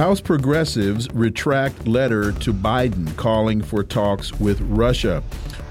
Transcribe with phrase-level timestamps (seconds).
[0.00, 5.22] House progressives retract letter to Biden calling for talks with Russia.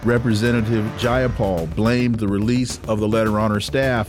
[0.04, 4.08] Representative Jayapal blamed the release of the letter on her staff.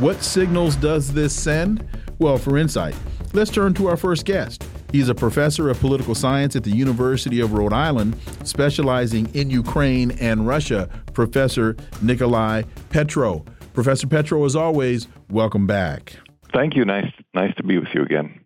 [0.00, 1.86] What signals does this send?
[2.18, 2.96] Well, for insight,
[3.34, 4.66] let's turn to our first guest.
[4.90, 10.10] He's a professor of political science at the University of Rhode Island, specializing in Ukraine
[10.18, 13.44] and Russia, Professor Nicolai Petro.
[13.74, 16.14] Professor Petro, as always, welcome back.
[16.52, 16.84] Thank you.
[16.84, 18.40] Nice, nice to be with you again.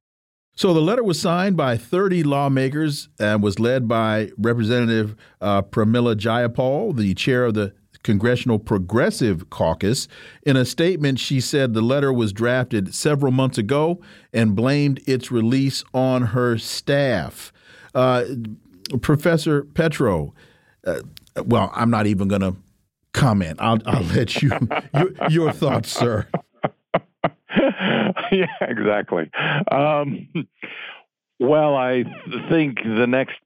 [0.61, 6.17] So the letter was signed by 30 lawmakers and was led by Representative uh, Pramila
[6.17, 10.07] Jayapal, the chair of the Congressional Progressive Caucus.
[10.43, 14.03] In a statement, she said the letter was drafted several months ago
[14.35, 17.55] and blamed its release on her staff.
[17.95, 18.27] Uh,
[19.01, 20.35] Professor Petro,
[20.87, 21.01] uh,
[21.43, 22.55] well, I'm not even going to
[23.15, 23.57] comment.
[23.63, 24.51] I'll, I'll let you,
[24.95, 26.27] your, your thoughts, sir.
[28.33, 29.31] yeah, exactly.
[29.71, 30.29] Um,
[31.39, 32.05] well, I
[32.49, 33.37] think the next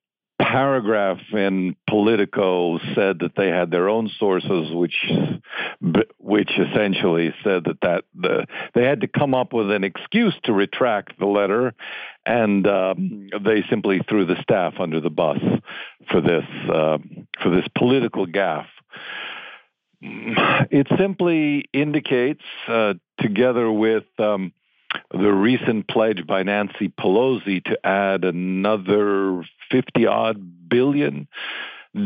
[0.40, 5.10] paragraph in Politico said that they had their own sources, which
[6.18, 10.52] which essentially said that that the, they had to come up with an excuse to
[10.52, 11.72] retract the letter,
[12.26, 15.38] and um, they simply threw the staff under the bus
[16.10, 16.98] for this uh,
[17.42, 18.66] for this political gaffe.
[20.70, 24.52] It simply indicates, uh, together with um,
[25.10, 31.26] the recent pledge by Nancy Pelosi to add another 50 odd billion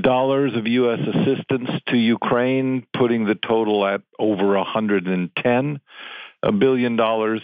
[0.03, 1.01] dollars of U.S.
[1.01, 5.81] assistance to Ukraine, putting the total at over 110
[6.59, 7.43] billion dollars,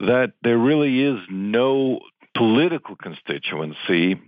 [0.00, 2.00] that there really is no
[2.36, 4.20] political constituency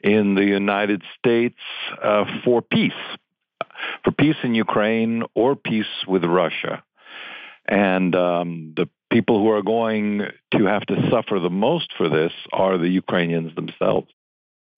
[0.00, 1.58] in the United States
[2.02, 2.92] uh, for peace
[4.04, 6.82] for peace in Ukraine or peace with Russia.
[7.68, 12.32] And um, the people who are going to have to suffer the most for this
[12.52, 14.08] are the Ukrainians themselves.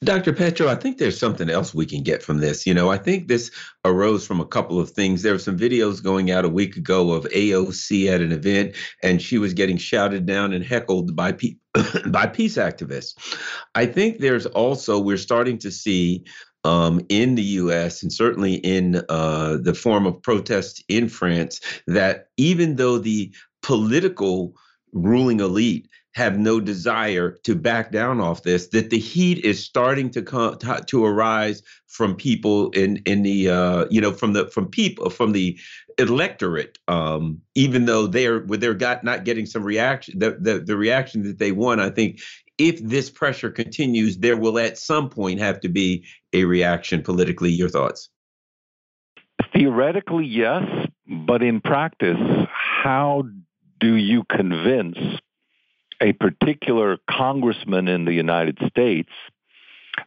[0.03, 0.33] Dr.
[0.33, 2.67] Petro, I think there's something else we can get from this.
[2.67, 3.53] You know, I think this
[3.85, 5.23] arose from a couple of things.
[5.23, 9.23] There were some videos going out a week ago of AOC at an event, and
[9.23, 11.33] she was getting shouted down and heckled by
[12.09, 13.15] by peace activists.
[13.77, 16.25] I think there's also we're starting to see
[16.65, 22.29] um, in the US and certainly in uh, the form of protest in France that
[22.37, 24.55] even though the political
[24.93, 30.11] ruling elite have no desire to back down off this that the heat is starting
[30.11, 34.47] to come to, to arise from people in in the uh, you know from the
[34.49, 35.59] from people from the
[35.99, 41.23] electorate um, even though they're they're got not getting some reaction the, the the reaction
[41.23, 42.21] that they want i think
[42.59, 47.51] if this pressure continues, there will at some point have to be a reaction politically.
[47.51, 48.09] Your thoughts?
[49.53, 50.65] Theoretically, yes,
[51.07, 53.25] but in practice, how
[53.81, 54.99] do you convince
[56.01, 59.11] a particular congressman in the United States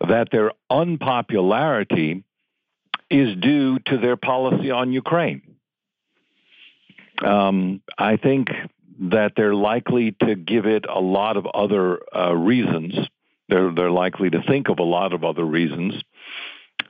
[0.07, 2.23] that their unpopularity
[3.09, 5.41] is due to their policy on Ukraine?
[7.23, 8.49] Um, I think
[8.99, 12.93] that they're likely to give it a lot of other uh, reasons.
[13.49, 15.93] They're they're likely to think of a lot of other reasons,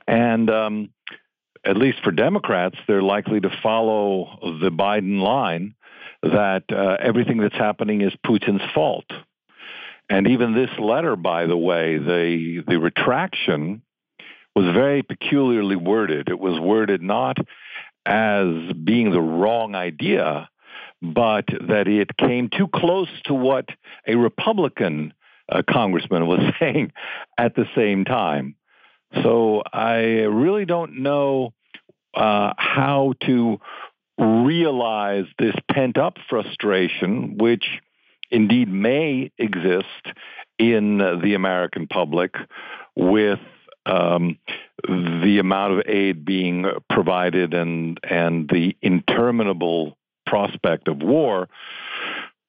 [0.06, 0.90] and um,
[1.64, 5.74] at least for Democrats, they're likely to follow the Biden line
[6.22, 9.06] that uh, everything that's happening is Putin's fault.
[10.08, 13.82] And even this letter, by the way, the the retraction
[14.54, 16.28] was very peculiarly worded.
[16.28, 17.36] It was worded not
[18.06, 20.48] as being the wrong idea,
[21.02, 23.68] but that it came too close to what
[24.06, 25.12] a Republican
[25.48, 26.92] uh, congressman was saying
[27.38, 28.56] at the same time.
[29.22, 31.52] So I really don't know
[32.14, 33.60] uh, how to
[34.18, 37.64] realize this pent up frustration, which
[38.30, 39.86] indeed may exist
[40.58, 42.34] in the American public
[42.96, 43.38] with
[43.84, 44.38] um,
[44.88, 49.96] the amount of aid being provided and and the interminable
[50.26, 51.48] prospect of war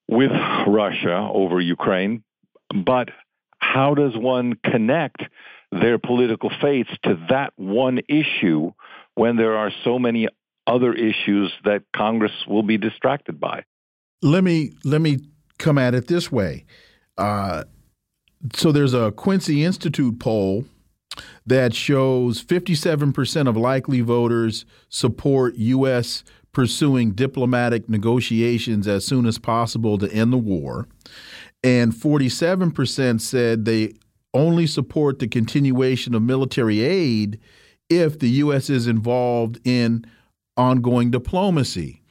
[0.08, 0.32] with
[0.66, 2.24] Russia over Ukraine,
[2.84, 3.10] but
[3.58, 5.22] how does one connect
[5.70, 8.72] their political faiths to that one issue
[9.14, 10.28] when there are so many
[10.66, 13.64] other issues that Congress will be distracted by?
[14.22, 15.18] Let me let me
[15.58, 16.64] come at it this way.
[17.16, 17.64] Uh,
[18.54, 20.64] so there's a Quincy Institute poll
[21.46, 26.22] that shows 57% of likely voters support U.S.
[26.52, 30.86] pursuing diplomatic negotiations as soon as possible to end the war.
[31.62, 33.94] And 47% said they
[34.34, 37.40] only support the continuation of military aid
[37.88, 38.70] if the U.S.
[38.70, 40.04] is involved in
[40.56, 42.02] ongoing diplomacy.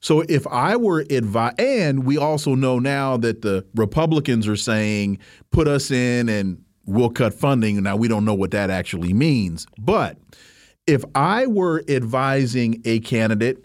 [0.00, 5.18] So if I were advice, and we also know now that the Republicans are saying,
[5.50, 7.82] put us in and we'll cut funding.
[7.82, 9.66] Now, we don't know what that actually means.
[9.78, 10.18] But
[10.86, 13.64] if I were advising a candidate,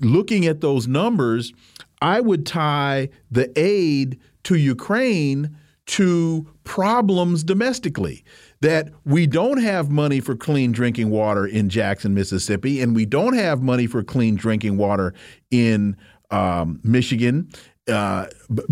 [0.00, 1.52] looking at those numbers,
[2.00, 5.56] I would tie the aid to Ukraine
[5.86, 8.24] to problems domestically.
[8.60, 13.34] That we don't have money for clean drinking water in Jackson, Mississippi, and we don't
[13.34, 15.14] have money for clean drinking water
[15.50, 15.96] in
[16.30, 17.50] um, Michigan
[17.88, 18.26] uh,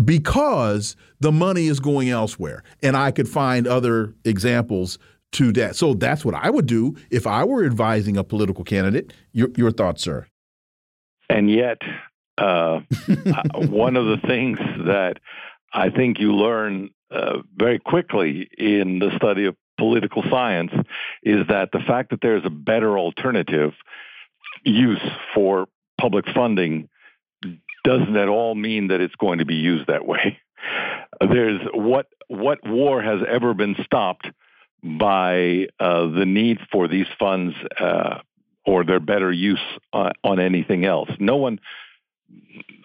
[0.05, 2.63] because the money is going elsewhere.
[2.81, 4.97] And I could find other examples
[5.33, 5.75] to that.
[5.75, 9.13] So that's what I would do if I were advising a political candidate.
[9.33, 10.27] Your, your thoughts, sir?
[11.29, 11.77] And yet,
[12.37, 12.79] uh,
[13.55, 15.19] one of the things that
[15.73, 20.71] I think you learn uh, very quickly in the study of political science
[21.23, 23.73] is that the fact that there's a better alternative
[24.63, 25.01] use
[25.33, 25.67] for
[25.99, 26.89] public funding
[27.83, 30.37] doesn't at all mean that it's going to be used that way.
[31.21, 34.27] There's what what war has ever been stopped
[34.83, 38.19] by uh, the need for these funds uh,
[38.65, 39.59] or their better use
[39.91, 41.09] on, on anything else.
[41.19, 41.59] No one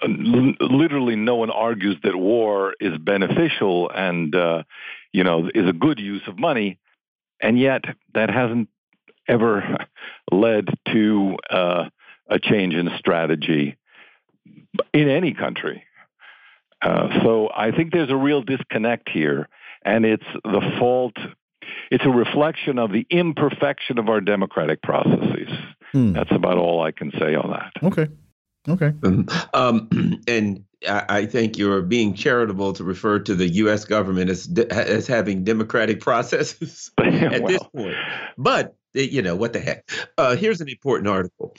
[0.07, 4.63] literally no one argues that war is beneficial and uh,
[5.13, 6.79] you know is a good use of money,
[7.41, 8.69] and yet that hasn't
[9.29, 9.87] ever
[10.33, 11.89] led to uh,
[12.29, 13.77] a change in strategy
[14.93, 15.85] in any country.
[16.83, 19.49] Uh, so I think there's a real disconnect here,
[19.85, 21.17] and it's the fault.
[21.91, 25.49] It's a reflection of the imperfection of our democratic processes.
[25.93, 26.13] Hmm.
[26.13, 27.73] That's about all I can say on that.
[27.83, 28.09] Okay.
[28.69, 28.93] Okay.
[29.03, 33.85] Um, um and I think you're being charitable to refer to the U.S.
[33.85, 37.49] government as as having democratic processes at well.
[37.49, 37.97] this point.
[38.37, 39.91] But you know what the heck?
[40.17, 41.57] Uh, here's an important article: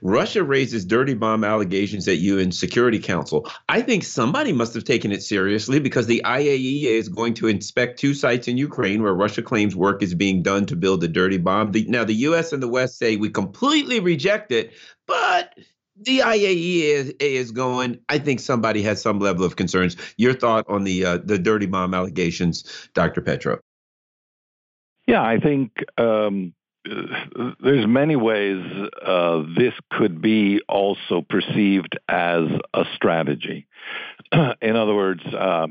[0.00, 3.50] Russia raises dirty bomb allegations at UN Security Council.
[3.68, 7.98] I think somebody must have taken it seriously because the IAEA is going to inspect
[7.98, 11.38] two sites in Ukraine where Russia claims work is being done to build a dirty
[11.38, 11.72] bomb.
[11.72, 12.52] The, now, the U.S.
[12.52, 14.72] and the West say we completely reject it,
[15.06, 15.54] but
[16.00, 17.98] the IAEA is, is, going.
[18.08, 19.96] I think somebody has some level of concerns.
[20.16, 23.20] Your thought on the uh, the dirty bomb allegations, Dr.
[23.20, 23.60] Petro?
[25.06, 26.52] Yeah, I think um,
[27.60, 28.62] there's many ways
[29.04, 33.66] uh, this could be also perceived as a strategy.
[34.32, 35.68] In other words, uh,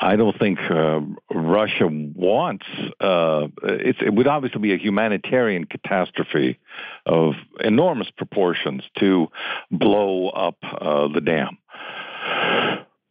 [0.00, 1.00] I don't think uh,
[1.32, 2.66] Russia wants.
[3.00, 6.58] Uh, it would obviously be a humanitarian catastrophe
[7.06, 9.28] of enormous proportions to
[9.70, 11.58] blow up uh, the dam.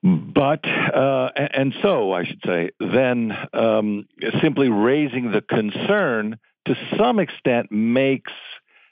[0.04, 4.06] But uh, and so I should say, then um,
[4.42, 8.32] simply raising the concern to some extent makes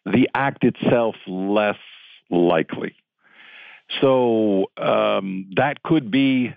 [0.05, 1.77] the act itself less
[2.29, 2.95] likely.
[3.99, 6.53] So um, that could be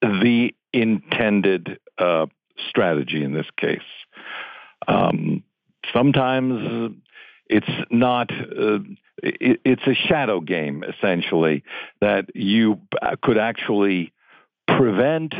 [0.00, 2.26] the intended uh,
[2.68, 3.80] strategy in this case.
[4.86, 5.42] Um,
[5.92, 6.94] sometimes
[7.48, 8.30] it's not.
[8.32, 8.78] Uh,
[9.22, 11.62] it, it's a shadow game essentially
[12.00, 12.80] that you
[13.22, 14.12] could actually
[14.66, 15.34] prevent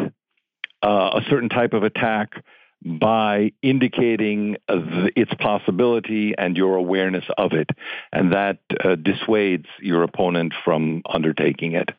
[0.83, 2.43] uh, a certain type of attack
[2.83, 7.69] by indicating its possibility and your awareness of it,
[8.13, 11.91] and that uh, dissuades your opponent from undertaking it.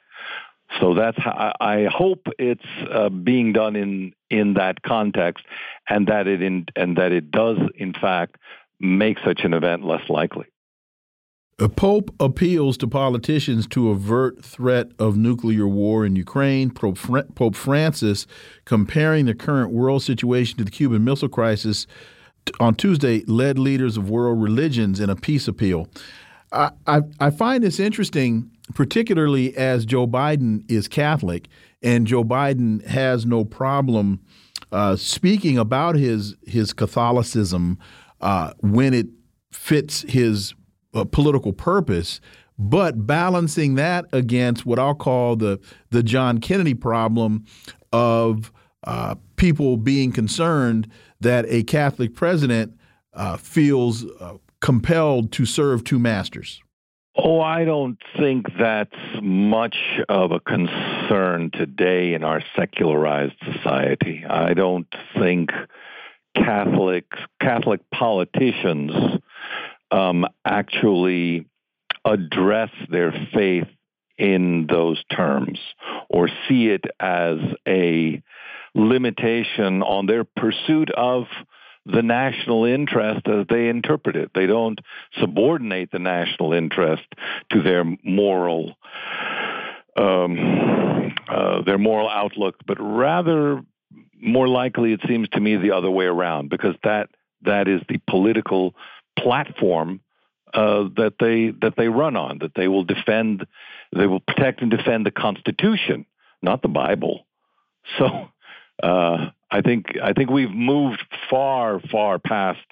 [0.80, 5.46] So that's how I hope it's uh, being done in in that context,
[5.90, 8.38] and that it in, and that it does in fact
[8.80, 10.46] make such an event less likely.
[11.76, 16.72] Pope appeals to politicians to avert threat of nuclear war in Ukraine.
[16.72, 18.26] Pope Francis
[18.66, 21.86] comparing the current world situation to the Cuban Missile Crisis
[22.60, 25.88] on Tuesday led leaders of world religions in a peace appeal.
[26.52, 31.48] I, I, I find this interesting, particularly as Joe Biden is Catholic,
[31.82, 34.22] and Joe Biden has no problem
[34.72, 37.78] uh, speaking about his his Catholicism
[38.22, 39.08] uh, when it
[39.52, 40.54] fits his
[40.94, 42.22] uh, political purpose,
[42.58, 45.60] but balancing that against what I'll call the
[45.90, 47.46] the John Kennedy problem
[47.92, 48.52] of
[48.84, 52.74] uh, people being concerned that a Catholic president
[53.14, 56.62] uh, feels uh, compelled to serve two masters.
[57.16, 59.76] Oh, I don't think that's much
[60.08, 64.24] of a concern today in our secularized society.
[64.28, 64.88] I don't
[65.20, 65.50] think
[66.36, 68.92] Catholics, Catholic politicians
[69.92, 71.48] um, actually
[72.06, 73.68] address their faith
[74.18, 75.60] in those terms
[76.10, 78.24] or see it as a
[78.74, 81.26] limitation on their pursuit of
[81.86, 84.32] the national interest as they interpret it.
[84.34, 84.80] They don't
[85.20, 87.04] subordinate the national interest
[87.52, 88.76] to their moral
[89.98, 93.62] um, uh, their moral outlook, but rather
[94.20, 97.10] more likely it seems to me the other way around because that
[97.42, 98.76] that is the political
[99.18, 100.00] platform
[100.54, 103.46] uh, that they that they run on that they will defend
[103.96, 106.06] they will protect and defend the Constitution,
[106.42, 107.26] not the Bible.
[107.98, 108.30] So
[108.84, 112.66] uh, I think I think we've moved far far past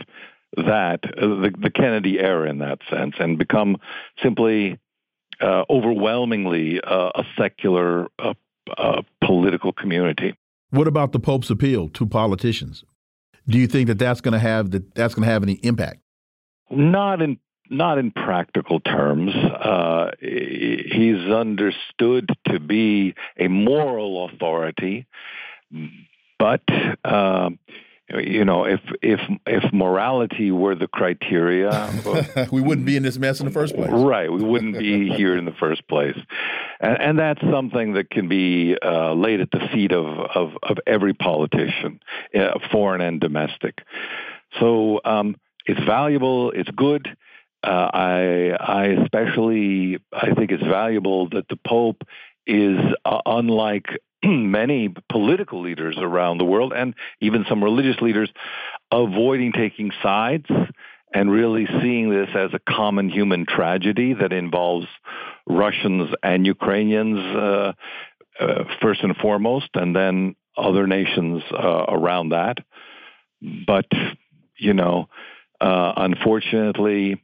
[0.55, 3.77] that uh, the, the, Kennedy era in that sense and become
[4.24, 4.79] simply
[5.41, 10.36] uh, overwhelmingly uh, a secular uh, political community.
[10.71, 12.83] What about the Pope's appeal to politicians?
[13.48, 16.00] Do you think that that's going to have that that's going to have any impact?
[16.69, 19.33] Not in not in practical terms.
[19.36, 25.05] Uh, he's understood to be a moral authority,
[26.39, 26.63] but
[27.03, 27.50] uh,
[28.10, 31.91] you know, if if if morality were the criteria,
[32.51, 33.91] we wouldn't be in this mess in the first place.
[33.91, 36.17] Right, we wouldn't be here in the first place,
[36.79, 40.77] and, and that's something that can be uh, laid at the feet of of, of
[40.88, 42.00] every politician,
[42.34, 43.79] uh, foreign and domestic.
[44.60, 45.36] So um,
[45.67, 46.50] it's valuable.
[46.51, 47.08] It's good.
[47.63, 52.01] Uh, I I especially I think it's valuable that the Pope
[52.48, 53.86] is uh, unlike
[54.24, 58.30] many political leaders around the world and even some religious leaders
[58.92, 60.46] avoiding taking sides
[61.14, 64.88] and really seeing this as a common human tragedy that involves
[65.48, 67.74] Russians and Ukrainians uh,
[68.40, 72.60] uh, first and foremost, and then other nations uh, around that.
[73.42, 73.88] But,
[74.58, 75.10] you know,
[75.60, 77.22] uh, unfortunately,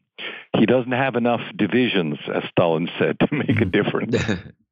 [0.57, 4.17] he doesn't have enough divisions, as Stalin said, to make a difference.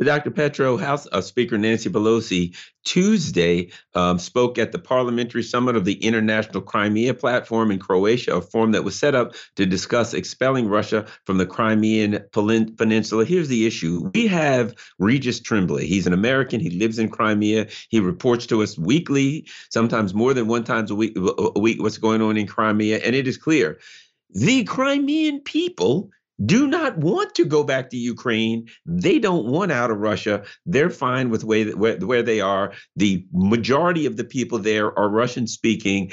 [0.00, 0.30] Dr.
[0.30, 5.94] Petro, House uh, Speaker Nancy Pelosi Tuesday um, spoke at the Parliamentary Summit of the
[6.04, 11.06] International Crimea Platform in Croatia, a forum that was set up to discuss expelling Russia
[11.26, 13.24] from the Crimean Peninsula.
[13.24, 15.86] Here's the issue we have Regis Tremblay.
[15.86, 20.46] He's an American, he lives in Crimea, he reports to us weekly, sometimes more than
[20.46, 23.78] one times a week, a week what's going on in Crimea, and it is clear.
[24.32, 26.10] The Crimean people
[26.44, 28.68] do not want to go back to Ukraine.
[28.86, 30.44] They don't want out of Russia.
[30.66, 32.72] They're fine with way, where, where they are.
[32.96, 36.12] The majority of the people there are Russian speaking.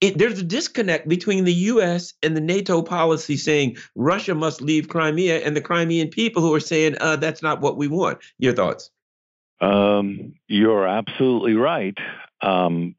[0.00, 2.14] It, there's a disconnect between the U.S.
[2.22, 6.60] and the NATO policy saying Russia must leave Crimea and the Crimean people who are
[6.60, 8.18] saying uh, that's not what we want.
[8.38, 8.90] Your thoughts?
[9.60, 11.96] Um, you're absolutely right.
[12.42, 12.96] Um,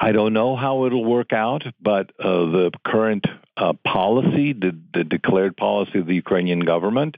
[0.00, 5.04] I don't know how it'll work out, but uh, the current uh, policy, the, the
[5.04, 7.16] declared policy of the Ukrainian government,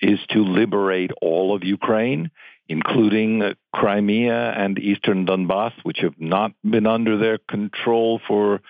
[0.00, 2.30] is to liberate all of Ukraine,
[2.68, 8.60] including uh, Crimea and eastern Donbass, which have not been under their control for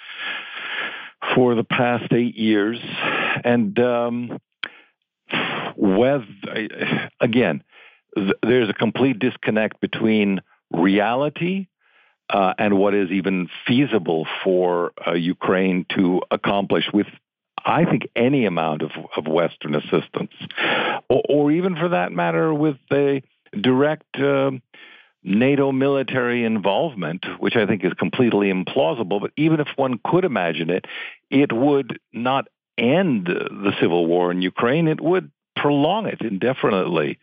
[1.35, 2.79] for the past eight years.
[3.45, 4.39] And um,
[7.21, 7.63] again,
[8.15, 11.67] th- there's a complete disconnect between reality
[12.31, 17.07] uh, and what is even feasible for uh, Ukraine to accomplish with,
[17.65, 20.33] I think, any amount of, of Western assistance,
[21.09, 23.23] or, or, even for that matter, with a
[23.61, 24.53] direct uh,
[25.23, 29.21] NATO military involvement, which I think is completely implausible.
[29.21, 30.87] But even if one could imagine it,
[31.31, 34.89] it would not end the civil war in Ukraine.
[34.89, 37.19] It would prolong it indefinitely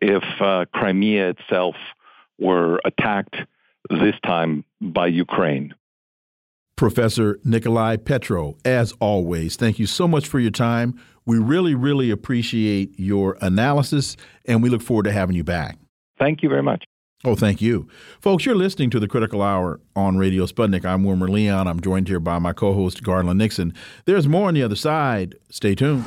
[0.00, 1.76] if uh, Crimea itself
[2.38, 3.36] were attacked
[3.90, 5.74] this time by Ukraine.
[6.76, 10.98] Professor Nicolai Petro, as always, thank you so much for your time.
[11.26, 14.16] We really, really appreciate your analysis,
[14.46, 15.76] and we look forward to having you back.
[16.18, 16.84] Thank you very much.
[17.22, 17.86] Oh, thank you.
[18.20, 20.86] Folks, you're listening to the Critical Hour on Radio Sputnik.
[20.86, 21.68] I'm Wilmer Leon.
[21.68, 23.74] I'm joined here by my co host, Garland Nixon.
[24.06, 25.34] There's more on the other side.
[25.50, 26.06] Stay tuned.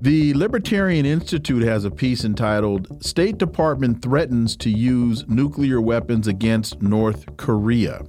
[0.00, 6.80] The Libertarian Institute has a piece entitled State Department Threatens to Use Nuclear Weapons Against
[6.80, 8.02] North Korea.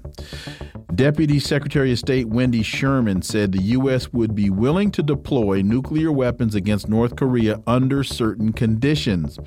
[0.93, 4.11] Deputy Secretary of State Wendy Sherman said the U.S.
[4.11, 9.39] would be willing to deploy nuclear weapons against North Korea under certain conditions.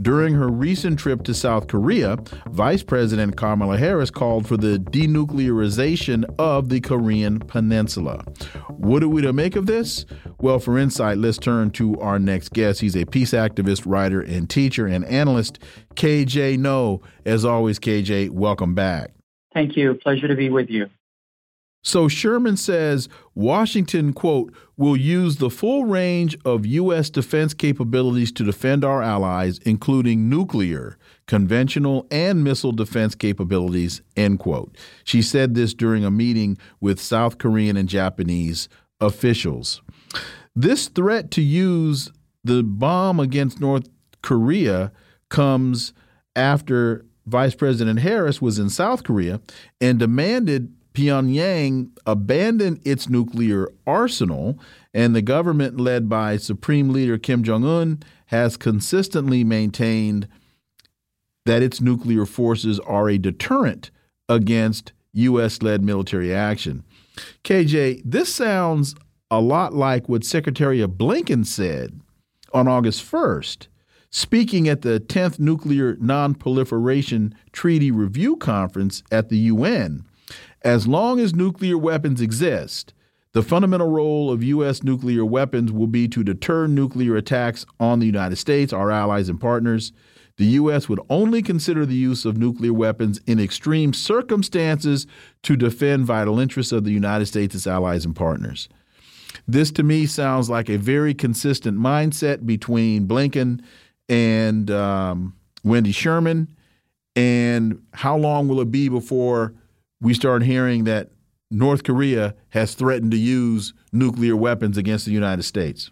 [0.00, 2.16] During her recent trip to South Korea,
[2.50, 8.24] Vice President Kamala Harris called for the denuclearization of the Korean Peninsula.
[8.68, 10.06] What are we to make of this?
[10.38, 12.80] Well, for insight, let's turn to our next guest.
[12.80, 15.58] He's a peace activist, writer, and teacher and analyst,
[15.94, 17.00] KJ Noh.
[17.24, 19.12] As always, KJ, welcome back.
[19.52, 19.94] Thank you.
[19.94, 20.88] Pleasure to be with you.
[21.82, 27.08] So Sherman says Washington, quote, will use the full range of U.S.
[27.08, 34.76] defense capabilities to defend our allies, including nuclear, conventional, and missile defense capabilities, end quote.
[35.04, 38.68] She said this during a meeting with South Korean and Japanese
[39.00, 39.80] officials.
[40.54, 42.10] This threat to use
[42.44, 43.88] the bomb against North
[44.22, 44.92] Korea
[45.28, 45.92] comes
[46.34, 49.40] after Vice President Harris was in South Korea
[49.80, 54.58] and demanded Pyongyang abandon its nuclear arsenal,
[54.92, 60.26] and the government led by Supreme Leader Kim Jong un has consistently maintained
[61.46, 63.90] that its nuclear forces are a deterrent
[64.28, 65.62] against U.S.
[65.62, 66.84] led military action.
[67.44, 68.94] KJ, this sounds
[69.30, 72.00] a lot like what Secretary Blinken said
[72.52, 73.68] on August 1st
[74.12, 80.04] Speaking at the 10th Nuclear Nonproliferation Treaty Review Conference at the UN,
[80.62, 82.92] as long as nuclear weapons exist,
[83.32, 84.82] the fundamental role of U.S.
[84.82, 89.40] nuclear weapons will be to deter nuclear attacks on the United States, our allies, and
[89.40, 89.92] partners.
[90.38, 90.88] The U.S.
[90.88, 95.06] would only consider the use of nuclear weapons in extreme circumstances
[95.44, 98.68] to defend vital interests of the United States, its allies, and partners.
[99.52, 103.60] This to me sounds like a very consistent mindset between Blinken
[104.08, 105.34] and um,
[105.64, 106.46] Wendy Sherman?
[107.16, 109.52] And how long will it be before
[110.00, 111.10] we start hearing that
[111.50, 115.90] North Korea has threatened to use nuclear weapons against the United States?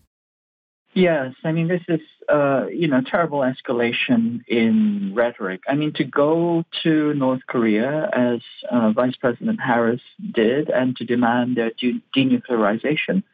[0.95, 2.01] Yes, I mean this is
[2.33, 5.63] uh, you know terrible escalation in rhetoric.
[5.67, 8.41] I mean to go to North Korea as
[8.71, 10.01] uh, Vice President Harris
[10.33, 11.73] did and to demand their
[12.17, 13.25] denuclearization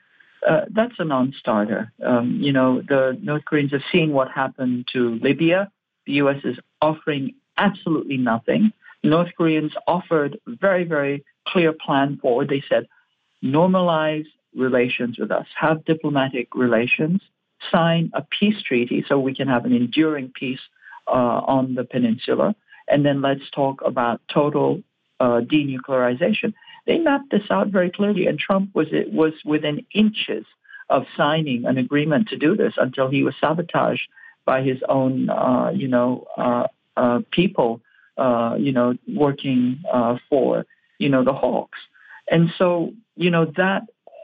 [0.48, 1.92] uh, that's a non-starter.
[2.04, 5.70] Um, you know, the North Koreans have seen what happened to Libya.
[6.06, 6.40] The U.S.
[6.44, 8.72] is offering absolutely nothing.
[9.02, 12.48] North Koreans offered very, very clear plan forward.
[12.48, 12.86] They said,
[13.42, 17.20] normalize relations with us, have diplomatic relations,
[17.70, 20.60] sign a peace treaty so we can have an enduring peace
[21.06, 22.54] uh, on the peninsula,
[22.88, 24.82] and then let's talk about total
[25.20, 26.54] uh, denuclearization.
[26.86, 30.44] They mapped this out very clearly, and Trump was it was within inches
[30.90, 34.08] of signing an agreement to do this until he was sabotaged
[34.44, 36.66] by his own, uh, you know, uh,
[36.96, 37.80] uh, people,
[38.18, 40.66] uh, you know, working uh, for,
[40.98, 41.78] you know, the Hawks.
[42.30, 43.82] And so, you know, that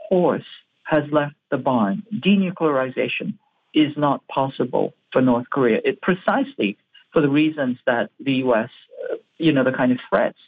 [0.08, 0.44] horse
[0.84, 2.02] has left the barn.
[2.14, 3.34] Denuclearization
[3.72, 5.80] is not possible for North Korea.
[5.84, 6.76] It precisely
[7.12, 8.70] for the reasons that the U.S.,
[9.10, 10.38] uh, you know, the kind of threats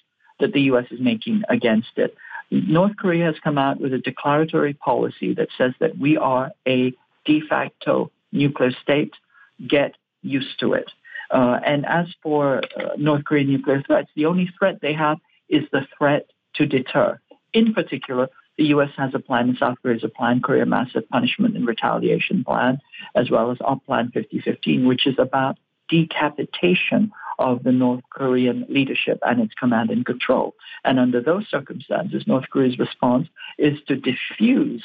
[0.42, 0.84] that the U.S.
[0.90, 2.14] is making against it.
[2.50, 6.92] North Korea has come out with a declaratory policy that says that we are a
[7.24, 9.14] de facto nuclear state.
[9.66, 10.90] Get used to it.
[11.30, 15.62] Uh, and as for uh, North Korean nuclear threats, the only threat they have is
[15.72, 16.26] the threat
[16.56, 17.18] to deter.
[17.54, 18.28] In particular,
[18.58, 18.90] the U.S.
[18.98, 22.78] has a plan, and South Korea has a plan, Korea Massive Punishment and Retaliation Plan,
[23.14, 25.58] as well as our Plan 5015, which is about
[25.92, 30.54] decapitation of the North Korean leadership and its command and control.
[30.84, 33.28] And under those circumstances, North Korea's response
[33.58, 34.82] is to diffuse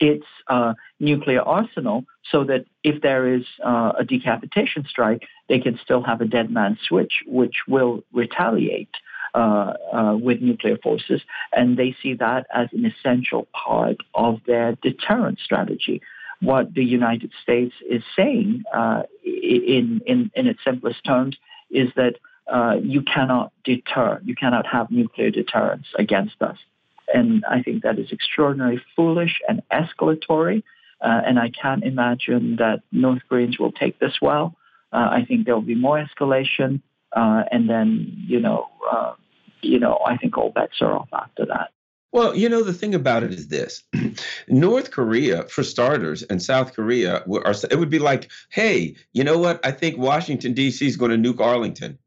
[0.00, 5.78] its uh, nuclear arsenal so that if there is uh, a decapitation strike, they can
[5.82, 8.94] still have a dead man switch, which will retaliate
[9.34, 11.20] uh, uh with nuclear forces.
[11.52, 16.00] And they see that as an essential part of their deterrent strategy
[16.40, 21.36] what the United States is saying uh, in, in, in its simplest terms
[21.70, 22.14] is that
[22.52, 26.56] uh, you cannot deter, you cannot have nuclear deterrence against us.
[27.12, 30.62] And I think that is extraordinarily foolish and escalatory.
[31.00, 34.56] Uh, and I can't imagine that North Koreans will take this well.
[34.92, 36.80] Uh, I think there will be more escalation,
[37.12, 39.12] uh, and then you know, uh,
[39.60, 41.70] you know, I think all bets are off after that.
[42.10, 43.82] Well, you know, the thing about it is this
[44.48, 49.38] North Korea, for starters, and South Korea, are, it would be like, hey, you know
[49.38, 49.64] what?
[49.64, 50.86] I think Washington, D.C.
[50.86, 51.98] is going to nuke Arlington.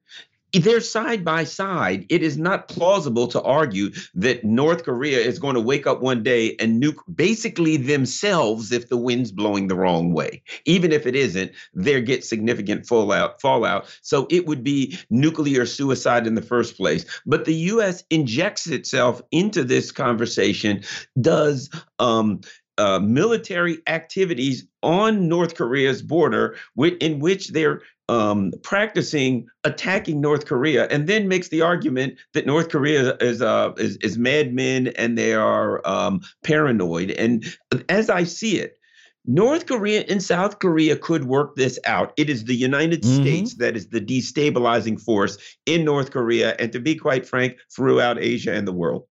[0.53, 2.05] They're side by side.
[2.09, 6.23] It is not plausible to argue that North Korea is going to wake up one
[6.23, 10.43] day and nuke basically themselves if the wind's blowing the wrong way.
[10.65, 13.41] Even if it isn't, they get significant fallout.
[13.41, 13.85] Fallout.
[14.01, 17.05] So it would be nuclear suicide in the first place.
[17.25, 18.03] But the U.S.
[18.09, 20.83] injects itself into this conversation.
[21.19, 22.41] Does um,
[22.77, 30.85] uh, military activities on North Korea's border, in which they're um, practicing attacking North Korea,
[30.87, 35.33] and then makes the argument that North Korea is uh, is, is madmen and they
[35.33, 37.11] are um, paranoid.
[37.11, 37.45] And
[37.87, 38.77] as I see it,
[39.25, 42.11] North Korea and South Korea could work this out.
[42.17, 43.21] It is the United mm-hmm.
[43.21, 48.19] States that is the destabilizing force in North Korea, and to be quite frank, throughout
[48.19, 49.05] Asia and the world.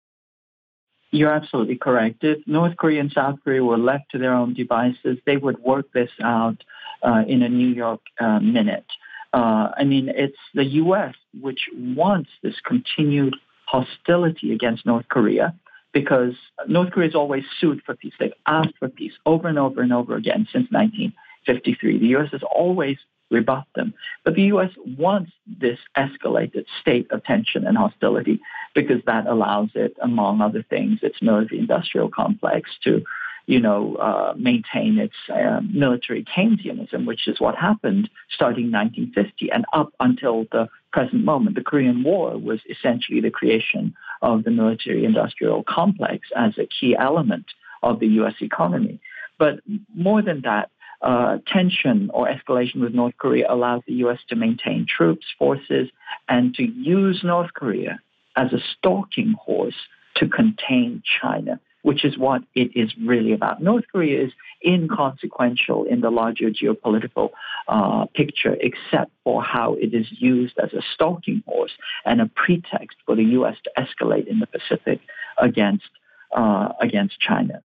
[1.12, 2.24] You're absolutely correct.
[2.24, 5.92] If North Korea and South Korea were left to their own devices, they would work
[5.92, 6.64] this out
[7.04, 8.86] uh, in a New York uh, minute.
[9.34, 11.16] Uh, I mean, it's the U.S.
[11.40, 15.54] which wants this continued hostility against North Korea
[15.94, 16.34] because
[16.68, 18.14] North Korea has always sued for peace.
[18.20, 22.00] They've asked for peace over and over and over again since 1953.
[22.00, 22.30] The U.S.
[22.32, 22.98] has always
[23.30, 23.94] rebut them.
[24.24, 24.72] But the U.S.
[24.98, 28.40] wants this escalated state of tension and hostility
[28.76, 33.04] because that allows it, among other things, its military-industrial complex to,
[33.46, 39.66] you know, uh, maintain its uh, military Keynesianism, which is what happened starting 1950 and
[39.74, 41.56] up until the present moment.
[41.56, 47.46] The Korean War was essentially the creation of the military-industrial complex as a key element
[47.84, 48.36] of the U.S.
[48.42, 49.00] economy.
[49.38, 49.62] But
[49.96, 50.70] more than that,
[51.02, 54.20] uh, tension or escalation with North Korea allows the U.S.
[54.30, 55.90] to maintain troops, forces,
[56.28, 58.00] and to use North Korea
[58.36, 59.76] as a stalking horse
[60.16, 63.62] to contain China, which is what it is really about.
[63.62, 64.32] North Korea is
[64.66, 67.30] inconsequential in the larger geopolitical
[67.68, 71.72] uh, picture, except for how it is used as a stalking horse
[72.06, 73.56] and a pretext for the U.S.
[73.64, 75.00] to escalate in the Pacific
[75.38, 75.90] against
[76.36, 77.64] uh, against China.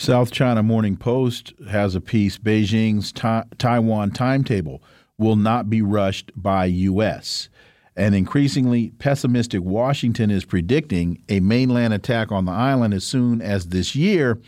[0.00, 4.82] South China Morning Post has a piece Beijing's ta Taiwan timetable
[5.18, 7.50] will not be rushed by U.S.
[7.96, 13.66] An increasingly pessimistic Washington is predicting a mainland attack on the island as soon as
[13.66, 14.40] this year,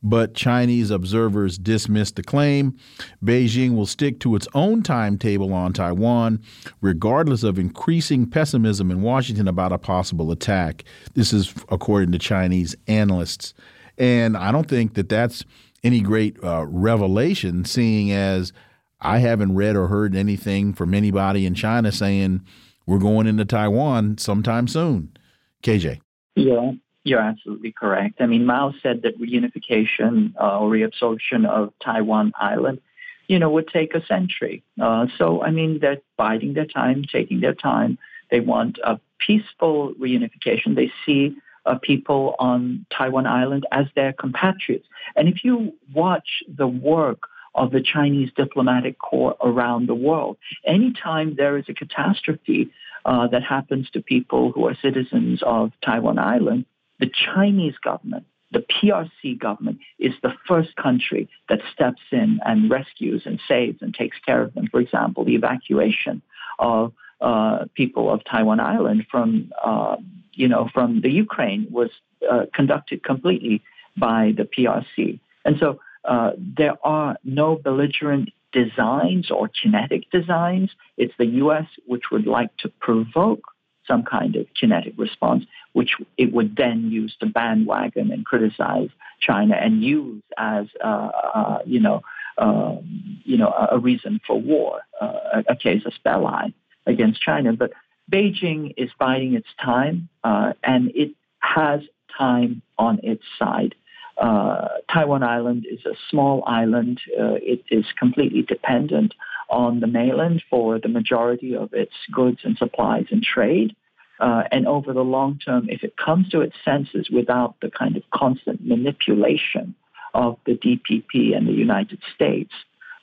[0.00, 2.78] but Chinese observers dismiss the claim.
[3.20, 6.40] Beijing will stick to its own timetable on Taiwan,
[6.80, 10.84] regardless of increasing pessimism in Washington about a possible attack.
[11.14, 13.54] This is according to Chinese analysts.
[14.00, 15.44] And I don't think that that's
[15.84, 18.50] any great uh, revelation, seeing as
[18.98, 22.40] I haven't read or heard anything from anybody in China saying
[22.86, 25.16] we're going into Taiwan sometime soon.
[25.62, 26.00] KJ.
[26.34, 26.72] Yeah,
[27.04, 28.22] you're absolutely correct.
[28.22, 32.80] I mean, Mao said that reunification uh, or reabsorption of Taiwan Island,
[33.28, 34.62] you know, would take a century.
[34.80, 37.98] Uh, so, I mean, they're biding their time, taking their time.
[38.30, 40.74] They want a peaceful reunification.
[40.74, 41.36] They see
[41.66, 44.86] uh, people on Taiwan Island as their compatriots.
[45.16, 47.22] And if you watch the work
[47.54, 52.70] of the Chinese diplomatic corps around the world, anytime there is a catastrophe
[53.04, 56.64] uh, that happens to people who are citizens of Taiwan Island,
[56.98, 63.22] the Chinese government, the PRC government, is the first country that steps in and rescues
[63.24, 64.66] and saves and takes care of them.
[64.70, 66.22] For example, the evacuation
[66.58, 69.96] of uh, people of Taiwan Island from uh,
[70.40, 71.90] you know, from the Ukraine was
[72.30, 73.62] uh, conducted completely
[73.96, 75.20] by the PRC.
[75.44, 80.70] And so uh, there are no belligerent designs or kinetic designs.
[80.96, 81.66] It's the U.S.
[81.86, 83.42] which would like to provoke
[83.86, 88.88] some kind of kinetic response, which it would then use to bandwagon and criticize
[89.20, 92.02] China and use as, uh, uh, you know,
[92.38, 96.54] um, you know, a, a, reason for war, a, a casus belli
[96.86, 97.52] against China.
[97.52, 97.72] But
[98.10, 101.80] Beijing is biding its time, uh, and it has
[102.16, 103.74] time on its side.
[104.18, 107.00] Uh, Taiwan Island is a small island.
[107.18, 109.14] Uh, it is completely dependent
[109.48, 113.74] on the mainland for the majority of its goods and supplies and trade.
[114.20, 117.96] Uh, and over the long term, if it comes to its senses without the kind
[117.96, 119.74] of constant manipulation
[120.12, 122.52] of the DPP and the United States,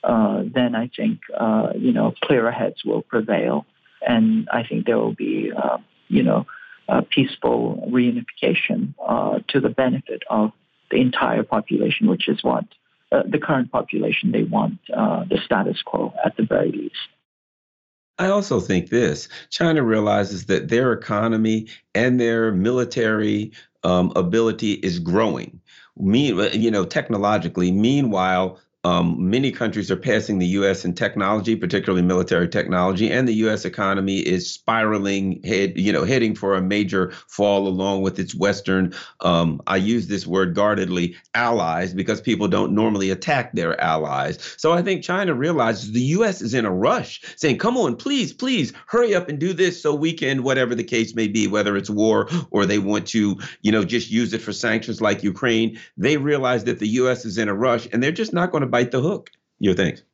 [0.04, 3.66] uh, then I think uh, you know clearer heads will prevail
[4.06, 6.46] and I think there will be, uh, you know,
[7.10, 10.52] peaceful reunification uh, to the benefit of
[10.90, 12.64] the entire population, which is what
[13.12, 16.96] uh, the current population they want the status quo at the very least.
[18.20, 23.52] I also think this China realizes that their economy and their military
[23.84, 25.60] um, ability is growing.
[25.98, 27.72] Me, you know, technologically.
[27.72, 30.86] Meanwhile, um, many countries are passing the U.S.
[30.86, 33.66] in technology, particularly military technology, and the U.S.
[33.66, 38.94] economy is spiraling, head, you know, heading for a major fall along with its Western.
[39.22, 44.56] Um, I use this word guardedly, allies, because people don't normally attack their allies.
[44.58, 46.42] So I think China realizes the U.S.
[46.42, 49.96] is in a rush, saying, "Come on, please, please, hurry up and do this so
[49.96, 53.72] we can, whatever the case may be, whether it's war or they want to, you
[53.72, 57.26] know, just use it for sanctions like Ukraine." They realize that the U.S.
[57.26, 59.30] is in a rush, and they're just not going to bite the hook.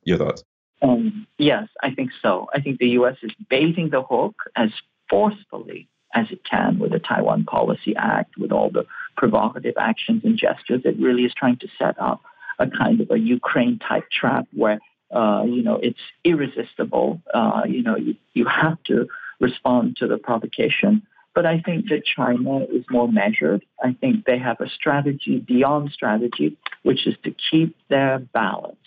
[0.04, 0.44] Your thoughts?
[0.82, 2.48] Um, yes, I think so.
[2.54, 3.16] I think the U.S.
[3.22, 4.70] is baiting the hook as
[5.10, 8.86] forcefully as it can with the Taiwan Policy Act, with all the
[9.18, 10.82] provocative actions and gestures.
[10.86, 12.22] It really is trying to set up
[12.60, 14.80] a kind of a Ukraine type trap where,
[15.12, 17.22] uh, you know, it's irresistible.
[17.34, 19.08] Uh, you know, you, you have to
[19.40, 21.06] respond to the provocation.
[21.36, 23.66] But I think that China is more measured.
[23.84, 28.78] I think they have a strategy beyond strategy, which is to keep their balance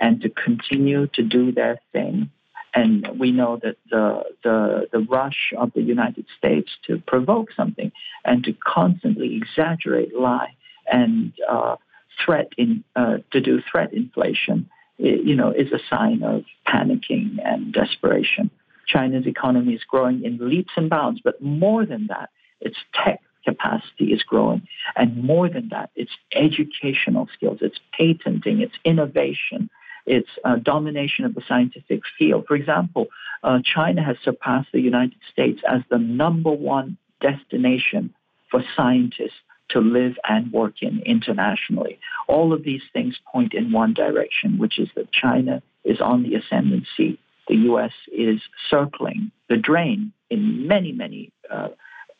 [0.00, 2.30] and to continue to do their thing.
[2.74, 7.90] And we know that the, the, the rush of the United States to provoke something
[8.24, 10.54] and to constantly exaggerate, lie,
[10.86, 11.76] and uh,
[12.24, 17.72] threat in, uh, to do threat inflation, you know, is a sign of panicking and
[17.72, 18.50] desperation.
[18.88, 24.12] China's economy is growing in leaps and bounds, but more than that, its tech capacity
[24.12, 24.66] is growing.
[24.96, 29.70] And more than that, its educational skills, its patenting, its innovation,
[30.06, 32.46] its uh, domination of the scientific field.
[32.48, 33.06] For example,
[33.42, 38.14] uh, China has surpassed the United States as the number one destination
[38.50, 41.98] for scientists to live and work in internationally.
[42.26, 46.34] All of these things point in one direction, which is that China is on the
[46.36, 47.92] ascendancy the U.S.
[48.12, 51.68] is circling the drain in many, many uh,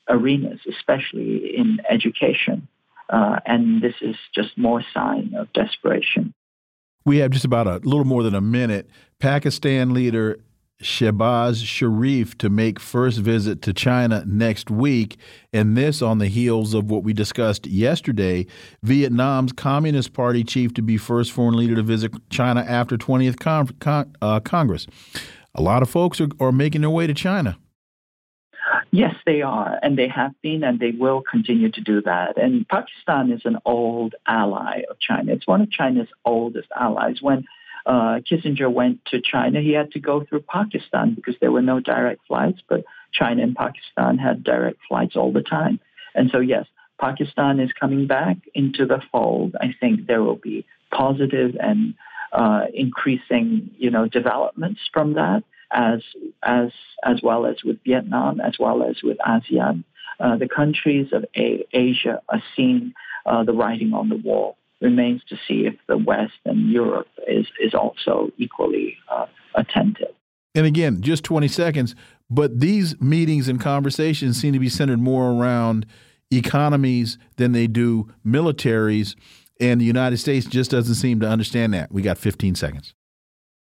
[0.08, 2.66] arenas, especially in education.
[3.10, 6.34] Uh, and this is just more sign of desperation.
[7.04, 8.88] We have just about a little more than a minute.
[9.18, 10.40] Pakistan leader
[10.82, 15.16] Shehbaz Sharif to make first visit to China next week,
[15.52, 18.46] and this on the heels of what we discussed yesterday.
[18.84, 23.68] Vietnam's Communist Party chief to be first foreign leader to visit China after 20th Con
[23.80, 24.86] Con uh, Congress.
[25.54, 27.58] A lot of folks are, are making their way to China.
[28.90, 32.38] Yes, they are, and they have been, and they will continue to do that.
[32.38, 35.32] And Pakistan is an old ally of China.
[35.32, 37.20] It's one of China's oldest allies.
[37.20, 37.44] When
[37.88, 41.80] uh, Kissinger went to China, he had to go through Pakistan because there were no
[41.80, 45.80] direct flights, but China and Pakistan had direct flights all the time.
[46.14, 46.66] And so, yes,
[47.00, 49.56] Pakistan is coming back into the fold.
[49.58, 51.94] I think there will be positive and
[52.32, 56.02] uh, increasing, you know, developments from that, as
[56.42, 56.70] as
[57.04, 59.84] as well as with Vietnam, as well as with ASEAN.
[60.20, 62.92] Uh, the countries of A- Asia are seeing
[63.24, 67.46] uh, the writing on the wall remains to see if the West and Europe is,
[67.60, 70.14] is also equally uh, attentive.
[70.54, 71.94] And again, just 20 seconds,
[72.30, 75.86] but these meetings and conversations seem to be centered more around
[76.30, 79.14] economies than they do militaries.
[79.60, 81.90] And the United States just doesn't seem to understand that.
[81.92, 82.94] We got 15 seconds.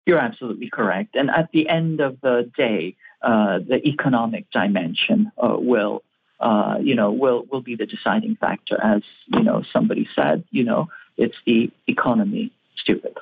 [0.07, 1.15] You're absolutely correct.
[1.15, 6.03] And at the end of the day, uh, the economic dimension uh, will
[6.41, 8.83] uh, you know, will will be the deciding factor.
[8.83, 10.89] As you know, somebody said, you know,
[11.21, 13.17] it's the economy, stupid.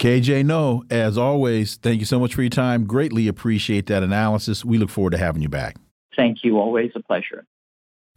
[0.00, 2.84] KJ Noh, as always, thank you so much for your time.
[2.84, 4.64] Greatly appreciate that analysis.
[4.64, 5.76] We look forward to having you back.
[6.16, 6.58] Thank you.
[6.58, 7.44] Always a pleasure.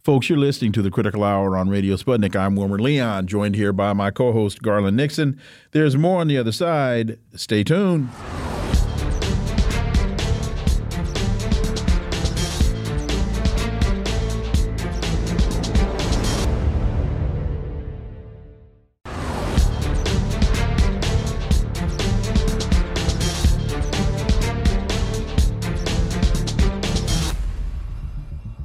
[0.04, 2.34] Folks, you're listening to the Critical Hour on Radio Sputnik.
[2.34, 5.40] I'm Wilmer Leon, joined here by my co host, Garland Nixon.
[5.72, 7.18] There's more on the other side.
[7.34, 8.08] Stay tuned.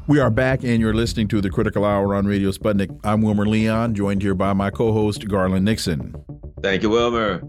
[0.05, 2.89] We are back, and you're listening to the Critical Hour on Radio Sputnik.
[3.05, 6.13] I'm Wilmer Leon, joined here by my co host, Garland Nixon.
[6.61, 7.41] Thank you, Wilmer.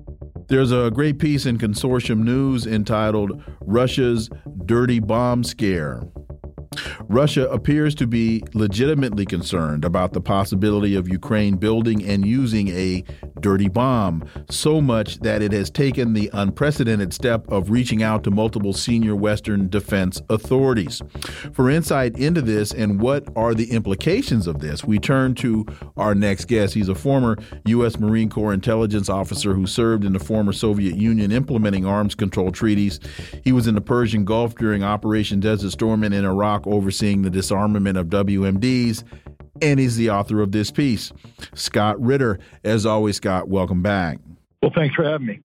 [0.47, 4.31] There's a great piece in Consortium News entitled Russia's
[4.67, 6.05] Dirty Bomb Scare.
[7.09, 13.03] Russia appears to be legitimately concerned about the possibility of Ukraine building and using a
[13.41, 18.31] dirty bomb, so much that it has taken the unprecedented step of reaching out to
[18.31, 21.03] multiple senior Western defense authorities.
[21.53, 25.67] For insight into this and what are the implications of this, we turn to
[25.97, 26.75] our next guest.
[26.75, 27.99] He's a former U.S.
[27.99, 33.01] Marine Corps intelligence officer who served in the former Soviet Union implementing arms control treaties.
[33.43, 37.31] He was in the Persian Gulf during Operation Desert Storm and in Iraq overseeing the
[37.31, 39.05] disarmament of WMDs,
[39.65, 41.11] and he's the author of this piece.
[41.55, 44.19] Scott Ritter, as always, Scott, welcome back.
[44.63, 45.41] Well, thanks for having me.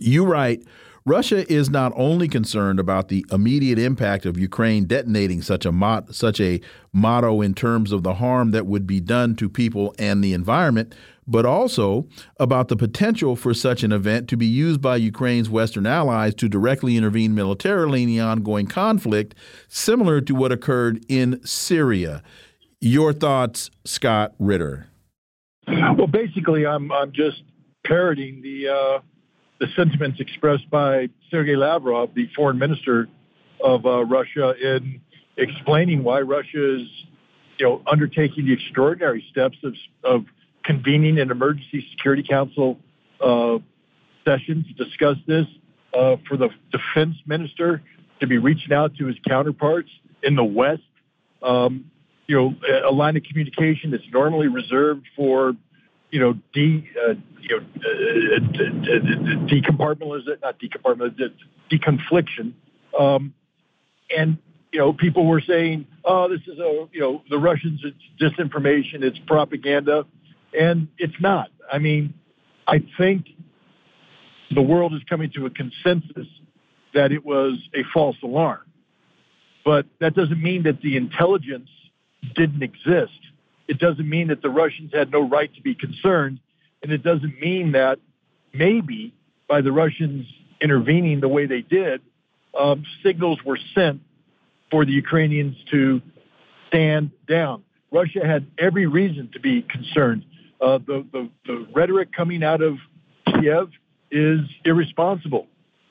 [0.00, 0.64] You write
[1.04, 6.14] Russia is not only concerned about the immediate impact of Ukraine detonating such a mot
[6.14, 6.60] such a
[6.92, 10.94] motto in terms of the harm that would be done to people and the environment,
[11.26, 12.06] but also
[12.38, 16.48] about the potential for such an event to be used by Ukraine's Western allies to
[16.48, 19.34] directly intervene militarily in the ongoing conflict,
[19.68, 22.22] similar to what occurred in Syria.
[22.84, 24.88] Your thoughts, Scott Ritter?
[25.68, 27.44] Well, basically, I'm I'm just
[27.86, 28.98] parroting the uh,
[29.60, 33.08] the sentiments expressed by Sergei Lavrov, the foreign minister
[33.62, 35.00] of uh, Russia, in
[35.36, 36.88] explaining why Russia is,
[37.56, 40.24] you know, undertaking the extraordinary steps of, of
[40.64, 42.80] convening an emergency security council
[43.20, 43.58] uh,
[44.24, 45.46] session to discuss this,
[45.94, 47.80] uh, for the defense minister
[48.18, 49.90] to be reaching out to his counterparts
[50.24, 50.82] in the West.
[51.44, 51.91] Um,
[52.26, 52.54] you know,
[52.84, 55.54] a line of communication that's normally reserved for
[56.12, 58.38] you know, de, uh, you know, uh,
[59.48, 61.32] decompartmentalization, not decompartmentalization,
[61.70, 62.52] deconfliction.
[62.96, 63.34] Um,
[64.14, 64.36] and,
[64.72, 69.02] you know, people were saying, oh, this is a, you know, the Russians, it's disinformation,
[69.02, 70.04] it's propaganda.
[70.56, 71.48] And it's not.
[71.72, 72.12] I mean,
[72.66, 73.28] I think
[74.54, 76.26] the world is coming to a consensus
[76.92, 78.60] that it was a false alarm.
[79.64, 81.70] But that doesn't mean that the intelligence
[82.34, 83.18] didn't exist
[83.68, 86.40] it doesn't mean that the Russians had no right to be concerned.
[86.82, 87.98] And it doesn't mean that
[88.52, 89.14] maybe
[89.48, 90.26] by the Russians
[90.60, 92.02] intervening the way they did,
[92.58, 94.02] um, signals were sent
[94.70, 96.02] for the Ukrainians to
[96.68, 97.62] stand down.
[97.90, 100.24] Russia had every reason to be concerned.
[100.60, 102.76] Uh, the, the, the, rhetoric coming out of
[103.26, 103.70] Kiev
[104.10, 105.46] is irresponsible.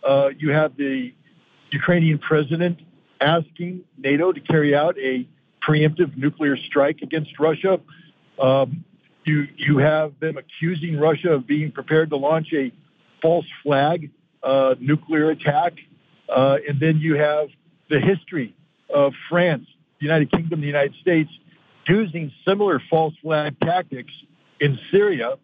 [0.07, 1.11] Uh, you have the
[1.71, 2.79] Ukrainian president
[3.19, 5.27] asking NATO to carry out a
[5.67, 7.79] preemptive nuclear strike against Russia.
[8.39, 8.83] Um,
[9.23, 12.71] you you have them accusing Russia of being prepared to launch a
[13.21, 14.09] false flag
[14.41, 15.73] uh, nuclear attack,
[16.27, 17.49] uh, and then you have
[17.89, 18.55] the history
[18.93, 19.67] of France,
[19.99, 21.29] the United Kingdom, the United States
[21.87, 24.13] using similar false flag tactics
[24.59, 25.35] in Syria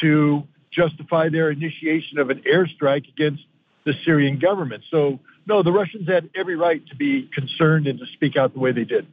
[0.00, 3.42] to justify their initiation of an airstrike against
[3.84, 4.84] the Syrian government.
[4.90, 8.60] So, no, the Russians had every right to be concerned and to speak out the
[8.60, 9.06] way they did.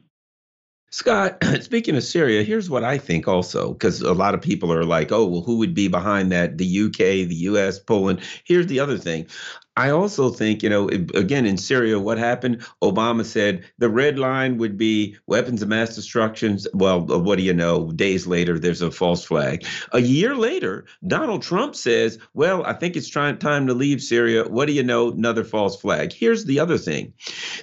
[0.90, 4.84] Scott, speaking of Syria, here's what I think also, because a lot of people are
[4.84, 6.58] like, oh, well, who would be behind that?
[6.58, 8.20] The UK, the US, Poland.
[8.44, 9.26] Here's the other thing.
[9.76, 12.62] I also think, you know, again, in Syria, what happened?
[12.82, 16.58] Obama said the red line would be weapons of mass destruction.
[16.72, 17.92] Well, uh, what do you know?
[17.92, 19.66] Days later, there's a false flag.
[19.92, 24.48] A year later, Donald Trump says, well, I think it's trying, time to leave Syria.
[24.48, 25.10] What do you know?
[25.10, 26.12] Another false flag.
[26.12, 27.12] Here's the other thing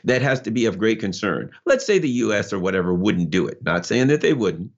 [0.04, 1.50] that has to be of great concern.
[1.66, 2.54] Let's say the U.S.
[2.54, 3.64] or whatever wouldn't do it.
[3.64, 4.70] Not saying that they wouldn't.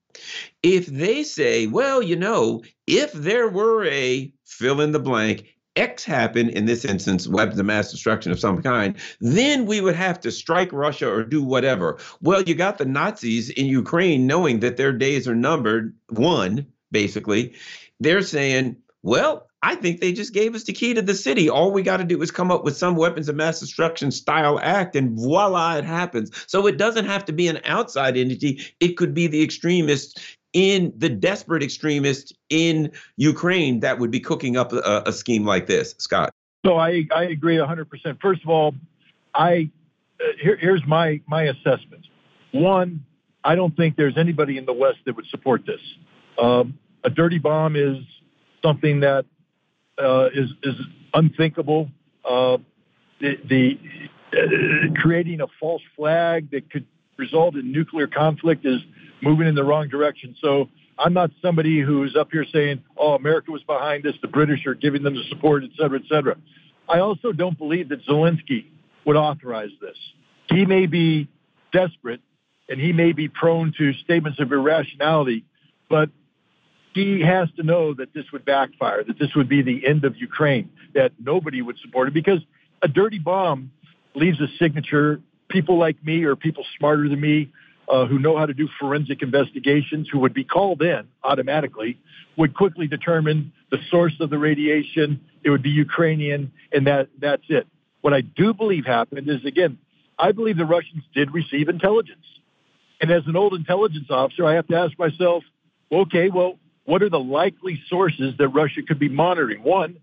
[0.64, 6.04] If they say, well, you know, if there were a fill in the blank, X
[6.06, 10.20] happen, in this instance, weapons of mass destruction of some kind, then we would have
[10.22, 11.98] to strike Russia or do whatever.
[12.22, 17.56] Well, you got the Nazis in Ukraine knowing that their days are numbered, one, basically.
[18.00, 21.50] They're saying, well, I think they just gave us the key to the city.
[21.50, 24.60] All we got to do is come up with some weapons of mass destruction style
[24.62, 26.32] act, and voila, it happens.
[26.48, 28.62] So it doesn't have to be an outside entity.
[28.80, 34.56] It could be the extremists in the desperate extremists in Ukraine that would be cooking
[34.56, 36.32] up a, a scheme like this, Scott?
[36.66, 38.22] So I, I agree 100%.
[38.22, 38.74] First of all,
[39.36, 39.70] I
[40.20, 42.08] uh, here, here's my my assessment.
[42.54, 43.06] One,
[43.44, 45.82] I don't think there's anybody in the West that would support this.
[46.42, 47.98] Um, a dirty bomb is
[48.64, 49.26] something that
[50.02, 50.76] uh, is is
[51.14, 51.90] unthinkable.
[52.24, 52.60] Uh,
[53.20, 53.80] the, the
[54.32, 58.80] uh, creating a false flag that could result in nuclear conflict is
[59.22, 60.36] moving in the wrong direction.
[60.42, 64.66] So I'm not somebody who's up here saying, oh, America was behind this, the British
[64.66, 66.38] are giving them the support, et cetera, et cetera.
[66.88, 68.66] I also don't believe that Zelensky
[69.06, 69.98] would authorize this.
[70.50, 71.28] He may be
[71.72, 72.22] desperate
[72.70, 75.46] and he may be prone to statements of irrationality,
[75.90, 76.10] but
[76.94, 80.16] he has to know that this would backfire, that this would be the end of
[80.18, 82.40] Ukraine, that nobody would support it because
[82.82, 83.72] a dirty bomb
[84.16, 85.20] leaves a signature.
[85.56, 87.50] People like me or people smarter than me
[87.88, 91.98] uh, who know how to do forensic investigations, who would be called in automatically,
[92.36, 95.22] would quickly determine the source of the radiation.
[95.46, 97.66] It would be Ukrainian, and that that's it.
[98.02, 99.78] What I do believe happened is again,
[100.20, 102.26] I believe the Russians did receive intelligence,
[103.00, 105.46] and as an old intelligence officer, I have to ask myself,
[105.90, 109.64] okay, well, what are the likely sources that Russia could be monitoring?
[109.64, 110.00] One,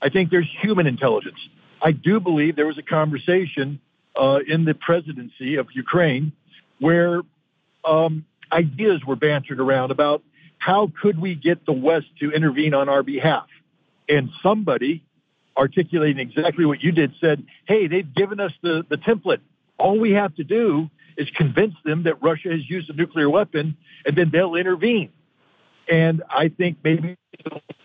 [0.00, 1.40] I think there's human intelligence.
[1.82, 3.80] I do believe there was a conversation
[4.16, 6.32] uh, in the presidency of Ukraine
[6.80, 7.22] where
[7.84, 10.22] um, ideas were bantered around about
[10.58, 13.46] how could we get the West to intervene on our behalf.
[14.08, 15.02] and somebody
[15.56, 19.40] articulating exactly what you did said, hey, they've given us the, the template.
[19.78, 23.76] All we have to do is convince them that Russia has used a nuclear weapon,
[24.04, 25.10] and then they'll intervene.
[25.88, 27.16] And I think maybe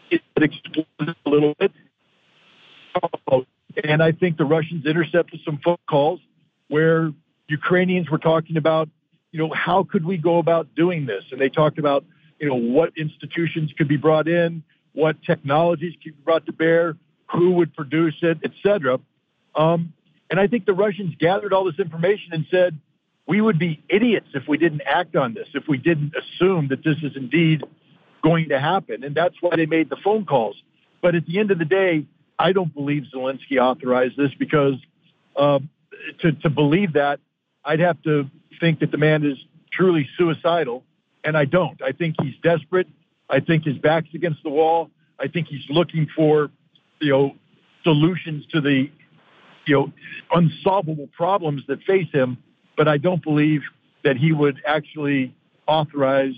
[0.10, 1.72] it exploded a little bit.
[3.84, 6.20] And I think the Russians intercepted some phone calls
[6.68, 7.12] where
[7.48, 8.90] Ukrainians were talking about,
[9.32, 11.24] you know, how could we go about doing this?
[11.32, 12.04] And they talked about,
[12.40, 14.64] you know, what institutions could be brought in,
[14.94, 16.98] what technologies could be brought to bear,
[17.32, 19.00] who would produce it, et cetera.
[19.56, 19.94] Um,
[20.30, 22.80] and I think the Russians gathered all this information and said,
[23.28, 26.84] we would be idiots if we didn't act on this, if we didn't assume that
[26.84, 27.64] this is indeed
[28.24, 29.04] going to happen.
[29.04, 30.56] And that's why they made the phone calls.
[31.02, 32.06] But at the end of the day,
[32.40, 34.76] I don't believe Zelensky authorized this because
[35.36, 35.60] uh,
[36.20, 37.20] to, to believe that,
[37.66, 38.30] I'd have to
[38.60, 39.38] think that the man is
[39.72, 40.84] truly suicidal.
[41.24, 41.82] And I don't.
[41.82, 42.88] I think he's desperate.
[43.30, 44.90] I think his back's against the wall.
[45.20, 46.50] I think he's looking for,
[47.02, 47.36] you know,
[47.84, 48.90] solutions to the,
[49.66, 49.92] you know,
[50.34, 52.38] unsolvable problems that face him
[52.80, 53.64] but I don't believe
[54.06, 55.36] that he would actually
[55.68, 56.34] authorize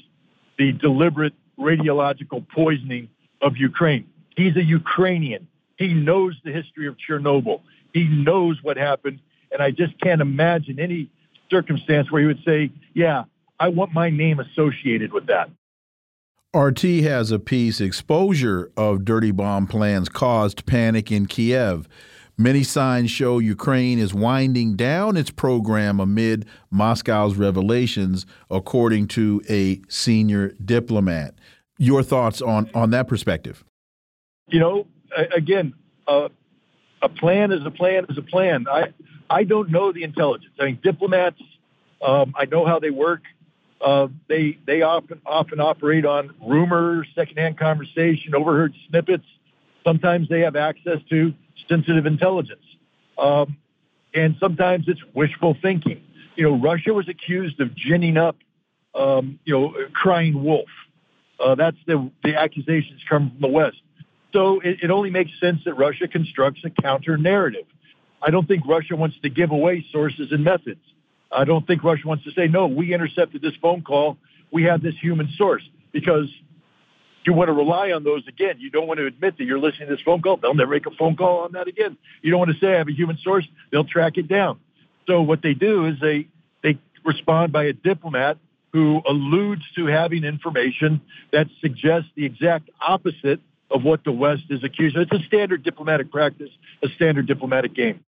[0.58, 3.10] the deliberate radiological poisoning
[3.44, 4.08] of Ukraine.
[4.36, 5.48] He's a Ukrainian.
[5.82, 7.62] He knows the history of Chernobyl.
[7.94, 9.20] He knows what happened.
[9.52, 11.10] And I just can't imagine any
[11.50, 13.24] circumstance where he would say, yeah,
[13.60, 15.50] I want my name associated with that.
[16.54, 21.88] RT has a piece exposure of dirty bomb plans caused panic in Kiev.
[22.38, 29.82] Many signs show Ukraine is winding down its program amid Moscow's revelations, according to a
[29.90, 31.36] senior diplomat.
[31.78, 33.64] Your thoughts on, on that perspective?
[34.48, 34.88] You know,
[35.36, 35.74] again,
[36.08, 36.30] uh,
[37.02, 38.66] a plan is a plan is a plan.
[38.70, 38.94] I,
[39.30, 40.54] I don't know the intelligence.
[40.60, 41.42] I mean, diplomats,
[42.02, 43.22] um, I know how they work.
[43.80, 49.26] Uh, they they often often operate on rumors, secondhand conversation, overheard snippets.
[49.84, 51.34] Sometimes they have access to
[51.68, 52.66] sensitive intelligence.
[53.18, 53.58] Um,
[54.14, 56.04] and sometimes it's wishful thinking.
[56.36, 58.38] You know, Russia was accused of ginning up,
[58.94, 60.70] um, you know, crying wolf.
[61.40, 63.82] Uh, that's the, the accusations come from the West.
[64.34, 67.66] So it, it only makes sense that Russia constructs a counter narrative.
[68.22, 70.82] I don't think Russia wants to give away sources and methods.
[71.32, 74.18] I don't think Russia wants to say, no, we intercepted this phone call.
[74.52, 76.30] We have this human source because
[77.26, 78.56] you want to rely on those again.
[78.60, 80.38] You don't want to admit that you're listening to this phone call.
[80.38, 81.98] They'll never make a phone call on that again.
[82.22, 83.48] You don't want to say I have a human source.
[83.72, 84.60] They'll track it down.
[85.08, 86.28] So what they do is they
[86.64, 88.38] they respond by a diplomat
[88.74, 91.02] who alludes to having information
[91.32, 93.42] that suggests the exact opposite
[93.74, 95.04] of what the West is accused of.
[95.04, 96.50] It's a standard diplomatic practice,
[96.84, 98.04] a standard diplomatic game.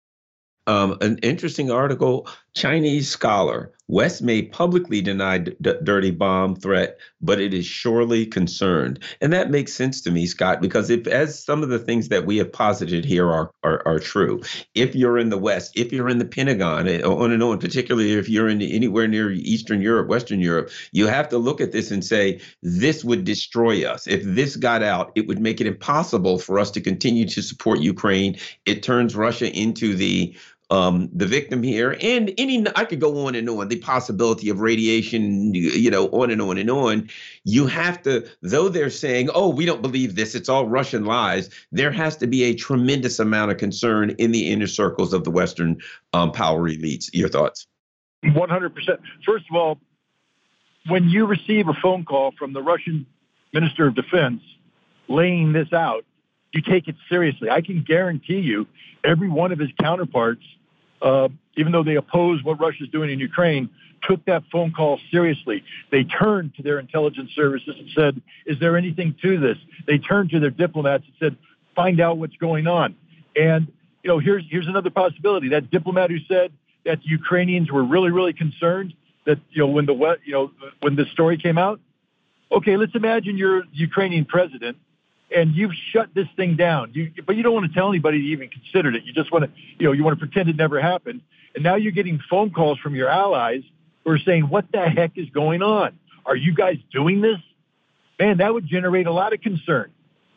[0.67, 3.71] Um, an interesting article Chinese scholar.
[3.91, 8.97] West may publicly deny d- dirty bomb threat, but it is surely concerned.
[9.19, 12.25] And that makes sense to me, Scott, because if as some of the things that
[12.25, 14.41] we have posited here are, are, are true,
[14.75, 18.13] if you're in the West, if you're in the Pentagon, eh, on and on, particularly
[18.13, 21.91] if you're in anywhere near Eastern Europe, Western Europe, you have to look at this
[21.91, 24.07] and say, this would destroy us.
[24.07, 27.81] If this got out, it would make it impossible for us to continue to support
[27.81, 28.37] Ukraine.
[28.65, 30.33] It turns Russia into the
[30.71, 33.67] um, the victim here, and any I could go on and on.
[33.67, 37.09] The possibility of radiation, you know, on and on and on.
[37.43, 41.49] You have to, though they're saying, "Oh, we don't believe this; it's all Russian lies."
[41.73, 45.31] There has to be a tremendous amount of concern in the inner circles of the
[45.31, 45.77] Western
[46.13, 47.09] um, power elites.
[47.11, 47.67] Your thoughts?
[48.23, 49.01] One hundred percent.
[49.25, 49.77] First of all,
[50.87, 53.05] when you receive a phone call from the Russian
[53.53, 54.41] Minister of Defense
[55.09, 56.05] laying this out,
[56.53, 57.49] you take it seriously.
[57.49, 58.67] I can guarantee you,
[59.03, 60.43] every one of his counterparts
[61.01, 63.69] uh, even though they oppose what Russia's doing in Ukraine,
[64.03, 65.63] took that phone call seriously.
[65.91, 69.57] They turned to their intelligence services and said, is there anything to this?
[69.85, 71.37] They turned to their diplomats and said,
[71.75, 72.95] find out what's going on.
[73.35, 73.71] And,
[74.03, 75.49] you know, here's, here's another possibility.
[75.49, 76.51] That diplomat who said
[76.85, 78.93] that the Ukrainians were really, really concerned
[79.25, 79.93] that, you know, when the,
[80.25, 81.79] you know, when the story came out,
[82.51, 84.77] okay, let's imagine you're Ukrainian president
[85.35, 86.91] and you've shut this thing down.
[86.93, 89.03] You, but you don't want to tell anybody you even considered it.
[89.05, 91.21] You just want to, you know, you want to pretend it never happened.
[91.55, 93.63] And now you're getting phone calls from your allies
[94.03, 95.97] who are saying, "What the heck is going on?
[96.25, 97.39] Are you guys doing this?"
[98.19, 99.91] Man, that would generate a lot of concern.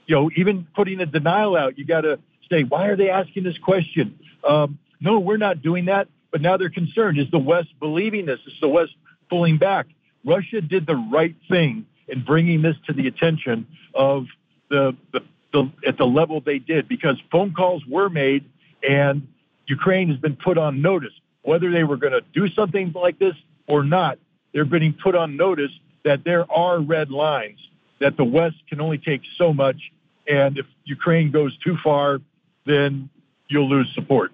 [0.07, 2.19] You know, even putting a denial out, you got to
[2.51, 6.09] say, "Why are they asking this question?" Um, no, we're not doing that.
[6.35, 7.19] But now they're concerned.
[7.21, 8.41] Is the West believing this?
[8.47, 8.93] Is the West
[9.31, 9.87] pulling back?
[10.25, 14.27] Russia did the right thing in bringing this to the attention of
[14.75, 15.21] the, the,
[15.53, 18.45] the at the level they did because phone calls were made
[18.83, 19.27] and
[19.67, 21.13] Ukraine has been put on notice
[21.43, 23.35] whether they were going to do something like this
[23.67, 24.19] or not.
[24.53, 25.71] They're being put on notice
[26.05, 27.61] that there are red lines
[28.01, 29.81] that the West can only take so much
[30.27, 32.21] And if Ukraine goes too far,
[32.65, 33.11] then
[33.49, 34.33] you'll lose support.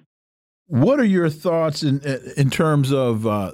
[0.67, 2.01] What are your thoughts in
[2.37, 3.51] in terms of uh,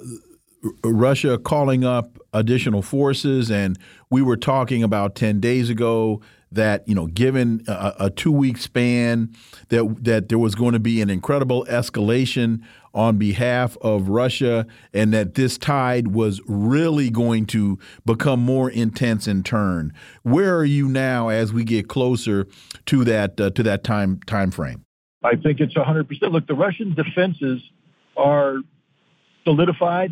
[0.83, 3.49] Russia calling up additional forces?
[3.49, 3.79] And
[4.11, 6.21] we were talking about ten days ago
[6.51, 9.33] that you know, given a, a two week span,
[9.69, 12.61] that that there was going to be an incredible escalation
[12.93, 19.27] on behalf of Russia, and that this tide was really going to become more intense
[19.27, 19.93] in turn.
[20.23, 22.47] Where are you now as we get closer
[22.87, 24.83] to that uh, to that time time frame?
[25.23, 26.31] I think it's 100%.
[26.31, 27.61] Look, the Russian defenses
[28.15, 28.57] are
[29.43, 30.11] solidified.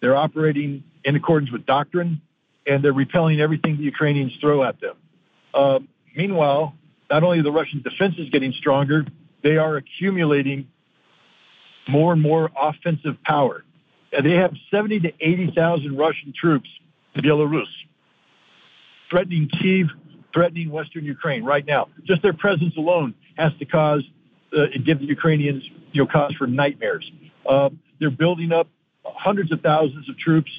[0.00, 2.20] They're operating in accordance with doctrine,
[2.66, 4.96] and they're repelling everything the Ukrainians throw at them.
[5.54, 5.80] Uh,
[6.16, 6.74] meanwhile,
[7.10, 9.04] not only are the Russian defenses getting stronger,
[9.42, 10.68] they are accumulating
[11.88, 13.64] more and more offensive power.
[14.12, 16.68] And they have 70 to 80,000 Russian troops
[17.14, 17.66] in Belarus,
[19.08, 19.88] threatening Kiev,
[20.32, 21.88] threatening Western Ukraine right now.
[22.04, 24.02] Just their presence alone has to cause,
[24.56, 27.10] uh, give the Ukrainians, you know, cause for nightmares.
[27.46, 28.68] Uh, they're building up
[29.04, 30.50] hundreds of thousands of troops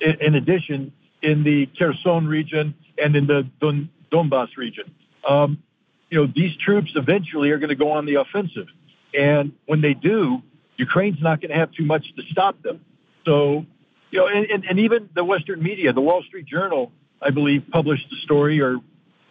[0.00, 0.92] in, in addition
[1.22, 4.94] in the Kherson region and in the Don, Donbass region.
[5.28, 5.62] Um,
[6.10, 8.66] you know, these troops eventually are going to go on the offensive.
[9.12, 10.42] And when they do,
[10.76, 12.84] Ukraine's not going to have too much to stop them.
[13.24, 13.64] So,
[14.10, 17.64] you know, and, and, and even the Western media, the Wall Street Journal, I believe,
[17.70, 18.76] published a story, or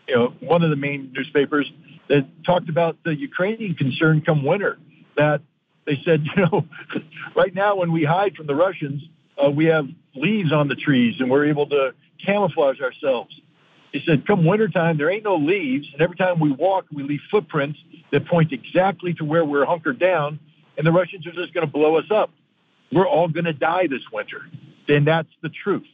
[0.08, 1.72] you know, one of the main newspapers
[2.10, 4.78] that talked about the Ukrainian concern come winter.
[5.16, 5.42] That
[5.86, 6.66] they said, you know,
[7.36, 9.04] right now when we hide from the Russians,
[9.44, 11.94] uh, we have leaves on the trees and we're able to
[12.26, 13.34] camouflage ourselves.
[13.94, 17.22] He said, come wintertime, there ain't no leaves, and every time we walk, we leave
[17.30, 17.80] footprints
[18.12, 20.40] that point exactly to where we're hunkered down,
[20.78, 22.32] and the Russians are just going to blow us up.
[22.92, 24.42] We're all going to die this winter.
[24.90, 25.86] And that's the truth.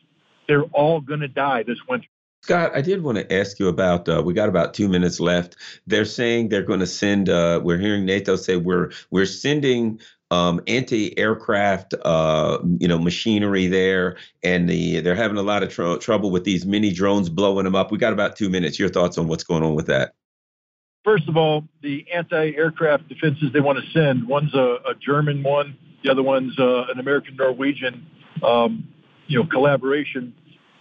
[0.48, 2.08] They're all going to die this winter.
[2.42, 4.08] Scott, I did want to ask you about.
[4.08, 5.58] Uh, we got about two minutes left.
[5.86, 7.28] They're saying they're going to send.
[7.30, 10.00] Uh, we're hearing NATO say we're we're sending
[10.32, 15.96] um, anti-aircraft, uh, you know, machinery there, and the they're having a lot of tr-
[15.96, 17.92] trouble with these mini drones blowing them up.
[17.92, 18.78] We got about two minutes.
[18.78, 20.14] Your thoughts on what's going on with that?
[21.04, 24.28] First of all, the anti-aircraft defenses they want to send.
[24.28, 25.78] One's a, a German one.
[26.04, 28.06] The other one's uh, an American-Norwegian,
[28.44, 28.88] um,
[29.28, 30.34] you know, collaboration.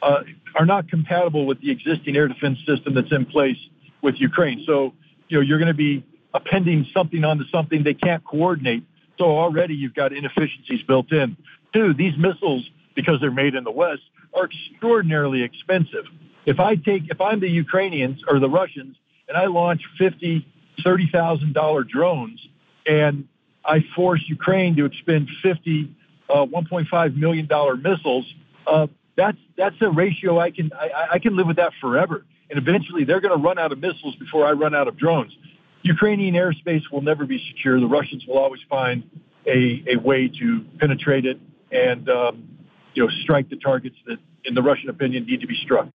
[0.02, 0.22] Uh,
[0.54, 3.56] are not compatible with the existing air defense system that's in place
[4.02, 4.62] with Ukraine.
[4.66, 4.92] So,
[5.28, 8.84] you know, you're going to be appending something onto something they can't coordinate
[9.18, 11.36] so already you've got inefficiencies built in.
[11.74, 14.02] Two, these missiles, because they're made in the West,
[14.34, 16.04] are extraordinarily expensive.
[16.46, 18.96] If I take, if I'm the Ukrainians or the Russians
[19.28, 20.46] and I launch 50,
[20.84, 22.40] $30,000 drones
[22.86, 23.28] and
[23.64, 25.94] I force Ukraine to expend 50,
[26.30, 27.48] uh, $1.5 million
[27.82, 28.26] missiles,
[28.66, 32.24] uh, that's, that's a ratio I can, I, I can live with that forever.
[32.50, 35.36] And eventually they're going to run out of missiles before I run out of drones.
[35.82, 37.80] Ukrainian airspace will never be secure.
[37.80, 39.08] The Russians will always find
[39.46, 41.38] a, a way to penetrate it
[41.70, 42.48] and um,
[42.94, 45.88] you know strike the targets that, in the Russian opinion, need to be struck.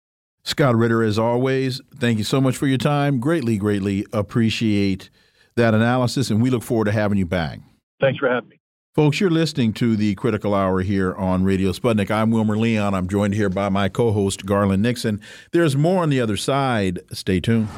[0.44, 3.20] Scott Ritter, as always, thank you so much for your time.
[3.20, 5.08] Greatly, greatly appreciate
[5.54, 7.60] that analysis, and we look forward to having you back.
[8.00, 8.58] Thanks for having me.
[8.94, 12.10] Folks, you're listening to the Critical Hour here on Radio Sputnik.
[12.10, 12.92] I'm Wilmer Leon.
[12.92, 15.20] I'm joined here by my co host, Garland Nixon.
[15.52, 17.00] There's more on the other side.
[17.12, 17.68] Stay tuned.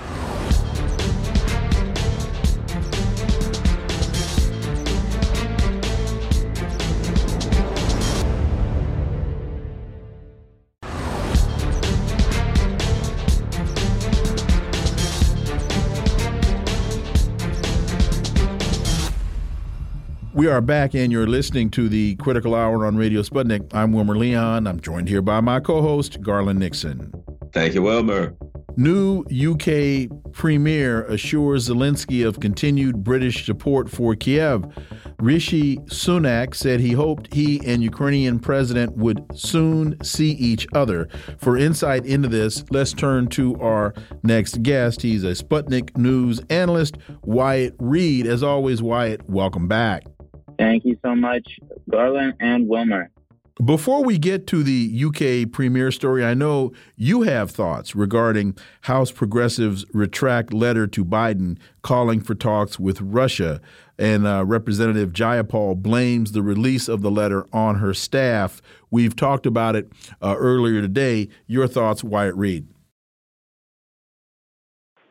[20.45, 23.73] We are back, and you're listening to the Critical Hour on Radio Sputnik.
[23.73, 24.67] I'm Wilmer Leon.
[24.67, 27.15] I'm joined here by my co host, Garland Nixon.
[27.55, 28.37] Thank you, Wilmer.
[28.77, 34.67] New UK premier assures Zelensky of continued British support for Kiev.
[35.19, 41.09] Rishi Sunak said he hoped he and Ukrainian president would soon see each other.
[41.39, 45.01] For insight into this, let's turn to our next guest.
[45.01, 48.27] He's a Sputnik News analyst, Wyatt Reed.
[48.27, 50.05] As always, Wyatt, welcome back.
[50.59, 51.59] Thank you so much,
[51.91, 53.11] Garland and Wilmer.
[53.65, 59.13] Before we get to the UK premier story, I know you have thoughts regarding House
[59.13, 63.61] progressives' retract letter to Biden calling for talks with Russia.
[63.97, 68.61] And uh, Representative Jayapal blames the release of the letter on her staff.
[68.91, 69.89] We've talked about it
[70.21, 71.29] uh, earlier today.
[71.47, 72.67] Your thoughts, Wyatt Reed?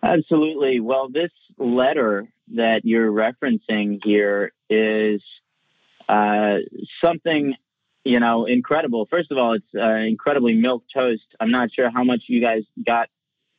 [0.04, 0.82] Absolutely.
[0.82, 5.22] Well, this letter that you're referencing here is
[6.10, 6.58] uh,
[7.02, 7.56] something
[8.04, 9.08] you know incredible.
[9.10, 11.24] First of all, it's uh, incredibly milk toast.
[11.40, 13.10] I'm not sure how much you guys got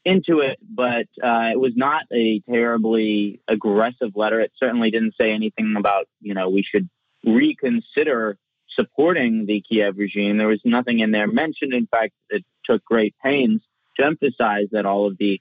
[0.04, 4.40] into it, but uh, it was not a terribly aggressive letter.
[4.40, 6.88] It certainly didn't say anything about, you know, we should
[7.24, 8.36] reconsider
[8.68, 10.36] supporting the Kiev regime.
[10.36, 11.72] There was nothing in there mentioned.
[11.72, 13.62] In fact, it took great pains
[13.96, 15.40] to emphasize that all of the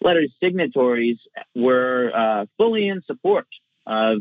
[0.00, 1.18] letter's signatories
[1.54, 3.46] were uh, fully in support
[3.86, 4.18] of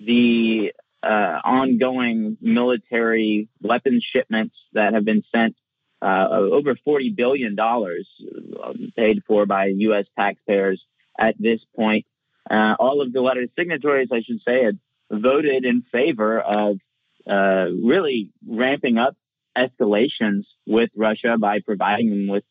[0.00, 5.56] the uh, ongoing military weapons shipments that have been sent
[6.02, 10.06] uh, over $40 billion um, paid for by U.S.
[10.16, 10.82] taxpayers
[11.18, 12.06] at this point.
[12.50, 14.78] Uh, all of the letter's signatories, I should say, had
[15.10, 16.78] voted in favor of
[17.26, 19.16] uh, really ramping up
[19.56, 22.44] escalations with Russia by providing them with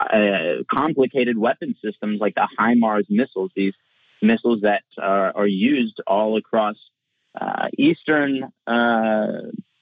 [0.00, 3.74] uh, complicated weapon systems like the HIMARS missiles, these
[4.22, 6.76] missiles that are, are used all across
[7.40, 9.26] uh, eastern uh,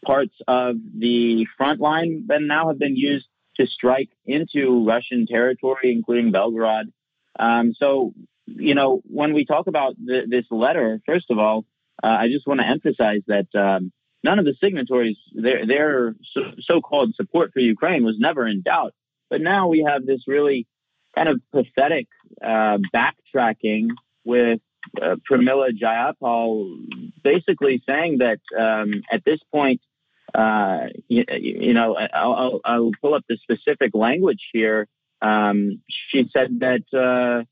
[0.04, 3.26] parts of the front line that now have been used
[3.56, 6.92] to strike into Russian territory, including Belgorod.
[7.38, 8.12] Um, so,
[8.46, 11.64] you know, when we talk about the, this letter, first of all,
[12.02, 16.14] uh, I just want to emphasize that um, none of the signatories, their, their
[16.60, 18.94] so called support for Ukraine was never in doubt.
[19.30, 20.66] But now we have this really
[21.14, 22.06] kind of pathetic
[22.42, 23.88] uh, backtracking
[24.24, 24.60] with
[25.00, 29.80] uh, Pramila Jayapal basically saying that um, at this point,
[30.34, 34.86] uh, you, you, know, I'll, I'll, pull up the specific language here.
[35.22, 37.44] Um, she said that uh,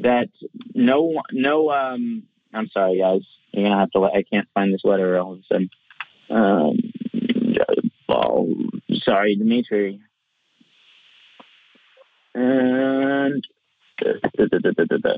[0.00, 0.28] that
[0.74, 4.04] no no um, I'm sorry guys, you're gonna have to.
[4.04, 5.70] I can't find this letter all of a sudden.
[6.30, 6.78] Um,
[8.08, 8.54] oh,
[9.02, 10.00] sorry, Dimitri.
[12.34, 13.46] And
[14.00, 15.16] da, da, da,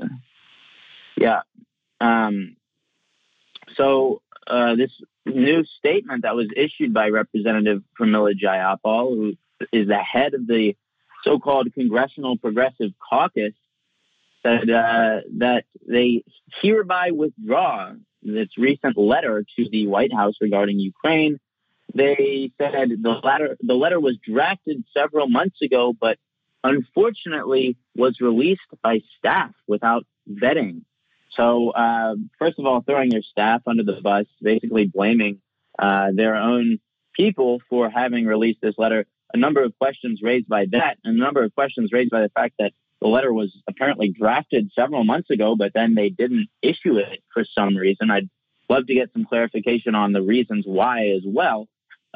[1.17, 1.41] yeah.
[1.99, 2.55] Um,
[3.75, 4.91] so uh, this
[5.25, 9.33] new statement that was issued by Representative Pramila Jayapal, who
[9.73, 10.75] is the head of the
[11.23, 13.53] so-called Congressional Progressive Caucus,
[14.43, 16.23] said uh, that they
[16.61, 17.91] hereby withdraw
[18.21, 21.39] this recent letter to the White House regarding Ukraine.
[21.93, 26.17] They said the letter the letter was drafted several months ago, but
[26.63, 30.81] unfortunately was released by staff without vetting.
[31.31, 35.39] So, uh, first of all, throwing your staff under the bus, basically blaming
[35.77, 36.79] uh, their own
[37.15, 39.05] people for having released this letter.
[39.33, 42.29] A number of questions raised by that, and a number of questions raised by the
[42.29, 46.97] fact that the letter was apparently drafted several months ago, but then they didn't issue
[46.97, 48.09] it for some reason.
[48.09, 48.29] I'd
[48.69, 51.67] love to get some clarification on the reasons why as well.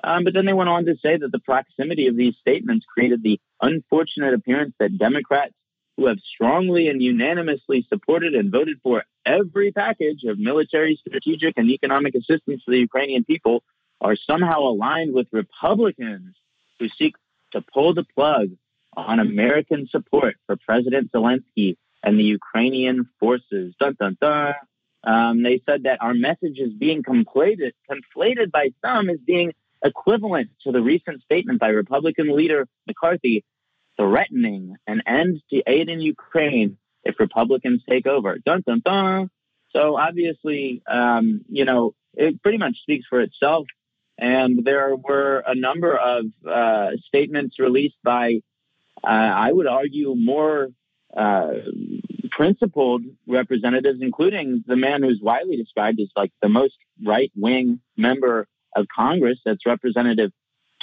[0.03, 3.21] Um, but then they went on to say that the proximity of these statements created
[3.21, 5.53] the unfortunate appearance that Democrats
[5.97, 11.69] who have strongly and unanimously supported and voted for every package of military, strategic, and
[11.69, 13.63] economic assistance to the Ukrainian people
[13.99, 16.35] are somehow aligned with Republicans
[16.79, 17.15] who seek
[17.51, 18.49] to pull the plug
[18.97, 23.75] on American support for President Zelensky and the Ukrainian forces.
[23.79, 24.55] Dun, dun, dun.
[25.03, 29.53] Um, they said that our message is being conflated, conflated by some as being
[29.83, 33.43] equivalent to the recent statement by Republican leader McCarthy
[34.01, 38.37] threatening an end to aid in Ukraine if Republicans take over.
[38.37, 39.29] Dun dun dun.
[39.75, 43.67] So obviously, um, you know, it pretty much speaks for itself.
[44.17, 48.41] And there were a number of uh, statements released by,
[49.03, 50.67] uh, I would argue, more
[51.15, 51.53] uh,
[52.29, 58.47] principled representatives, including the man who's widely described as like the most right wing member
[58.75, 59.39] of Congress.
[59.45, 60.31] That's Representative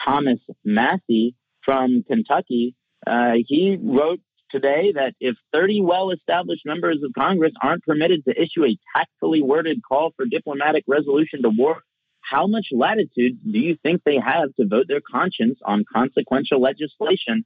[0.04, 2.74] Thomas Massie from Kentucky.
[3.06, 4.20] Uh, he wrote
[4.50, 9.42] today that if 30 well established members of Congress aren't permitted to issue a tactfully
[9.42, 11.82] worded call for diplomatic resolution to war,
[12.20, 17.44] how much latitude do you think they have to vote their conscience on consequential legislation?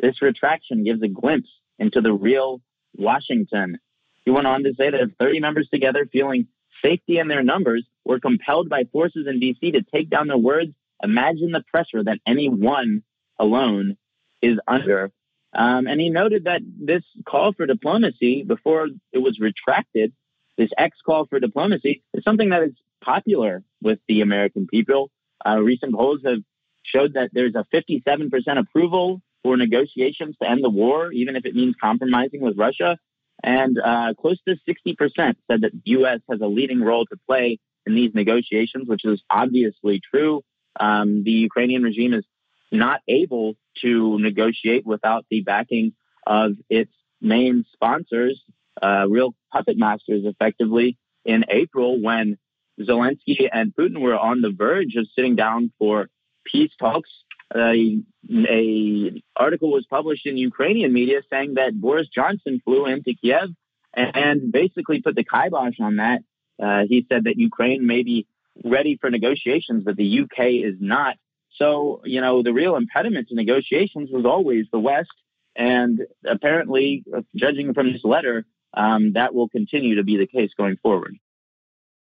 [0.00, 2.60] This retraction gives a glimpse into the real
[2.96, 3.78] Washington.
[4.24, 6.48] He went on to say that if 30 members together feeling
[6.82, 10.72] safety in their numbers were compelled by forces in DC to take down their words,
[11.02, 13.02] imagine the pressure that any one
[13.38, 13.96] alone
[14.44, 15.10] is under.
[15.54, 20.12] Um, and he noted that this call for diplomacy, before it was retracted,
[20.56, 22.72] this X call for diplomacy is something that is
[23.02, 25.10] popular with the American people.
[25.46, 26.38] Uh, recent polls have
[26.82, 31.54] showed that there's a 57% approval for negotiations to end the war, even if it
[31.54, 32.98] means compromising with Russia.
[33.42, 36.20] And uh, close to 60% said that the U.S.
[36.30, 40.42] has a leading role to play in these negotiations, which is obviously true.
[40.80, 42.24] Um, the Ukrainian regime is
[42.72, 45.92] not able to negotiate without the backing
[46.26, 48.42] of its main sponsors,
[48.82, 52.38] uh, real puppet masters, effectively, in April when
[52.80, 56.08] Zelensky and Putin were on the verge of sitting down for
[56.44, 57.10] peace talks.
[57.54, 57.98] a,
[58.30, 63.50] a article was published in Ukrainian media saying that Boris Johnson flew into Kiev
[63.94, 66.20] and, and basically put the kibosh on that.
[66.62, 68.26] Uh, he said that Ukraine may be
[68.64, 71.16] ready for negotiations, but the UK is not.
[71.54, 75.12] So, you know, the real impediment to negotiations was always the West.
[75.56, 77.04] And apparently,
[77.36, 78.44] judging from this letter,
[78.76, 81.16] um, that will continue to be the case going forward.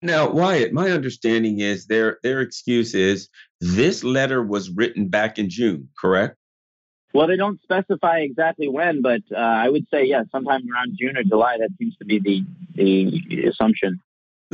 [0.02, 3.30] Now, Wyatt, my understanding is their their excuse is
[3.60, 6.38] this letter was written back in June, correct?
[7.14, 10.98] Well, they don't specify exactly when, but uh, I would say yes, yeah, sometime around
[11.00, 11.58] June or July.
[11.58, 12.44] That seems to be the
[12.76, 14.00] the assumption.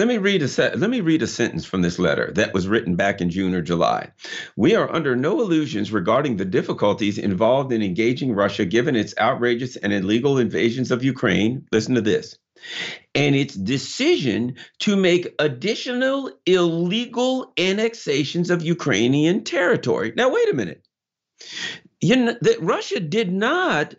[0.01, 2.95] Let me read a let me read a sentence from this letter that was written
[2.95, 4.09] back in June or July.
[4.55, 9.75] We are under no illusions regarding the difficulties involved in engaging Russia given its outrageous
[9.75, 11.67] and illegal invasions of Ukraine.
[11.71, 12.35] Listen to this.
[13.13, 20.13] And its decision to make additional illegal annexations of Ukrainian territory.
[20.15, 20.83] Now wait a minute.
[21.99, 23.93] You know, that Russia did not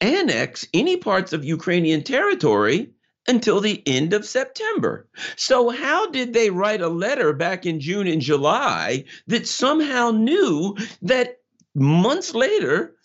[0.00, 2.92] annex any parts of Ukrainian territory
[3.26, 5.08] until the end of September.
[5.36, 10.76] So, how did they write a letter back in June and July that somehow knew
[11.02, 11.38] that
[11.74, 12.96] months later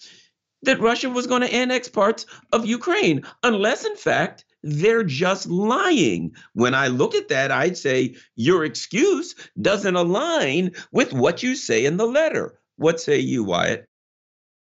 [0.63, 3.23] that Russia was going to annex parts of Ukraine?
[3.43, 6.31] Unless, in fact, they're just lying.
[6.53, 11.85] When I look at that, I'd say your excuse doesn't align with what you say
[11.85, 12.59] in the letter.
[12.77, 13.85] What say you, Wyatt?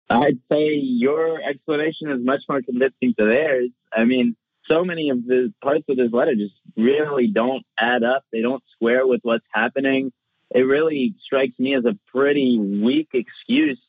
[0.08, 3.70] I'd say your explanation is much more convincing to theirs.
[3.92, 4.36] I mean,
[4.68, 8.24] so many of the parts of this letter just really don't add up.
[8.32, 10.12] They don't square with what's happening.
[10.54, 13.80] It really strikes me as a pretty weak excuse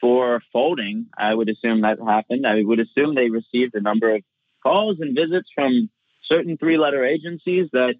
[0.00, 1.06] for folding.
[1.16, 2.46] I would assume that happened.
[2.46, 4.22] I would assume they received a number of
[4.62, 5.90] calls and visits from
[6.24, 7.94] certain three-letter agencies that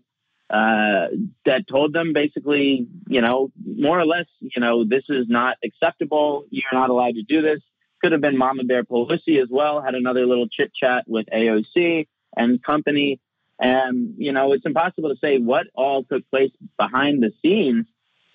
[0.48, 1.08] uh,
[1.44, 6.44] that told them basically, you know, more or less, you know, this is not acceptable.
[6.50, 7.60] You're not allowed to do this.
[8.00, 9.82] Could have been Mama Bear Pelosi as well.
[9.82, 12.06] Had another little chit chat with AOC
[12.36, 13.20] and company.
[13.58, 17.86] And, you know, it's impossible to say what all took place behind the scenes.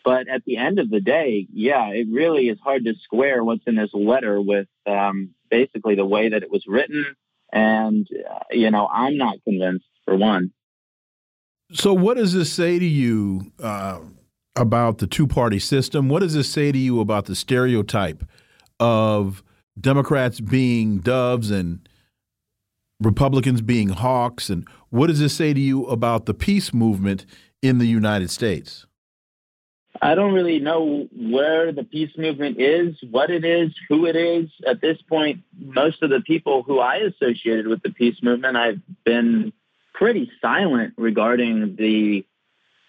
[0.04, 3.62] But at the end of the day, yeah, it really is hard to square what's
[3.68, 7.06] in this letter with um, basically the way that it was written.
[7.54, 10.52] And, uh, you know, I'm not convinced, for one.
[11.74, 14.00] So, what does this say to you uh,
[14.56, 16.10] about the two party system?
[16.10, 18.24] What does this say to you about the stereotype
[18.80, 19.44] of
[19.80, 21.88] Democrats being doves and
[23.02, 24.50] Republicans being hawks?
[24.50, 27.26] And what does this say to you about the peace movement
[27.62, 28.86] in the United States?
[30.02, 34.50] I don't really know where the peace movement is, what it is, who it is.
[34.66, 38.82] At this point, most of the people who I associated with the peace movement, I've
[39.04, 39.54] been
[39.94, 42.26] pretty silent regarding the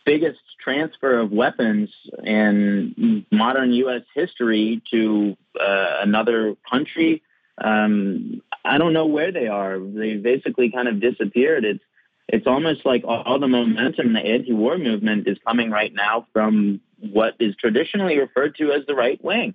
[0.07, 1.91] biggest transfer of weapons
[2.25, 4.03] in modern U.S.
[4.15, 7.23] history to uh, another country.
[7.59, 9.79] Um, I don't know where they are.
[9.79, 11.65] They basically kind of disappeared.
[11.65, 11.85] It's
[12.29, 16.81] it's almost like all the momentum in the anti-war movement is coming right now from
[16.99, 19.55] what is traditionally referred to as the right wing.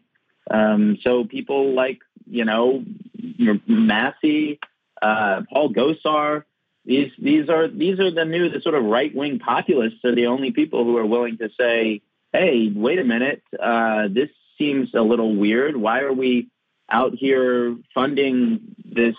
[0.51, 2.83] Um, so people like you know
[3.65, 4.59] Massie,
[5.01, 6.43] uh, Paul Gosar,
[6.85, 10.27] these these are these are the new the sort of right wing populists are the
[10.27, 15.01] only people who are willing to say, hey, wait a minute, uh, this seems a
[15.01, 15.75] little weird.
[15.75, 16.49] Why are we
[16.89, 19.15] out here funding this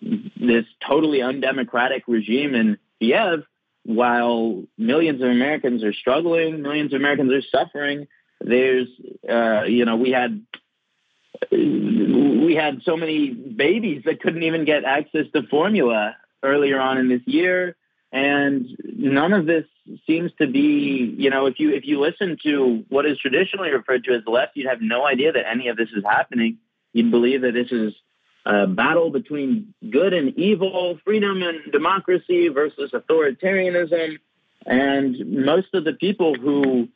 [0.00, 3.44] this totally undemocratic regime in Kiev
[3.84, 8.06] while millions of Americans are struggling, millions of Americans are suffering.
[8.40, 8.88] There's,
[9.28, 10.44] uh, you know, we had
[11.50, 17.08] we had so many babies that couldn't even get access to formula earlier on in
[17.08, 17.76] this year,
[18.12, 19.64] and none of this
[20.06, 24.04] seems to be, you know, if you if you listen to what is traditionally referred
[24.04, 26.58] to as the left, you'd have no idea that any of this is happening
[26.92, 27.94] You'd believe that this is
[28.46, 34.18] a battle between good and evil, freedom and democracy versus authoritarianism.
[34.66, 36.88] And most of the people who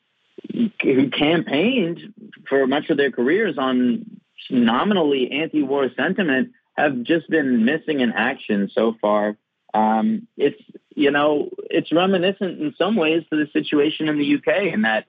[0.83, 2.13] who campaigned
[2.49, 4.21] for much of their careers on
[4.51, 9.37] nominally anti-war sentiment have just been missing in action so far.
[9.73, 10.61] Um, it's
[10.95, 15.07] you know it's reminiscent in some ways to the situation in the UK in that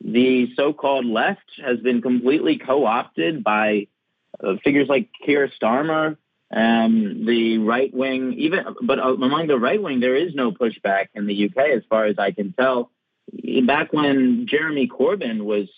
[0.00, 3.86] the so-called left has been completely co-opted by
[4.42, 6.16] uh, figures like Keir Starmer,
[6.54, 11.26] um, the right wing, even, but among the right wing, there is no pushback in
[11.26, 12.90] the UK, as far as I can tell.
[13.66, 15.68] Back when Jeremy Corbyn was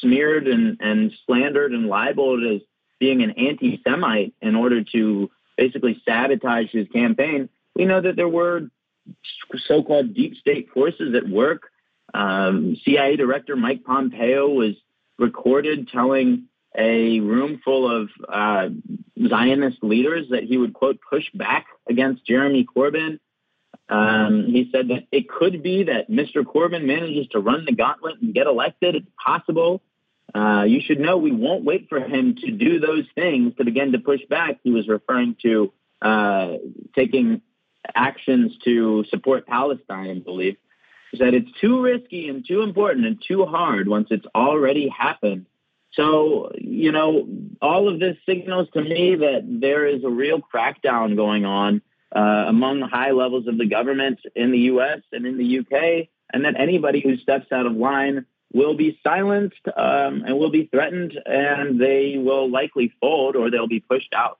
[0.00, 2.60] smeared and, and slandered and libeled as
[2.98, 8.62] being an anti-Semite in order to basically sabotage his campaign, we know that there were
[9.66, 11.70] so-called deep state forces at work.
[12.14, 14.74] Um, CIA Director Mike Pompeo was
[15.18, 16.44] recorded telling
[16.76, 18.68] a room full of uh,
[19.28, 23.18] Zionist leaders that he would, quote, push back against Jeremy Corbyn.
[23.88, 26.44] Um, he said that it could be that Mr.
[26.44, 28.96] Corbyn manages to run the gauntlet and get elected.
[28.96, 29.82] It's possible.
[30.34, 33.92] Uh, you should know we won't wait for him to do those things to begin
[33.92, 34.58] to push back.
[34.64, 35.72] He was referring to
[36.02, 36.54] uh,
[36.94, 37.42] taking
[37.94, 40.56] actions to support Palestine, I believe.
[41.12, 45.46] He said it's too risky and too important and too hard once it's already happened.
[45.96, 47.26] So, you know,
[47.62, 51.80] all of this signals to me that there is a real crackdown going on
[52.14, 55.00] uh, among high levels of the government in the U.S.
[55.12, 59.66] and in the UK, and that anybody who steps out of line will be silenced
[59.76, 64.38] um, and will be threatened, and they will likely fold or they'll be pushed out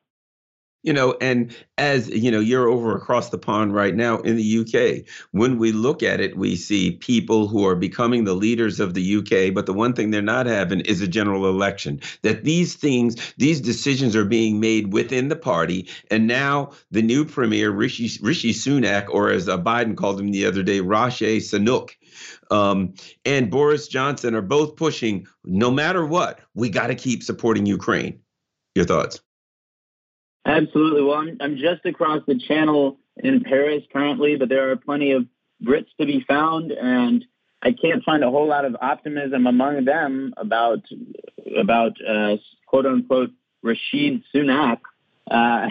[0.86, 4.58] you know and as you know you're over across the pond right now in the
[4.60, 8.94] UK when we look at it we see people who are becoming the leaders of
[8.94, 12.76] the UK but the one thing they're not having is a general election that these
[12.76, 18.08] things these decisions are being made within the party and now the new premier Rishi
[18.22, 21.90] Rishi Sunak or as uh, Biden called him the other day Rashi Sunak
[22.50, 27.66] um, and Boris Johnson are both pushing no matter what we got to keep supporting
[27.66, 28.20] Ukraine.
[28.76, 29.20] Your thoughts
[30.46, 31.02] Absolutely.
[31.02, 35.26] Well, I'm, I'm just across the channel in Paris currently, but there are plenty of
[35.62, 37.24] Brits to be found, and
[37.62, 40.80] I can't find a whole lot of optimism among them about
[41.58, 42.36] about uh,
[42.66, 43.30] quote unquote
[43.62, 44.78] Rashid Sunak.
[45.28, 45.68] Uh,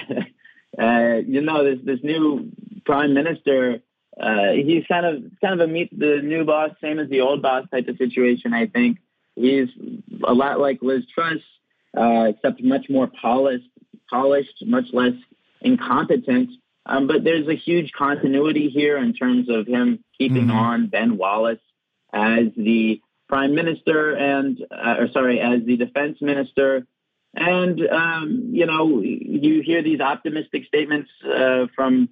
[0.81, 2.51] uh, you know, this this new
[2.85, 3.79] prime minister,
[4.19, 7.41] uh, he's kind of kind of a meet the new boss, same as the old
[7.41, 8.53] boss type of situation.
[8.53, 8.97] I think
[9.35, 9.69] he's
[10.27, 11.39] a lot like Liz Truss,
[11.97, 13.69] uh, except much more polished
[14.09, 15.13] polished, much less
[15.61, 16.51] incompetent.
[16.85, 20.57] Um, but there's a huge continuity here in terms of him keeping mm-hmm.
[20.57, 21.59] on Ben Wallace
[22.13, 26.85] as the prime minister and, uh, or sorry, as the defense minister.
[27.33, 32.09] And, um, you know, you hear these optimistic statements uh, from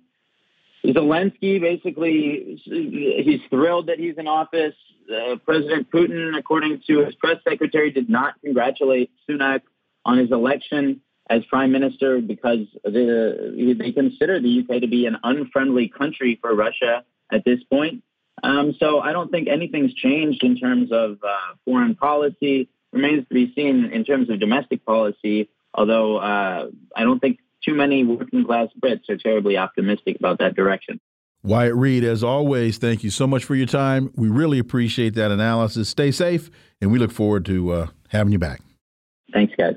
[0.86, 1.62] Zelensky.
[1.62, 4.76] Basically, he's thrilled that he's in office.
[5.10, 9.62] Uh, President Putin, according to his press secretary, did not congratulate Sunak
[10.04, 15.18] on his election as prime minister because the, they consider the UK to be an
[15.24, 18.04] unfriendly country for Russia at this point.
[18.42, 22.68] Um, so I don't think anything's changed in terms of uh, foreign policy.
[22.92, 27.74] Remains to be seen in terms of domestic policy, although uh, I don't think too
[27.74, 31.00] many working class Brits are terribly optimistic about that direction.
[31.44, 34.12] Wyatt Reed, as always, thank you so much for your time.
[34.16, 35.90] We really appreciate that analysis.
[35.90, 36.50] Stay safe,
[36.82, 38.62] and we look forward to uh, having you back.
[39.34, 39.76] Thanks, guys.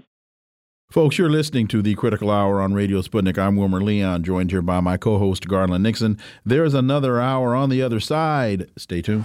[0.91, 3.37] Folks, you're listening to the Critical Hour on Radio Sputnik.
[3.37, 6.16] I'm Wilmer Leon, joined here by my co host, Garland Nixon.
[6.45, 8.70] There's another hour on the other side.
[8.76, 9.24] Stay tuned.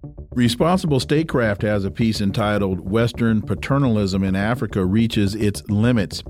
[0.33, 6.23] Responsible Statecraft has a piece entitled Western Paternalism in Africa Reaches Its Limits.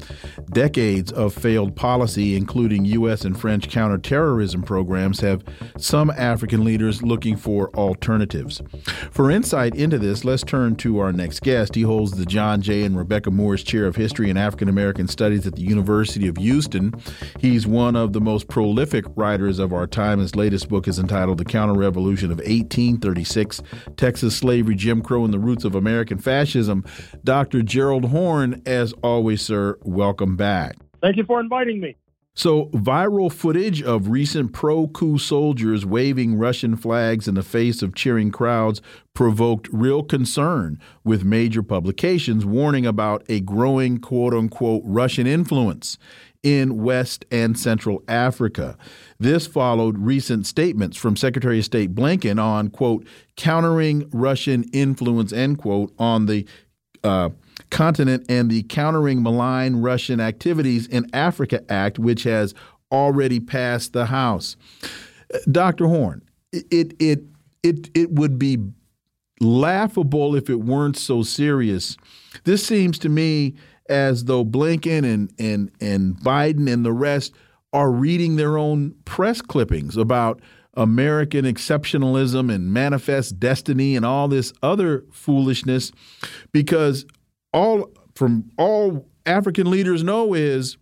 [0.52, 3.26] Decades of failed policy, including U.S.
[3.26, 5.44] and French counterterrorism programs, have
[5.78, 8.64] some African leaders looking for alternatives.
[9.12, 11.76] For insight into this, let's turn to our next guest.
[11.76, 12.82] He holds the John J.
[12.82, 16.92] and Rebecca Moores Chair of History and African American Studies at the University of Houston.
[17.40, 20.18] He's one of the most prolific writers of our time.
[20.18, 23.62] His latest book is entitled The Counter Revolution of 1836
[23.98, 26.84] Texas Slavery, Jim Crow, and the Roots of American Fascism.
[27.24, 27.62] Dr.
[27.62, 30.76] Gerald Horne, as always, sir, welcome back.
[31.02, 31.96] Thank you for inviting me.
[32.34, 37.94] So, viral footage of recent pro coup soldiers waving Russian flags in the face of
[37.94, 38.82] cheering crowds
[39.14, 45.98] provoked real concern, with major publications warning about a growing quote unquote Russian influence
[46.42, 48.78] in West and Central Africa.
[49.22, 53.06] This followed recent statements from Secretary of State Blinken on, quote,
[53.36, 56.48] countering Russian influence, end quote, on the
[57.04, 57.30] uh,
[57.70, 62.56] continent and the Countering Malign Russian Activities in Africa Act, which has
[62.92, 64.56] already passed the House.
[65.52, 65.86] Dr.
[65.86, 67.22] Horne, it, it,
[67.62, 68.58] it, it would be
[69.40, 71.96] laughable if it weren't so serious.
[72.46, 73.54] This seems to me
[73.88, 77.34] as though Blinken and and and Biden and the rest
[77.74, 80.42] are reading their own press clippings about
[80.76, 85.92] American exceptionalism and manifest destiny and all this other foolishness
[86.52, 87.06] because
[87.54, 90.78] all from all African leaders know is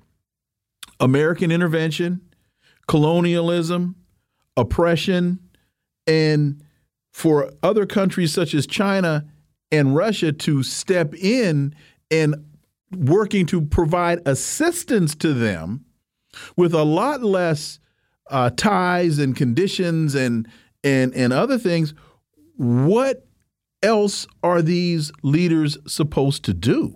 [1.00, 2.22] American intervention,
[2.88, 3.96] colonialism,
[4.58, 5.40] oppression,
[6.06, 6.62] and
[7.12, 9.26] for other countries such as China
[9.72, 11.74] and Russia to step in
[12.12, 12.36] and
[12.96, 15.86] working to provide assistance to them
[16.56, 17.80] with a lot less
[18.30, 20.48] uh, ties and conditions and
[20.84, 21.94] and and other things.
[22.58, 23.26] What
[23.82, 26.96] else are these leaders supposed to do?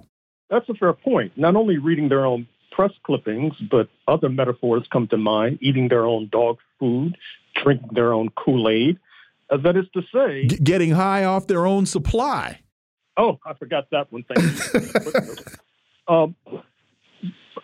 [0.49, 1.31] That's a fair point.
[1.37, 6.05] Not only reading their own press clippings, but other metaphors come to mind: eating their
[6.05, 7.17] own dog food,
[7.61, 8.99] drinking their own Kool Aid.
[9.49, 12.59] Uh, that is to say, G getting high off their own supply.
[13.17, 14.23] Oh, I forgot that one.
[14.27, 14.41] Thank
[14.73, 15.35] you.
[16.13, 16.35] um,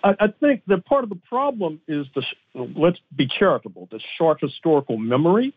[0.04, 2.24] I, I, think that part of the problem is the
[2.54, 3.88] let's be charitable.
[3.92, 5.54] The short historical memory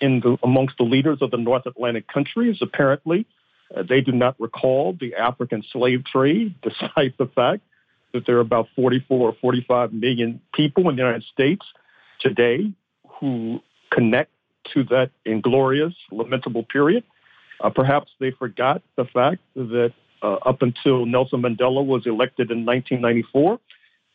[0.00, 2.58] in the, amongst the leaders of the North Atlantic countries.
[2.60, 3.26] Apparently,
[3.74, 7.62] uh, they do not recall the African slave trade, despite the fact
[8.12, 11.66] that there are about 44 or 45 million people in the United States
[12.20, 12.72] today
[13.20, 13.60] who
[13.90, 14.30] connect
[14.72, 17.04] to that inglorious, lamentable period.
[17.60, 19.92] Uh, perhaps they forgot the fact that
[20.24, 23.60] uh, up until Nelson Mandela was elected in 1994,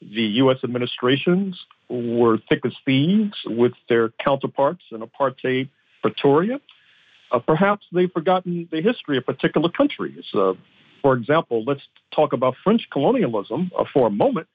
[0.01, 0.57] the U.S.
[0.63, 5.69] administrations were thick as thieves with their counterparts in apartheid
[6.01, 6.59] Pretoria.
[7.31, 10.25] Uh, perhaps they've forgotten the history of particular countries.
[10.33, 10.53] Uh,
[11.01, 11.81] for example, let's
[12.15, 14.47] talk about French colonialism uh, for a moment.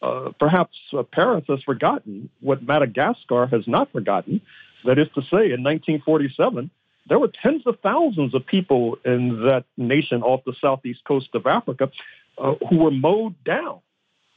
[0.00, 4.40] Uh, perhaps uh, Paris has forgotten what Madagascar has not forgotten.
[4.84, 6.70] That is to say, in 1947,
[7.08, 11.46] there were tens of thousands of people in that nation off the southeast coast of
[11.46, 11.90] Africa
[12.38, 13.80] uh, who were mowed down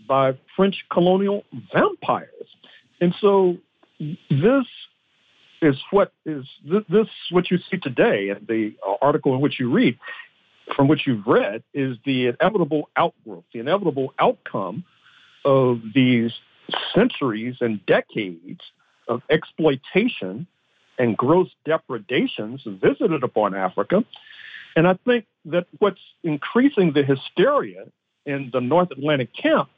[0.07, 1.43] by French colonial
[1.73, 2.47] vampires.
[3.01, 3.57] And so
[3.99, 4.65] this
[5.61, 9.97] is what is this what you see today and the article in which you read
[10.75, 14.83] from which you've read is the inevitable outgrowth, the inevitable outcome
[15.43, 16.31] of these
[16.93, 18.61] centuries and decades
[19.07, 20.45] of exploitation
[20.99, 24.03] and gross depredations visited upon Africa.
[24.75, 27.85] And I think that what's increasing the hysteria
[28.25, 29.69] in the North Atlantic camp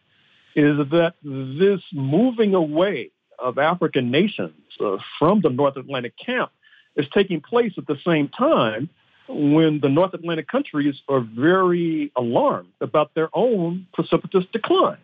[0.55, 4.53] is that this moving away of African nations
[4.83, 6.51] uh, from the North Atlantic camp
[6.95, 8.89] is taking place at the same time
[9.29, 14.97] when the North Atlantic countries are very alarmed about their own precipitous decline.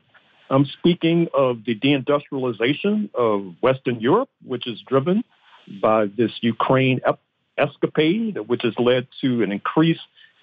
[0.50, 5.24] I'm speaking of the deindustrialization of Western Europe, which is driven
[5.82, 7.02] by this Ukraine
[7.58, 10.00] escapade, which has led to an increase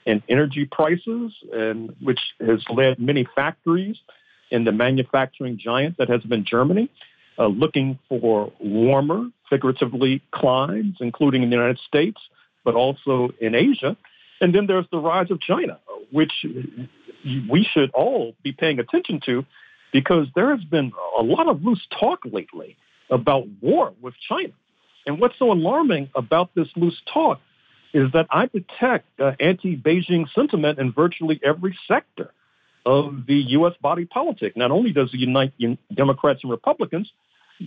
[0.07, 3.97] in energy prices and which has led many factories
[4.51, 6.91] in the manufacturing giant that has been Germany,
[7.39, 12.21] uh, looking for warmer, figuratively, climes, including in the United States,
[12.65, 13.97] but also in Asia.
[14.41, 15.79] And then there's the rise of China,
[16.13, 16.33] which
[17.51, 19.45] we should all be paying attention to
[19.93, 22.77] because there has been a lot of loose talk lately
[23.11, 24.53] about war with China.
[25.07, 27.41] And what's so alarming about this loose talk
[27.93, 32.33] is that I detect uh, anti-Beijing sentiment in virtually every sector
[32.85, 33.75] of the U.S.
[33.81, 34.57] body politic.
[34.57, 35.53] Not only does it unite
[35.95, 37.11] Democrats and Republicans,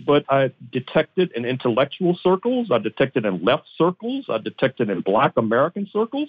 [0.06, 5.32] but I detected in intellectual circles, I detected in left circles, I detected in black
[5.36, 6.28] American circles.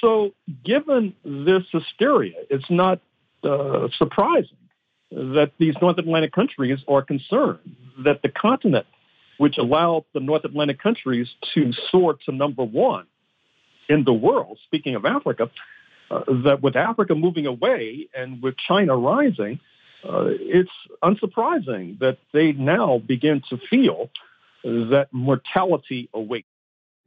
[0.00, 0.32] So
[0.64, 3.00] given this hysteria, it's not
[3.42, 4.58] uh, surprising
[5.10, 7.60] that these North Atlantic countries are concerned
[8.04, 8.86] that the continent,
[9.38, 13.06] which allowed the North Atlantic countries to soar to number one
[13.88, 15.50] in the world, speaking of Africa,
[16.10, 19.60] uh, that with Africa moving away and with China rising,
[20.04, 20.70] uh, it's
[21.02, 24.10] unsurprising that they now begin to feel
[24.62, 26.46] that mortality awaits.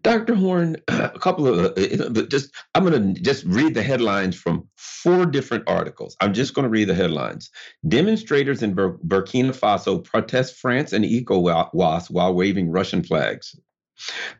[0.01, 0.35] Dr.
[0.35, 5.25] Horne, a couple of uh, just I'm going to just read the headlines from four
[5.25, 6.15] different articles.
[6.21, 7.49] I'm just going to read the headlines.
[7.87, 13.55] Demonstrators in Bur- Burkina Faso protest France and ECOWAS while waving Russian flags.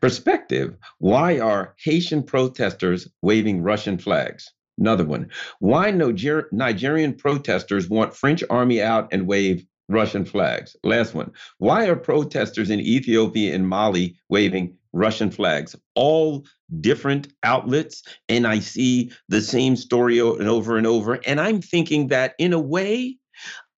[0.00, 4.50] Perspective: Why are Haitian protesters waving Russian flags?
[4.78, 5.28] Another one.
[5.58, 10.76] Why Niger- Nigerian protesters want French army out and wave Russian flags?
[10.84, 11.32] Last one.
[11.58, 15.76] Why are protesters in Ethiopia and Mali waving Russian flags?
[15.94, 16.46] All
[16.80, 21.20] different outlets, and I see the same story over and over.
[21.26, 23.18] And I'm thinking that in a way,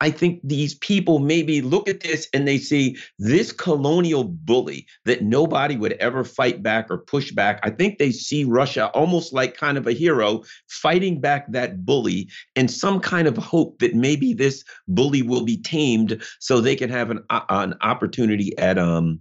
[0.03, 5.23] I think these people maybe look at this and they see this colonial bully that
[5.23, 7.61] nobody would ever fight back or push back.
[7.63, 12.29] I think they see Russia almost like kind of a hero fighting back that bully
[12.57, 16.91] and some kind of hope that maybe this bully will be tamed so they can
[16.91, 19.21] have an, uh, an opportunity at um,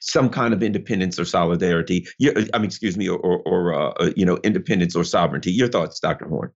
[0.00, 2.06] some kind of independence or solidarity.
[2.22, 5.52] I mean, excuse me, or, or, or uh, you know, independence or sovereignty.
[5.52, 6.26] Your thoughts, Dr.
[6.26, 6.52] Horne?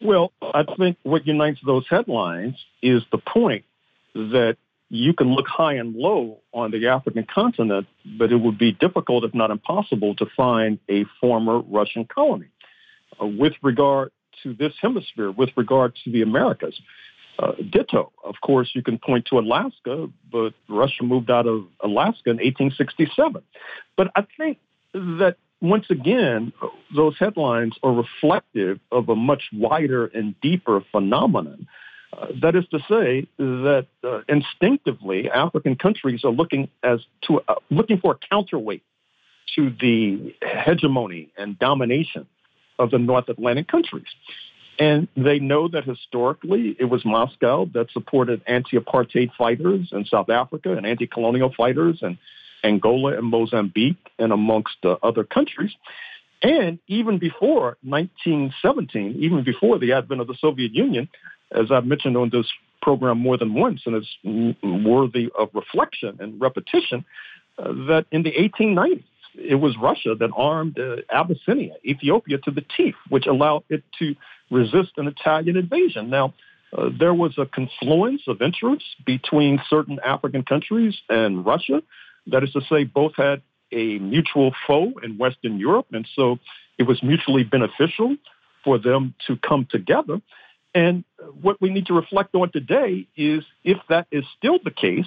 [0.00, 3.64] Well, I think what unites those headlines is the point
[4.14, 4.56] that
[4.90, 7.86] you can look high and low on the African continent,
[8.18, 12.48] but it would be difficult, if not impossible, to find a former Russian colony.
[13.20, 16.80] Uh, with regard to this hemisphere, with regard to the Americas,
[17.38, 18.12] uh, ditto.
[18.24, 23.42] Of course, you can point to Alaska, but Russia moved out of Alaska in 1867.
[23.96, 24.58] But I think
[24.92, 26.52] that once again,
[26.94, 31.66] those headlines are reflective of a much wider and deeper phenomenon.
[32.12, 37.56] Uh, that is to say that uh, instinctively African countries are looking as to uh,
[37.70, 38.82] looking for a counterweight
[39.56, 42.26] to the hegemony and domination
[42.78, 44.06] of the North Atlantic countries.
[44.78, 50.76] And they know that historically it was Moscow that supported anti-apartheid fighters in South Africa
[50.76, 52.16] and anti-colonial fighters in
[52.64, 55.72] Angola and Mozambique and amongst uh, other countries.
[56.42, 61.08] And even before 1917, even before the advent of the Soviet Union,
[61.52, 62.46] as I've mentioned on this
[62.80, 67.04] program more than once, and it's worthy of reflection and repetition,
[67.58, 69.02] uh, that in the 1890s,
[69.34, 74.14] it was Russia that armed uh, Abyssinia, Ethiopia, to the teeth, which allowed it to
[74.50, 76.10] resist an Italian invasion.
[76.10, 76.34] Now,
[76.76, 81.82] uh, there was a confluence of interests between certain African countries and Russia.
[82.30, 86.38] That is to say, both had a mutual foe in Western Europe, and so
[86.78, 88.16] it was mutually beneficial
[88.64, 90.20] for them to come together.
[90.74, 91.04] And
[91.40, 95.06] what we need to reflect on today is if that is still the case,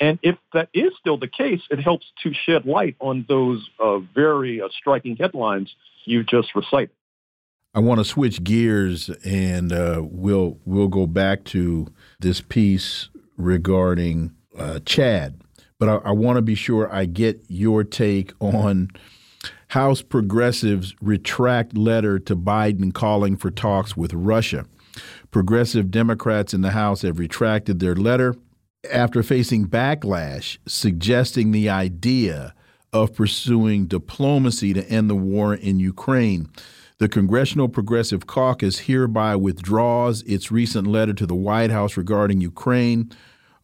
[0.00, 3.98] and if that is still the case, it helps to shed light on those uh,
[3.98, 6.90] very uh, striking headlines you just recited.
[7.74, 11.86] I want to switch gears, and uh, we'll we'll go back to
[12.20, 15.42] this piece regarding uh, Chad.
[15.78, 18.90] But I, I want to be sure I get your take on
[19.68, 24.64] House progressives retract letter to Biden calling for talks with Russia.
[25.30, 28.34] Progressive Democrats in the House have retracted their letter
[28.90, 32.54] after facing backlash suggesting the idea
[32.92, 36.48] of pursuing diplomacy to end the war in Ukraine.
[36.98, 43.10] The Congressional Progressive Caucus hereby withdraws its recent letter to the White House regarding Ukraine,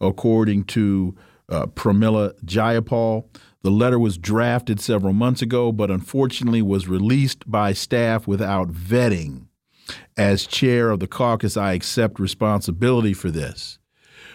[0.01, 1.15] according to
[1.53, 3.27] uh, Pramila Jayapal.
[3.63, 9.47] The letter was drafted several months ago, but unfortunately was released by staff without vetting.
[10.17, 13.79] As chair of the caucus, I accept responsibility for this.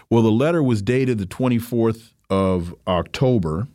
[0.10, 3.68] Well, the letter was dated the 24th of October,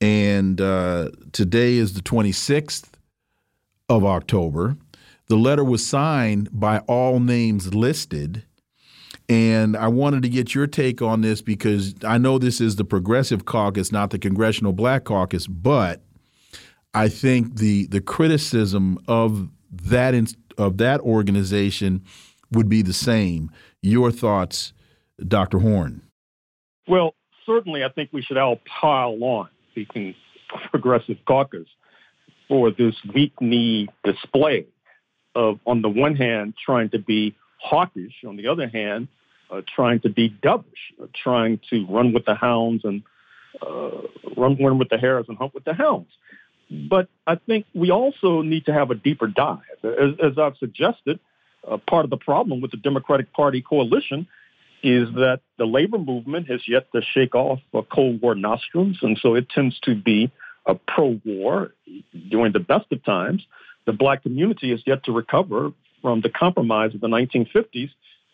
[0.00, 2.90] and uh, today is the 26th
[3.88, 4.76] of October.
[5.28, 8.44] The letter was signed by all names listed.
[9.28, 12.84] And I wanted to get your take on this because I know this is the
[12.84, 16.02] Progressive Caucus, not the Congressional Black Caucus, but
[16.94, 20.14] I think the the criticism of that
[20.56, 22.04] of that organization
[22.52, 23.50] would be the same.
[23.82, 24.72] Your thoughts,
[25.26, 25.58] Dr.
[25.58, 26.02] Horne?
[26.88, 27.14] Well,
[27.44, 30.14] certainly, I think we should all pile on the
[30.70, 31.66] Progressive Caucus
[32.48, 34.66] for this weak knee display
[35.34, 37.34] of, on the one hand, trying to be
[37.70, 39.08] hawkish, on the other hand,
[39.50, 43.02] uh, trying to be dovish, uh, trying to run with the hounds and
[43.62, 44.02] uh,
[44.36, 46.12] run, run with the hares and hunt with the hounds.
[46.70, 49.78] But I think we also need to have a deeper dive.
[49.84, 51.20] As, as I've suggested,
[51.68, 54.26] uh, part of the problem with the Democratic Party coalition
[54.82, 57.60] is that the labor movement has yet to shake off
[57.92, 60.30] Cold War nostrums, and so it tends to be
[60.66, 61.72] a pro-war
[62.30, 63.42] during the best of times.
[63.86, 65.72] The black community has yet to recover
[66.06, 67.90] from the compromise of the 1950s,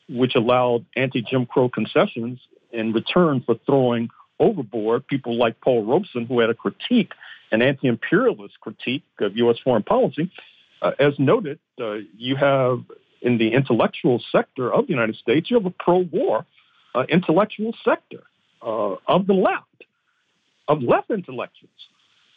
[0.07, 2.39] which allowed anti-Jim Crow concessions
[2.71, 7.13] in return for throwing overboard people like Paul Robeson, who had a critique,
[7.51, 9.57] an anti-imperialist critique of U.S.
[9.65, 10.31] foreign policy.
[10.83, 12.81] Uh, as noted, uh, you have
[13.23, 16.45] in the intellectual sector of the United States, you have a pro-war
[16.95, 18.23] uh, intellectual sector
[18.61, 19.85] uh, of the left,
[20.69, 21.71] of left intellectuals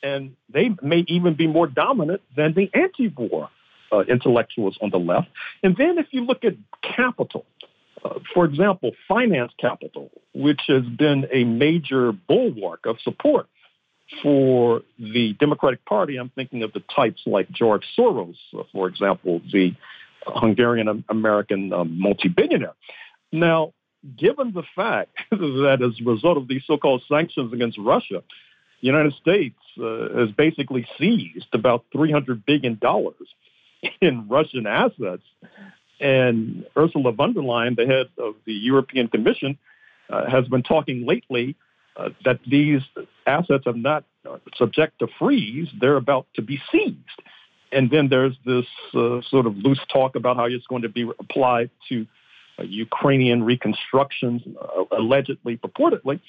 [0.01, 3.49] and they may even be more dominant than the anti-war
[3.91, 5.27] uh, intellectuals on the left.
[5.63, 7.45] And then if you look at capital,
[8.03, 13.47] uh, for example, finance capital, which has been a major bulwark of support
[14.21, 19.41] for the Democratic Party, I'm thinking of the types like George Soros, uh, for example,
[19.51, 19.73] the
[20.27, 22.73] Hungarian American um, multi-billionaire.
[23.31, 23.73] Now,
[24.17, 28.23] given the fact that as a result of these so-called sanctions against Russia,
[28.81, 32.79] the United States uh, has basically seized about $300 billion
[34.01, 35.23] in Russian assets.
[35.99, 39.57] And Ursula von der Leyen, the head of the European Commission,
[40.09, 41.55] uh, has been talking lately
[41.97, 42.81] uh, that these
[43.25, 46.97] assets are not uh, subject to freeze, they're about to be seized.
[47.71, 51.09] And then there's this uh, sort of loose talk about how it's going to be
[51.19, 52.05] applied to
[52.59, 56.19] uh, Ukrainian reconstructions, uh, allegedly, purportedly.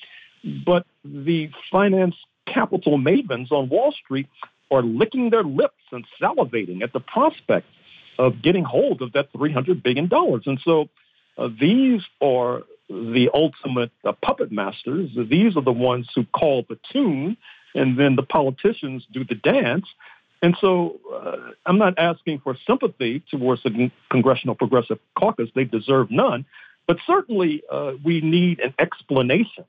[0.65, 2.15] But the finance
[2.47, 4.29] capital mavens on Wall Street
[4.71, 7.67] are licking their lips and salivating at the prospect
[8.19, 10.09] of getting hold of that $300 billion.
[10.47, 10.89] And so
[11.39, 15.11] uh, these are the ultimate uh, puppet masters.
[15.29, 17.37] These are the ones who call the tune,
[17.75, 19.87] and then the politicians do the dance.
[20.43, 25.49] And so uh, I'm not asking for sympathy towards the Congressional Progressive Caucus.
[25.55, 26.45] They deserve none.
[26.87, 29.65] But certainly uh, we need an explanation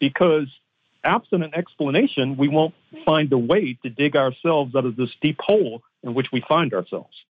[0.00, 0.46] because
[1.04, 2.74] absent an explanation, we won't
[3.04, 6.72] find a way to dig ourselves out of this deep hole in which we find
[6.74, 7.24] ourselves.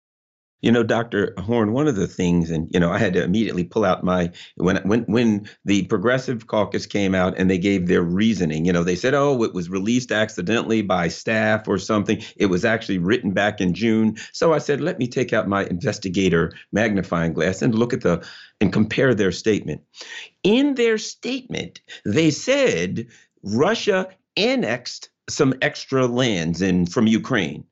[0.64, 1.34] You know, Dr.
[1.38, 4.32] Horne, one of the things, and you know, I had to immediately pull out my
[4.56, 8.64] when when when the Progressive Caucus came out and they gave their reasoning.
[8.64, 12.22] You know, they said, "Oh, it was released accidentally by staff or something.
[12.36, 15.66] It was actually written back in June." So I said, "Let me take out my
[15.66, 18.26] investigator magnifying glass and look at the
[18.58, 19.82] and compare their statement."
[20.44, 23.06] In their statement, they said
[23.44, 27.64] Russia annexed some extra lands in from Ukraine.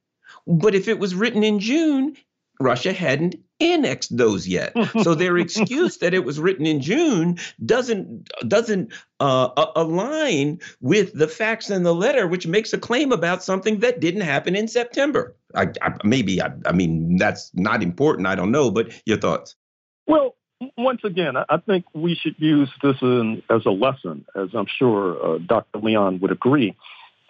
[0.46, 2.16] But if it was written in June,
[2.60, 4.72] Russia hadn't annexed those yet.
[5.02, 11.28] so their excuse that it was written in June doesn't doesn't uh, align with the
[11.28, 15.36] facts in the letter, which makes a claim about something that didn't happen in September.
[15.54, 18.26] I, I, maybe I, I mean that's not important.
[18.26, 19.54] I don't know, but your thoughts.
[20.06, 20.34] Well,
[20.76, 25.34] once again, I think we should use this in, as a lesson, as I'm sure
[25.34, 25.78] uh, Dr.
[25.78, 26.76] Leon would agree,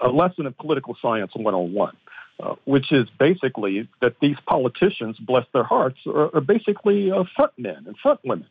[0.00, 1.96] a lesson in political science 101.
[2.42, 7.52] Uh, which is basically that these politicians, bless their hearts, are, are basically uh, front
[7.56, 8.48] men and front women.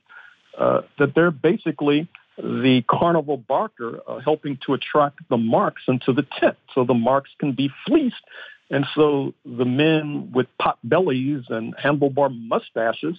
[0.58, 6.26] Uh, that they're basically the carnival barker uh, helping to attract the marks into the
[6.40, 8.24] tent so the marks can be fleeced.
[8.70, 13.18] And so the men with pot bellies and handlebar mustaches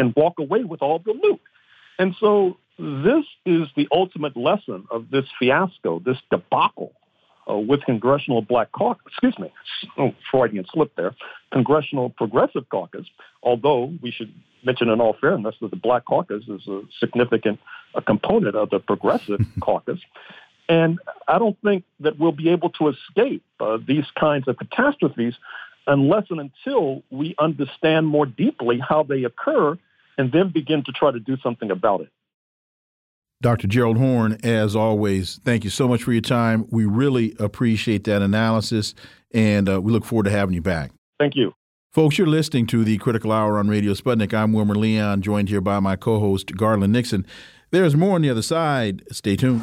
[0.00, 1.40] and walk away with all the loot.
[1.98, 6.92] And so this is the ultimate lesson of this fiasco, this debacle
[7.48, 9.52] uh, with Congressional Black Caucus, excuse me,
[9.98, 11.14] oh, Freudian slip there,
[11.52, 13.06] Congressional Progressive Caucus,
[13.42, 14.32] although we should
[14.64, 17.60] mention in all fairness that the Black Caucus is a significant
[17.94, 19.98] a component of the Progressive Caucus.
[20.68, 25.34] And I don't think that we'll be able to escape uh, these kinds of catastrophes
[25.86, 29.76] unless and until we understand more deeply how they occur
[30.20, 32.10] and then begin to try to do something about it.
[33.40, 33.66] Dr.
[33.66, 36.66] Gerald Horne, as always, thank you so much for your time.
[36.70, 38.94] We really appreciate that analysis,
[39.32, 40.90] and uh, we look forward to having you back.
[41.18, 41.54] Thank you.
[41.94, 44.34] Folks, you're listening to the Critical Hour on Radio Sputnik.
[44.34, 47.24] I'm Wilmer Leon, joined here by my co host, Garland Nixon.
[47.70, 49.02] There's more on the other side.
[49.10, 49.62] Stay tuned.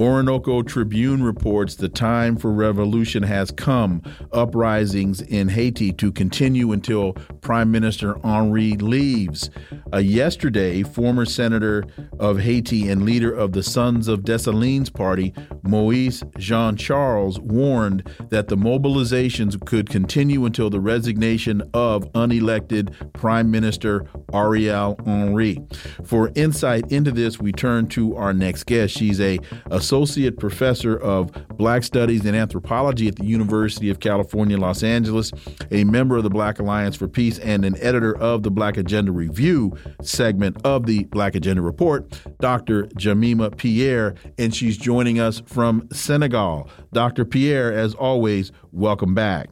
[0.00, 4.00] Orinoco Tribune reports the time for revolution has come.
[4.32, 7.12] Uprisings in Haiti to continue until
[7.42, 9.50] Prime Minister Henry leaves.
[9.92, 11.84] Uh, yesterday, former Senator
[12.18, 18.48] of Haiti and leader of the Sons of Dessalines Party, Moise Jean Charles, warned that
[18.48, 25.58] the mobilizations could continue until the resignation of unelected Prime Minister Ariel Henry.
[26.04, 28.96] For insight into this, we turn to our next guest.
[28.96, 29.38] She's a,
[29.70, 35.32] a associate professor of Black Studies and Anthropology at the University of California, Los Angeles,
[35.72, 39.10] a member of the Black Alliance for Peace, and an editor of the Black Agenda
[39.10, 42.08] Review segment of the Black Agenda Report,
[42.38, 42.86] Dr.
[42.96, 46.70] Jemima Pierre, and she's joining us from Senegal.
[46.92, 47.24] Dr.
[47.24, 49.50] Pierre, as always, welcome back.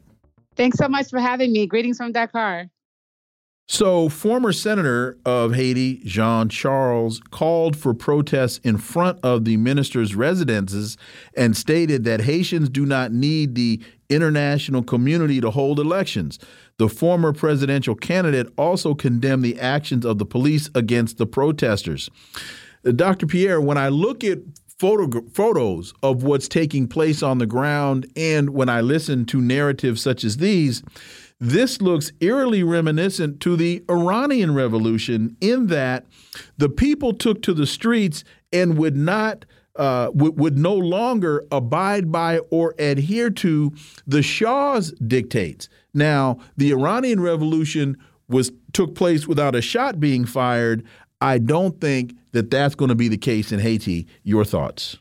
[0.55, 1.67] Thanks so much for having me.
[1.67, 2.71] Greetings from Dakar.
[3.71, 10.15] So, former Senator of Haiti, Jean Charles, called for protests in front of the minister's
[10.15, 10.97] residences
[11.37, 13.79] and stated that Haitians do not need the
[14.09, 16.39] international community to hold elections.
[16.79, 22.09] The former presidential candidate also condemned the actions of the police against the protesters.
[22.87, 23.27] Uh, Dr.
[23.27, 24.39] Pierre, when I look at
[24.79, 30.01] photo photos of what's taking place on the ground and when I listen to narratives
[30.01, 30.83] such as these,
[31.41, 36.07] this looks eerily reminiscent to the Iranian Revolution in that
[36.57, 39.45] the people took to the streets and would not.
[39.77, 43.73] Uh, would, no longer abide by or adhere to
[44.09, 45.69] the Shah's dictates.
[45.95, 47.97] Now, the Iranian Revolution
[48.29, 50.85] was took place without a shot being fired.
[51.21, 54.09] I don't think that that's going to be the case in Haiti.
[54.25, 54.99] Your thoughts?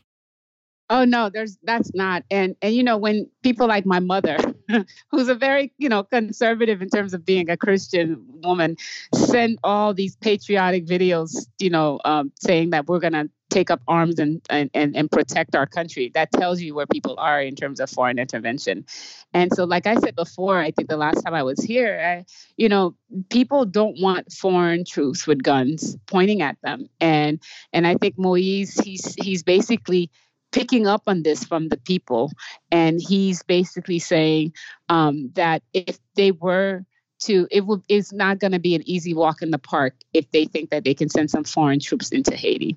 [0.90, 2.22] Oh no, there's that's not.
[2.30, 4.38] And and you know when people like my mother,
[5.10, 8.76] who's a very you know conservative in terms of being a Christian woman,
[9.14, 14.18] send all these patriotic videos, you know, um, saying that we're gonna take up arms
[14.18, 16.10] and, and and and protect our country.
[16.14, 18.84] That tells you where people are in terms of foreign intervention.
[19.32, 22.24] And so, like I said before, I think the last time I was here, I,
[22.56, 22.94] you know,
[23.30, 26.88] people don't want foreign troops with guns pointing at them.
[27.00, 27.40] And
[27.72, 30.10] and I think Moise, he's he's basically
[30.52, 32.32] picking up on this from the people.
[32.70, 34.52] And he's basically saying
[34.88, 36.84] um, that if they were
[37.20, 40.30] to, it will, it's not going to be an easy walk in the park if
[40.30, 42.76] they think that they can send some foreign troops into Haiti.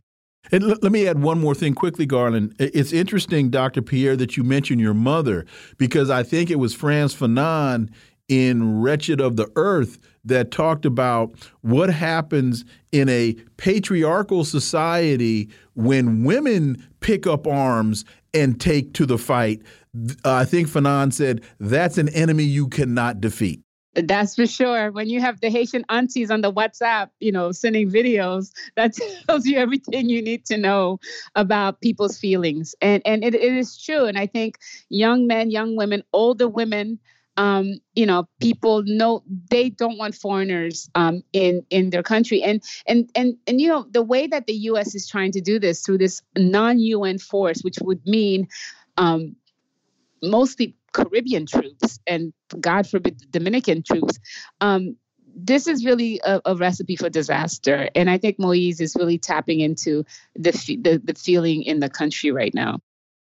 [0.51, 2.55] And let me add one more thing quickly, Garland.
[2.57, 3.81] It's interesting, Dr.
[3.81, 5.45] Pierre, that you mentioned your mother,
[5.77, 7.89] because I think it was Frantz Fanon
[8.31, 11.33] in Wretched of the Earth that talked about
[11.63, 12.63] what happens
[12.93, 19.61] in a patriarchal society when women pick up arms and take to the fight.
[20.23, 23.59] Uh, I think Fanon said that's an enemy you cannot defeat.
[23.95, 24.93] That's for sure.
[24.93, 28.97] When you have the Haitian aunties on the WhatsApp, you know, sending videos, that
[29.27, 31.01] tells you everything you need to know
[31.35, 32.73] about people's feelings.
[32.79, 34.05] And and it, it is true.
[34.05, 36.99] And I think young men, young women, older women,
[37.37, 42.61] um, you know, people know they don't want foreigners um, in in their country, and
[42.85, 44.95] and and and you know the way that the U.S.
[44.95, 48.47] is trying to do this through this non-UN force, which would mean
[48.97, 49.35] um,
[50.21, 54.19] mostly Caribbean troops and God forbid Dominican troops.
[54.59, 54.97] Um,
[55.33, 59.61] this is really a, a, recipe for disaster, and I think Moise is really tapping
[59.61, 60.03] into
[60.35, 62.81] the, the the feeling in the country right now.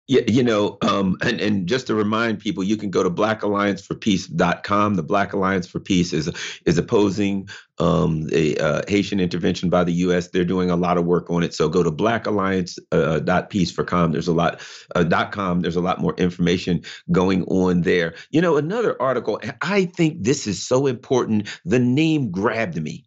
[0.08, 4.96] Yeah, you know, um, and, and just to remind people, you can go to blackallianceforpeace.com.
[4.96, 6.30] The Black Alliance for Peace is
[6.66, 7.48] is opposing
[7.80, 10.28] um, the uh, Haitian intervention by the U.S.
[10.28, 11.54] They're doing a lot of work on it.
[11.54, 14.10] So go to blackalliance.peace.com.
[14.10, 14.60] Uh, There's a lot
[14.94, 15.62] uh, com.
[15.62, 16.82] There's a lot more information
[17.14, 18.14] going on there.
[18.30, 19.40] You know, another article.
[19.62, 21.48] I think this is so important.
[21.64, 23.06] The name grabbed me.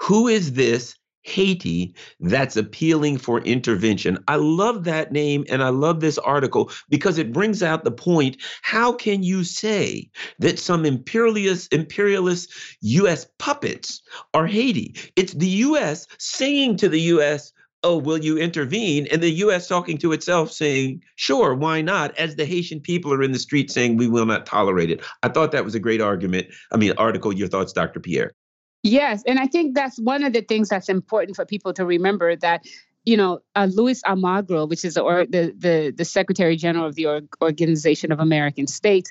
[0.00, 0.94] Who is this?
[1.22, 4.18] Haiti that's appealing for intervention.
[4.28, 8.38] I love that name and I love this article because it brings out the point
[8.62, 14.02] how can you say that some imperialist imperialist US puppets
[14.34, 14.94] are Haiti?
[15.16, 17.52] It's the US saying to the US
[17.84, 19.06] oh, will you intervene?
[19.10, 19.68] And the U.S.
[19.68, 22.16] talking to itself saying, sure, why not?
[22.18, 25.00] As the Haitian people are in the street saying, we will not tolerate it.
[25.22, 26.48] I thought that was a great argument.
[26.72, 27.32] I mean, article.
[27.32, 28.00] Your thoughts, Dr.
[28.00, 28.34] Pierre?
[28.82, 32.36] Yes, and I think that's one of the things that's important for people to remember
[32.36, 32.64] that
[33.04, 36.94] you know, uh, Luis Almagro, which is the, or, the, the the Secretary General of
[36.94, 37.06] the
[37.40, 39.10] Organization of American States,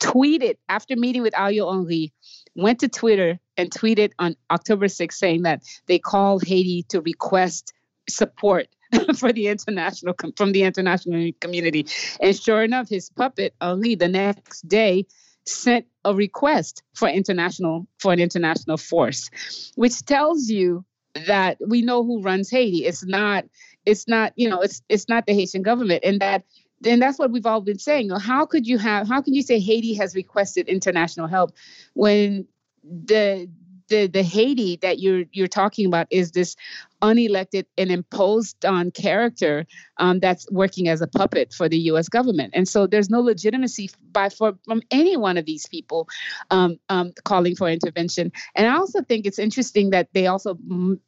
[0.00, 2.12] tweeted after meeting with Ariel Henry,
[2.56, 7.72] went to Twitter and tweeted on October 6th saying that they called Haiti to request
[8.08, 8.66] support
[9.16, 11.86] for the international from the international community.
[12.20, 15.06] And sure enough, his puppet Henry the next day
[15.48, 19.30] sent a request for international for an international force,
[19.74, 20.84] which tells you
[21.26, 22.84] that we know who runs Haiti.
[22.84, 23.44] It's not
[23.86, 26.44] it's not you know it's it's not the Haitian government, and that
[26.84, 28.10] and that's what we've all been saying.
[28.10, 31.52] How could you have how can you say Haiti has requested international help
[31.94, 32.46] when
[32.82, 33.48] the
[33.88, 36.56] the the Haiti that you're you're talking about is this
[37.02, 39.66] unelected and imposed on character
[39.98, 42.08] um, that's working as a puppet for the U.S.
[42.08, 46.08] government, and so there's no legitimacy by for from any one of these people
[46.50, 48.32] um, um, calling for intervention.
[48.54, 50.58] And I also think it's interesting that they also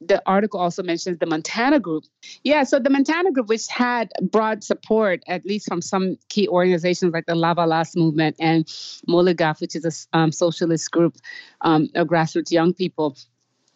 [0.01, 2.05] the article also mentions the Montana Group.
[2.45, 7.13] Yeah, so the Montana Group, which had broad support at least from some key organizations
[7.13, 8.67] like the Lavalas movement and
[9.09, 11.17] Moleghaf, which is a um, socialist group
[11.63, 13.17] um, of grassroots young people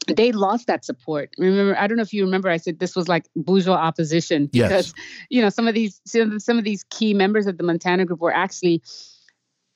[0.07, 1.31] they lost that support.
[1.39, 4.93] Remember, I don't know if you remember, I said this was like bourgeois opposition because,
[4.97, 5.05] yes.
[5.31, 8.35] you know, some of these some of these key members of the Montana group were
[8.35, 8.83] actually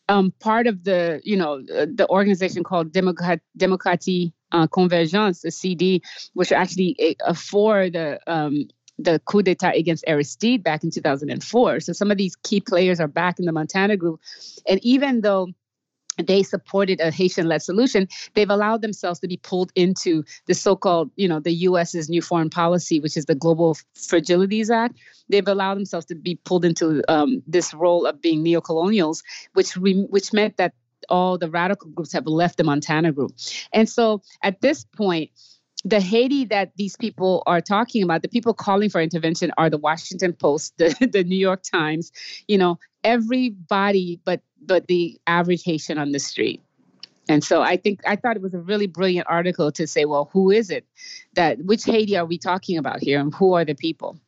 [0.08, 5.50] um, part of the, you know, uh, the organization called Democrat Democratie uh, Convergence, the
[5.50, 6.02] CD,
[6.34, 8.68] which actually uh, for the um,
[8.98, 11.80] the coup d'état against Aristide back in 2004.
[11.80, 14.20] So some of these key players are back in the Montana group,
[14.68, 15.48] and even though
[16.26, 21.28] they supported a Haitian-led solution, they've allowed themselves to be pulled into the so-called, you
[21.28, 24.98] know, the U.S.'s new foreign policy, which is the Global Fragilities Act.
[25.28, 29.22] They've allowed themselves to be pulled into um, this role of being neocolonials,
[29.54, 30.74] which re- which meant that
[31.08, 33.32] all the radical groups have left the Montana group,
[33.72, 35.30] and so at this point
[35.84, 39.78] the Haiti that these people are talking about, the people calling for intervention are the
[39.78, 42.10] Washington Post, the, the New York Times,
[42.48, 46.62] you know, everybody but but the average Haitian on the street.
[47.28, 50.30] And so I think I thought it was a really brilliant article to say, well,
[50.32, 50.86] who is it
[51.34, 54.18] that which Haiti are we talking about here and who are the people?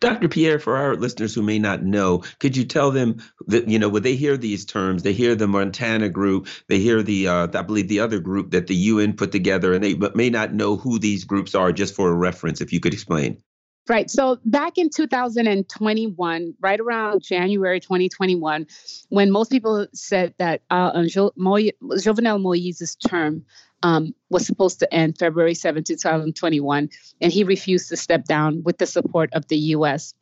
[0.00, 0.28] Dr.
[0.28, 3.88] Pierre, for our listeners who may not know, could you tell them that, you know,
[3.88, 7.62] when they hear these terms, they hear the Montana group, they hear the, uh, I
[7.62, 10.98] believe, the other group that the UN put together, and they may not know who
[10.98, 13.38] these groups are, just for a reference, if you could explain.
[13.86, 14.10] Right.
[14.10, 18.66] So back in 2021, right around January 2021,
[19.10, 23.44] when most people said that uh, jo- Mo- Jovenel Moise's term
[23.82, 26.88] um, was supposed to end February 7, 2021,
[27.20, 30.14] and he refused to step down with the support of the U.S.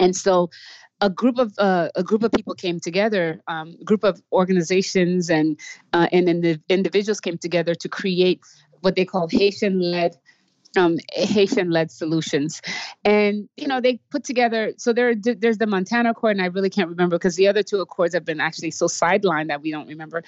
[0.00, 0.50] And so
[1.00, 5.30] a group of uh, a group of people came together, um, a group of organizations
[5.30, 5.58] and
[5.92, 6.28] uh, and
[6.68, 8.40] individuals came together to create
[8.80, 10.16] what they call Haitian-led
[10.76, 12.62] um, Haitian-led solutions,
[13.04, 14.72] and you know they put together.
[14.76, 17.80] So there, there's the Montana Accord, and I really can't remember because the other two
[17.80, 20.22] accords have been actually so sidelined that we don't remember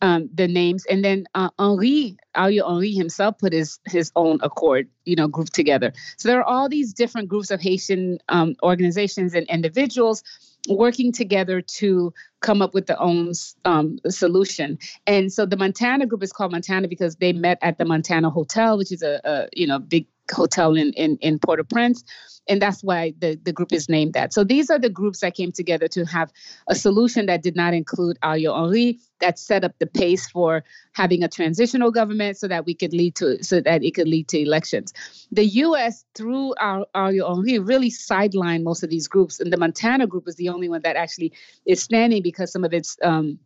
[0.00, 0.86] um, the names.
[0.86, 5.50] And then uh, Henry, Ariel Henry himself put his his own accord, you know, group
[5.50, 5.92] together.
[6.16, 10.22] So there are all these different groups of Haitian um, organizations and individuals
[10.68, 13.32] working together to come up with their own
[13.64, 14.78] um, solution.
[15.06, 18.78] And so the Montana group is called Montana because they met at the Montana Hotel,
[18.78, 22.04] which is a, a you know big hotel in in, in Port-au-Prince
[22.48, 24.32] and that's why the, the group is named that.
[24.32, 26.32] So these are the groups that came together to have
[26.68, 31.22] a solution that did not include Ariel Henry, that set up the pace for having
[31.22, 34.40] a transitional government so that we could lead to so that it could lead to
[34.40, 34.92] elections.
[35.30, 36.04] The U.S.
[36.14, 36.54] through
[36.94, 40.68] Ariel Henry really sidelined most of these groups, and the Montana group is the only
[40.68, 41.32] one that actually
[41.64, 43.38] is standing because some of its um,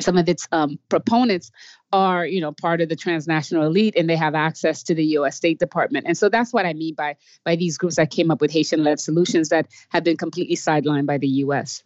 [0.00, 1.50] some of its um, proponents
[1.92, 5.36] are you know part of the transnational elite and they have access to the US
[5.36, 6.06] State Department.
[6.06, 8.84] And so that's what I mean by by these groups that came up with Haitian
[8.84, 11.82] led solutions that have been completely sidelined by the US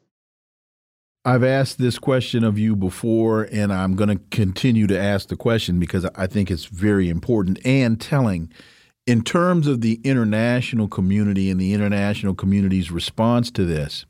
[1.25, 5.37] I've asked this question of you before and I'm going to continue to ask the
[5.37, 8.51] question because I think it's very important and telling.
[9.07, 14.07] In terms of the international community and the international community's response to this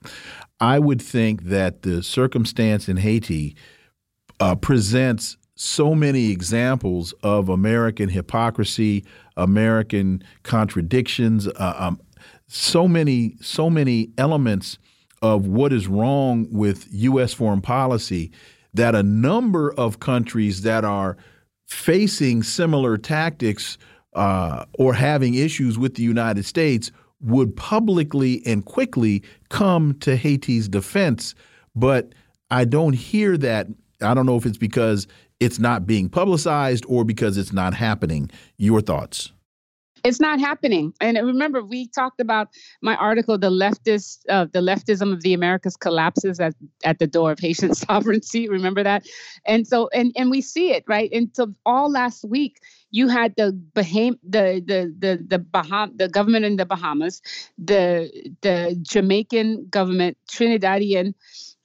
[0.61, 3.57] I would think that the circumstance in Haiti
[4.41, 9.05] uh, presents so many examples of American hypocrisy,
[9.37, 12.01] American contradictions, uh, um,
[12.49, 14.79] so many so many elements
[15.23, 17.35] of what is wrong with U.S.
[17.35, 18.33] foreign policy
[18.73, 21.17] that a number of countries that are
[21.67, 23.77] facing similar tactics
[24.15, 26.91] uh, or having issues with the United States
[27.21, 31.35] would publicly and quickly come to Haiti's defense.
[31.77, 32.15] But
[32.51, 33.69] I don't hear that
[34.03, 35.07] I don't know if it's because
[35.41, 38.31] it's not being publicized or because it's not happening.
[38.59, 39.33] Your thoughts?
[40.05, 40.95] It's not happening.
[41.01, 42.49] And remember, we talked about
[42.81, 46.55] my article, "The leftist, uh, the leftism of the Americas collapses at,
[46.85, 49.07] at the door of Haitian sovereignty." Remember that?
[49.45, 51.11] And so, and and we see it right.
[51.13, 52.61] And so, all last week,
[52.91, 57.21] you had the Baham, the the the the Baham, the government in the Bahamas,
[57.59, 58.11] the
[58.41, 61.15] the Jamaican government, Trinidadian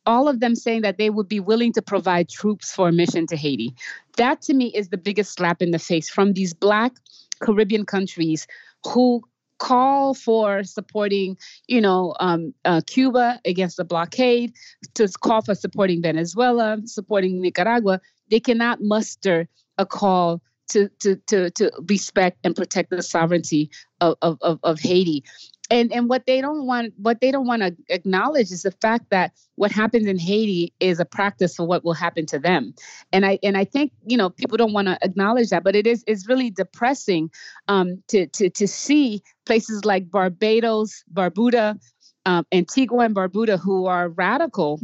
[0.06, 3.28] all of them saying that they would be willing to provide troops for a mission
[3.28, 3.74] to Haiti.
[4.18, 6.94] That to me is the biggest slap in the face from these black
[7.42, 8.48] Caribbean countries
[8.86, 9.22] who
[9.58, 11.38] call for supporting,
[11.68, 14.54] you know, um, uh, Cuba against the blockade,
[14.96, 18.02] to call for supporting Venezuela, supporting Nicaragua.
[18.30, 23.70] They cannot muster a call to to to, to respect and protect the sovereignty
[24.02, 25.24] of, of, of Haiti
[25.70, 29.10] and and what they don't want what they don't want to acknowledge is the fact
[29.10, 32.74] that what happens in Haiti is a practice for what will happen to them.
[33.12, 35.88] And I and I think you know people don't want to acknowledge that but it
[35.88, 37.32] is it's really depressing
[37.68, 41.80] um, to to to see places like Barbados Barbuda
[42.26, 44.80] um, Antigua and Barbuda who are radical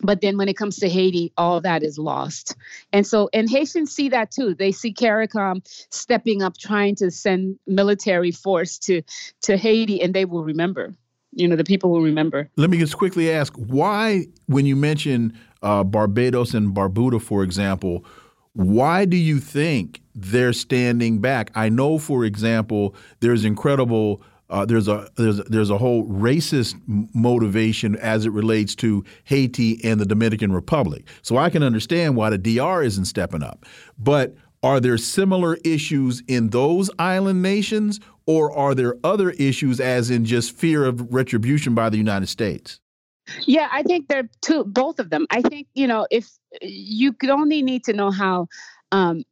[0.00, 2.56] but then when it comes to Haiti, all that is lost.
[2.92, 4.54] And so, and Haitians see that too.
[4.54, 9.02] They see CARICOM stepping up, trying to send military force to,
[9.42, 10.94] to Haiti, and they will remember.
[11.32, 12.48] You know, the people will remember.
[12.56, 18.04] Let me just quickly ask why, when you mention uh, Barbados and Barbuda, for example,
[18.54, 21.50] why do you think they're standing back?
[21.54, 26.80] I know, for example, there's incredible uh, there's a there's there's a whole racist
[27.14, 31.06] motivation as it relates to Haiti and the Dominican Republic.
[31.22, 33.66] So I can understand why the DR isn't stepping up.
[33.98, 40.10] But are there similar issues in those island nations, or are there other issues, as
[40.10, 42.80] in just fear of retribution by the United States?
[43.42, 45.26] Yeah, I think there are two, both of them.
[45.30, 46.30] I think you know if
[46.62, 48.48] you could only need to know how
[48.92, 49.24] um,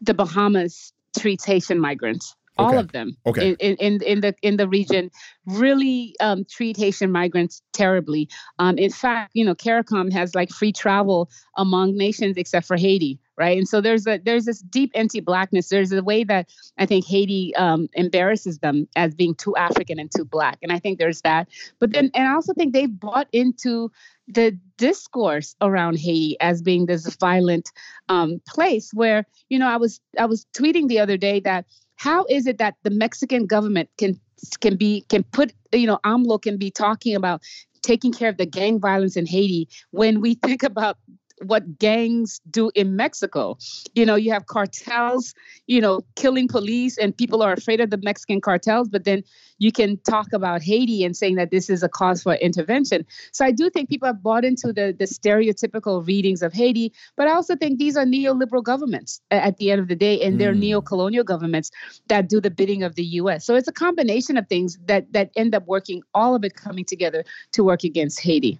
[0.00, 3.56] the Bahamas treats Haitian migrants all of them okay.
[3.60, 5.10] in, in, in the in the region
[5.46, 8.28] really um, treat Haitian migrants terribly.
[8.58, 13.18] Um, in fact, you know, CARICOM has like free travel among nations except for Haiti,
[13.36, 13.56] right?
[13.56, 15.68] And so there's a there's this deep anti-blackness.
[15.68, 16.48] There's a way that
[16.78, 20.78] I think Haiti um, embarrasses them as being too African and too black, and I
[20.78, 21.48] think there's that.
[21.78, 23.90] But then, and I also think they've bought into
[24.28, 27.70] the discourse around Haiti as being this violent
[28.08, 31.66] um, place where you know I was I was tweeting the other day that
[32.00, 34.18] how is it that the Mexican government can
[34.60, 37.42] can be can put you know AMLO can be talking about
[37.82, 40.96] taking care of the gang violence in Haiti when we think about
[41.44, 43.56] what gangs do in Mexico.
[43.94, 45.34] You know, you have cartels,
[45.66, 49.22] you know, killing police, and people are afraid of the Mexican cartels, but then
[49.58, 53.06] you can talk about Haiti and saying that this is a cause for intervention.
[53.32, 57.28] So I do think people have bought into the, the stereotypical readings of Haiti, but
[57.28, 60.54] I also think these are neoliberal governments at the end of the day, and they're
[60.54, 60.60] mm.
[60.60, 61.70] neo-colonial governments
[62.08, 63.44] that do the bidding of the US.
[63.44, 66.84] So it's a combination of things that that end up working, all of it coming
[66.84, 68.58] together to work against Haiti.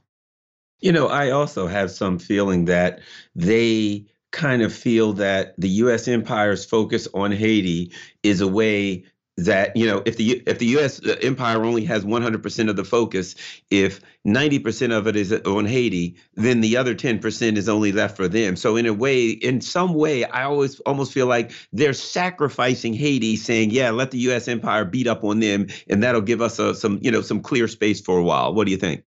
[0.81, 3.01] You know, I also have some feeling that
[3.35, 6.09] they kind of feel that the U.S.
[6.09, 7.93] empire's focus on Haiti
[8.23, 9.05] is a way
[9.37, 11.01] that you know if the if the U.S.
[11.05, 13.35] Uh, empire only has 100% of the focus,
[13.71, 18.17] if 90% of it is uh, on Haiti, then the other 10% is only left
[18.17, 18.57] for them.
[18.57, 23.37] So in a way, in some way, I always almost feel like they're sacrificing Haiti,
[23.37, 24.49] saying, "Yeah, let the U.S.
[24.49, 27.69] empire beat up on them, and that'll give us a, some you know some clear
[27.69, 29.03] space for a while." What do you think?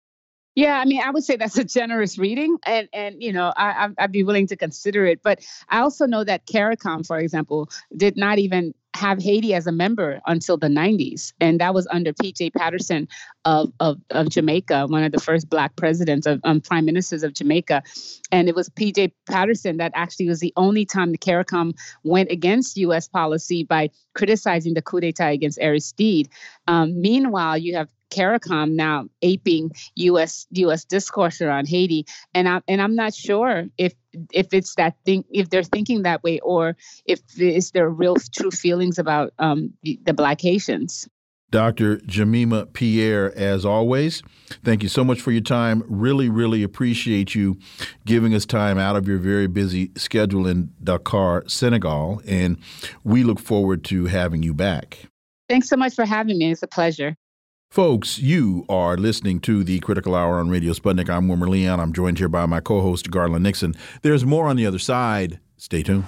[0.55, 3.89] Yeah, I mean, I would say that's a generous reading, and and you know, I
[3.97, 5.23] I'd be willing to consider it.
[5.23, 5.39] But
[5.69, 10.21] I also know that CARICOM, for example, did not even have Haiti as a member
[10.27, 12.51] until the 90s, and that was under P.J.
[12.51, 13.07] Patterson
[13.45, 17.34] of, of of Jamaica, one of the first Black presidents of um, prime ministers of
[17.34, 17.81] Jamaica,
[18.31, 19.11] and it was P.J.
[19.27, 21.73] Patterson that actually was the only time the CARICOM
[22.03, 23.07] went against U.S.
[23.07, 26.30] policy by criticizing the coup d'état against Aristide.
[26.67, 30.48] Um, meanwhile, you have CARICOM now aping U.S.
[30.52, 30.85] U.S.
[30.85, 33.94] discourse around Haiti, and I'm and I'm not sure if
[34.31, 36.76] if it's that thing if they're thinking that way or
[37.06, 41.07] if is their real true feelings about um, the, the Black Haitians.
[41.53, 41.98] Dr.
[41.98, 44.23] Jemima Pierre, as always,
[44.64, 45.84] thank you so much for your time.
[45.88, 47.60] Really, really appreciate you
[48.07, 52.57] giving us time out of your very busy schedule in Dakar, Senegal, and
[53.03, 55.03] we look forward to having you back.
[55.48, 56.52] Thanks so much for having me.
[56.52, 57.15] It's a pleasure.
[57.73, 61.09] Folks, you are listening to the Critical Hour on Radio Sputnik.
[61.09, 61.79] I'm Wilmer Leon.
[61.79, 63.73] I'm joined here by my co host, Garland Nixon.
[64.03, 65.39] There's more on the other side.
[65.57, 66.03] Stay tuned.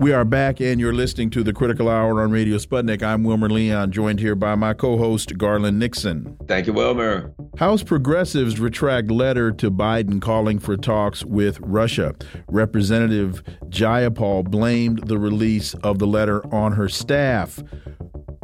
[0.00, 3.02] We are back, and you're listening to the Critical Hour on Radio Sputnik.
[3.02, 6.38] I'm Wilmer Leon, joined here by my co host, Garland Nixon.
[6.48, 7.34] Thank you, Wilmer.
[7.58, 12.14] House progressives retract letter to Biden calling for talks with Russia.
[12.48, 17.62] Representative Jayapal blamed the release of the letter on her staff.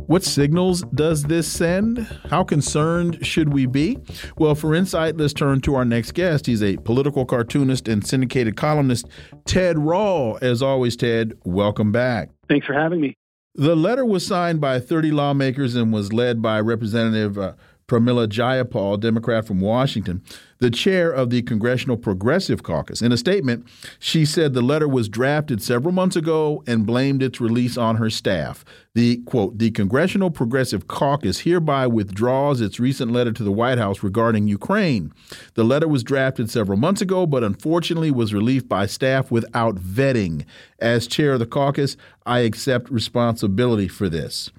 [0.07, 1.99] What signals does this send?
[2.31, 3.99] How concerned should we be?
[4.39, 6.47] Well, for insight, let's turn to our next guest.
[6.47, 9.09] He's a political cartoonist and syndicated columnist,
[9.47, 10.39] Ted Rall.
[10.41, 12.31] As always, Ted, welcome back.
[12.49, 13.17] Thanks for having me.
[13.57, 17.55] The letter was signed by 30 lawmakers and was led by Representative uh,
[17.89, 20.21] Pramila Jayapal, Democrat from Washington,
[20.59, 23.01] the chair of the Congressional Progressive Caucus.
[23.01, 23.65] In a statement,
[24.01, 28.11] she said the letter was drafted several months ago and blamed its release on her
[28.11, 28.65] staff.
[28.95, 34.03] The quote, the Congressional Progressive Caucus hereby withdraws its recent letter to the White House
[34.03, 35.13] regarding Ukraine.
[35.55, 40.45] The letter was drafted several months ago, but unfortunately was released by staff without vetting.
[40.81, 44.51] As chair of the caucus, I accept responsibility for this.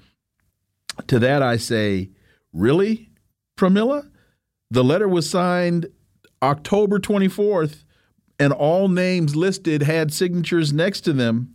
[1.08, 2.08] To that I say,
[2.52, 3.07] really?
[3.58, 4.08] Pramila.
[4.70, 5.86] The letter was signed
[6.42, 7.84] October 24th,
[8.38, 11.54] and all names listed had signatures next to them.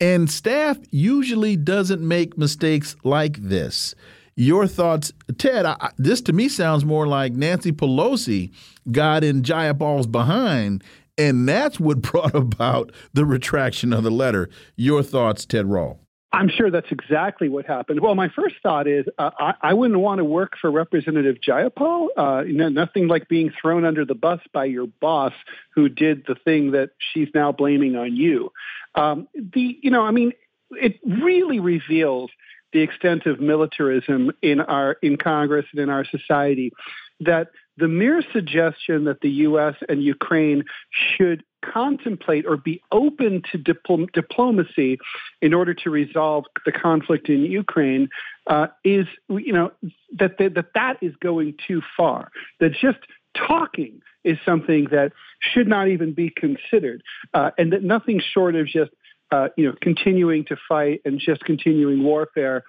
[0.00, 3.94] And staff usually doesn't make mistakes like this.
[4.36, 5.64] Your thoughts, Ted?
[5.64, 8.52] I, this to me sounds more like Nancy Pelosi
[8.90, 10.82] got in Jayapal's behind,
[11.16, 14.48] and that's what brought about the retraction of the letter.
[14.76, 16.03] Your thoughts, Ted Rall?
[16.34, 18.00] I'm sure that's exactly what happened.
[18.00, 22.08] Well, my first thought is uh, I, I, wouldn't want to work for Representative Jayapal.
[22.16, 25.32] Uh, know, nothing like being thrown under the bus by your boss
[25.74, 28.50] who did the thing that she's now blaming on you.
[28.94, 30.32] Um, the, you know, I mean,
[30.72, 32.30] it really reveals
[32.72, 36.72] the extent of militarism in our in Congress and in our society
[37.20, 39.74] that the mere suggestion that the U.S.
[39.88, 44.98] and Ukraine should contemplate or be open to dipl- diplomacy
[45.40, 48.08] in order to resolve the conflict in Ukraine
[48.46, 49.72] uh, is, you know,
[50.18, 52.30] that, that that is going too far.
[52.60, 52.98] That just
[53.34, 57.02] talking is something that should not even be considered,
[57.34, 58.90] uh, and that nothing short of just
[59.30, 62.64] uh, you know continuing to fight and just continuing warfare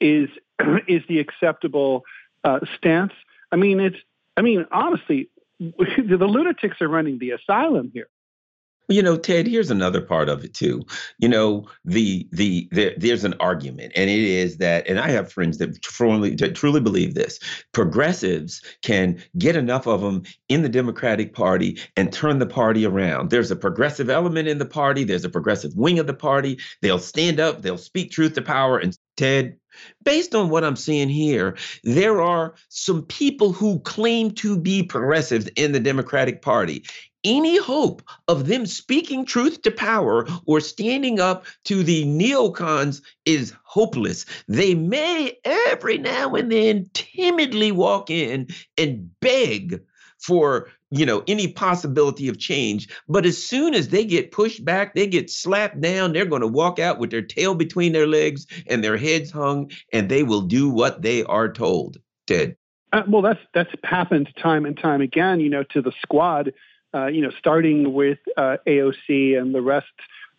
[0.00, 0.28] is
[0.88, 2.04] is the acceptable
[2.44, 3.12] uh, stance.
[3.52, 3.96] I mean, it's
[4.40, 5.28] I mean honestly,
[5.60, 8.08] the lunatics are running the asylum here.
[8.88, 10.82] You know, Ted, here's another part of it too.
[11.18, 15.30] You know, the the, the there's an argument, and it is that, and I have
[15.30, 17.38] friends that truly that truly believe this:
[17.72, 23.28] progressives can get enough of them in the Democratic Party and turn the party around.
[23.28, 25.04] There's a progressive element in the party.
[25.04, 26.58] There's a progressive wing of the party.
[26.80, 27.60] They'll stand up.
[27.60, 28.78] They'll speak truth to power.
[28.78, 29.59] And Ted,
[30.02, 35.48] based on what I'm seeing here, there are some people who claim to be progressives
[35.56, 36.84] in the Democratic Party
[37.24, 43.52] any hope of them speaking truth to power or standing up to the neocons is
[43.62, 44.24] hopeless.
[44.48, 48.48] They may every now and then timidly walk in
[48.78, 49.82] and beg
[50.20, 54.94] for you know any possibility of change but as soon as they get pushed back
[54.94, 58.46] they get slapped down they're going to walk out with their tail between their legs
[58.66, 62.56] and their heads hung and they will do what they are told ted.
[62.92, 66.52] Uh, well that's that's happened time and time again you know to the squad
[66.94, 69.86] uh, you know, starting with uh, AOC and the rest,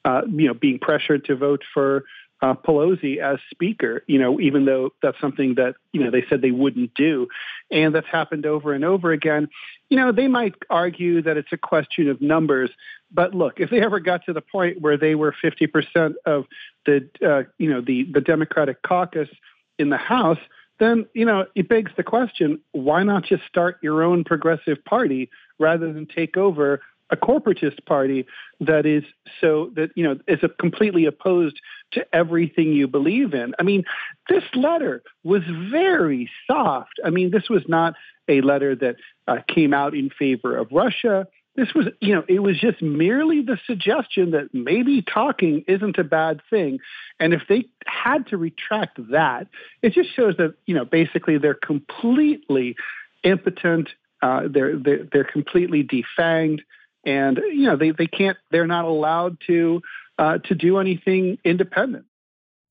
[0.05, 2.03] uh, you know, being pressured to vote for
[2.41, 6.41] uh, Pelosi as Speaker, you know, even though that's something that, you know, they said
[6.41, 7.27] they wouldn't do.
[7.69, 9.47] And that's happened over and over again.
[9.89, 12.71] You know, they might argue that it's a question of numbers.
[13.11, 16.45] But look, if they ever got to the point where they were 50% of
[16.85, 19.29] the, uh, you know, the, the Democratic caucus
[19.77, 20.39] in the House,
[20.79, 25.29] then, you know, it begs the question why not just start your own progressive party
[25.59, 26.81] rather than take over
[27.11, 28.25] a corporatist party
[28.59, 29.03] that is
[29.39, 31.59] so that you know is completely opposed
[31.91, 33.53] to everything you believe in.
[33.59, 33.83] I mean,
[34.29, 36.99] this letter was very soft.
[37.03, 37.95] I mean, this was not
[38.27, 38.95] a letter that
[39.27, 41.27] uh, came out in favor of Russia.
[41.55, 46.03] This was, you know, it was just merely the suggestion that maybe talking isn't a
[46.05, 46.79] bad thing.
[47.19, 49.47] And if they had to retract that,
[49.81, 52.77] it just shows that, you know, basically they're completely
[53.23, 53.89] impotent
[54.21, 56.59] uh, they're, they're they're completely defanged,
[57.05, 58.37] and you know they, they can't.
[58.51, 59.81] They're not allowed to
[60.17, 62.05] uh, to do anything independent.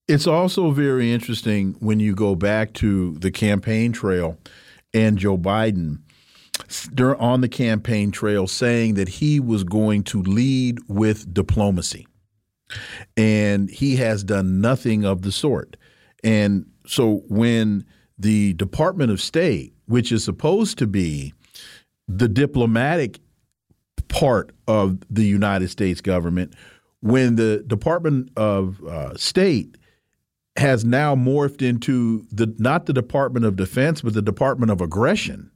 [0.08, 4.38] It's also very interesting when you go back to the campaign trail
[4.92, 6.00] and Joe Biden
[7.18, 12.06] on the campaign trail saying that he was going to lead with diplomacy.
[13.16, 15.76] And he has done nothing of the sort.
[16.22, 17.84] And so when
[18.18, 21.34] the Department of State, which is supposed to be
[22.06, 23.18] the diplomatic
[24.10, 26.54] part of the United States government
[27.00, 29.78] when the Department of uh, State
[30.56, 35.50] has now morphed into the not the Department of Defense but the Department of Aggression.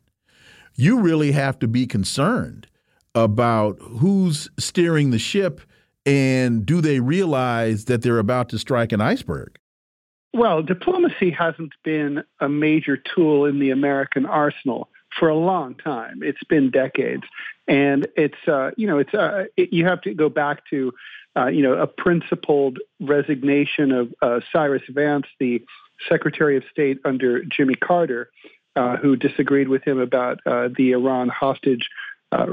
[0.76, 2.66] You really have to be concerned
[3.14, 5.60] about who's steering the ship
[6.06, 9.58] and do they realize that they're about to strike an iceberg?
[10.32, 14.88] Well, diplomacy hasn't been a major tool in the American arsenal
[15.18, 16.20] for a long time.
[16.22, 17.24] It's been decades,
[17.68, 20.92] and it's uh, you know it's uh, it, you have to go back to
[21.36, 25.62] uh, you know a principled resignation of uh, Cyrus Vance, the
[26.08, 28.30] Secretary of State under Jimmy Carter,
[28.76, 31.88] uh, who disagreed with him about uh, the Iran hostage.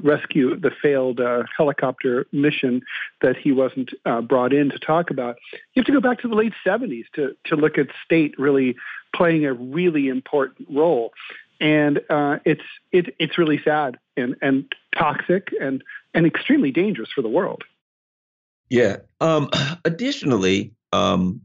[0.03, 1.19] rescue the failed
[1.57, 2.83] helicopter mission
[3.21, 3.89] that he wasn't
[4.27, 5.38] brought in to talk about.
[5.73, 8.75] You have to go back to the late 70s to, to look at state really
[9.15, 11.11] playing a really important role
[11.61, 14.65] and uh, it's it, it's really sad and and
[14.97, 15.83] toxic and
[16.13, 17.63] and extremely dangerous for the world.
[18.69, 18.97] Yeah.
[19.21, 19.49] Um,
[19.85, 21.39] additionally, um,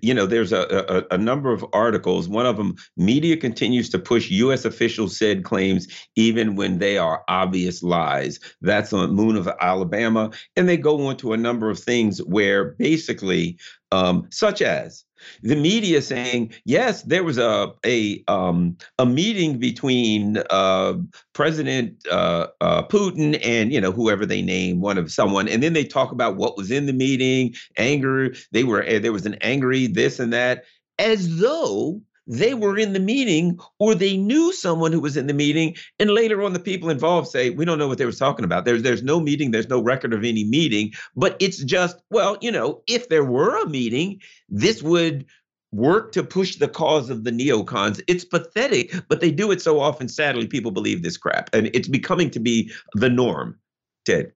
[0.00, 2.28] you know, there's a, a, a, number of articles.
[2.28, 4.64] One of them, media continues to push U.S.
[4.64, 8.38] officials said claims even when they are obvious lies.
[8.60, 12.76] That's on Moon of Alabama, and they go on to a number of things where
[12.78, 13.58] basically,
[13.90, 15.04] um, such as
[15.42, 20.94] the media saying yes, there was a a um, a meeting between uh,
[21.32, 25.72] President uh, uh, Putin and you know whoever they name one of someone, and then
[25.72, 28.34] they talk about what was in the meeting, anger.
[28.52, 30.64] They were eh, there was an angry this and that,
[30.98, 35.34] as though they were in the meeting or they knew someone who was in the
[35.34, 38.44] meeting and later on the people involved say we don't know what they were talking
[38.44, 38.64] about.
[38.64, 40.92] There's there's no meeting there's no record of any meeting.
[41.14, 45.26] But it's just well you know if there were a meeting this would
[45.72, 48.00] work to push the cause of the neocons.
[48.08, 51.88] It's pathetic but they do it so often sadly people believe this crap and it's
[51.88, 53.58] becoming to be the norm
[54.04, 54.32] ted.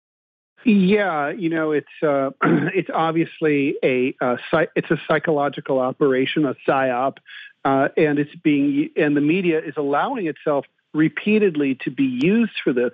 [0.64, 4.36] Yeah, you know, it's uh, it's obviously a uh,
[4.76, 7.16] it's a psychological operation, a psyop,
[7.64, 12.72] uh, and it's being and the media is allowing itself repeatedly to be used for
[12.72, 12.90] this.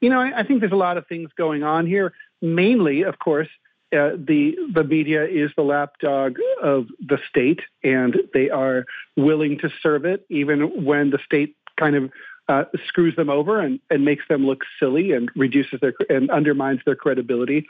[0.00, 2.12] You know, I, I think there's a lot of things going on here.
[2.40, 3.48] Mainly, of course,
[3.92, 8.86] uh, the the media is the lapdog of the state, and they are
[9.16, 12.10] willing to serve it even when the state kind of
[12.48, 16.80] uh, screws them over and, and makes them look silly and reduces their and undermines
[16.84, 17.66] their credibility.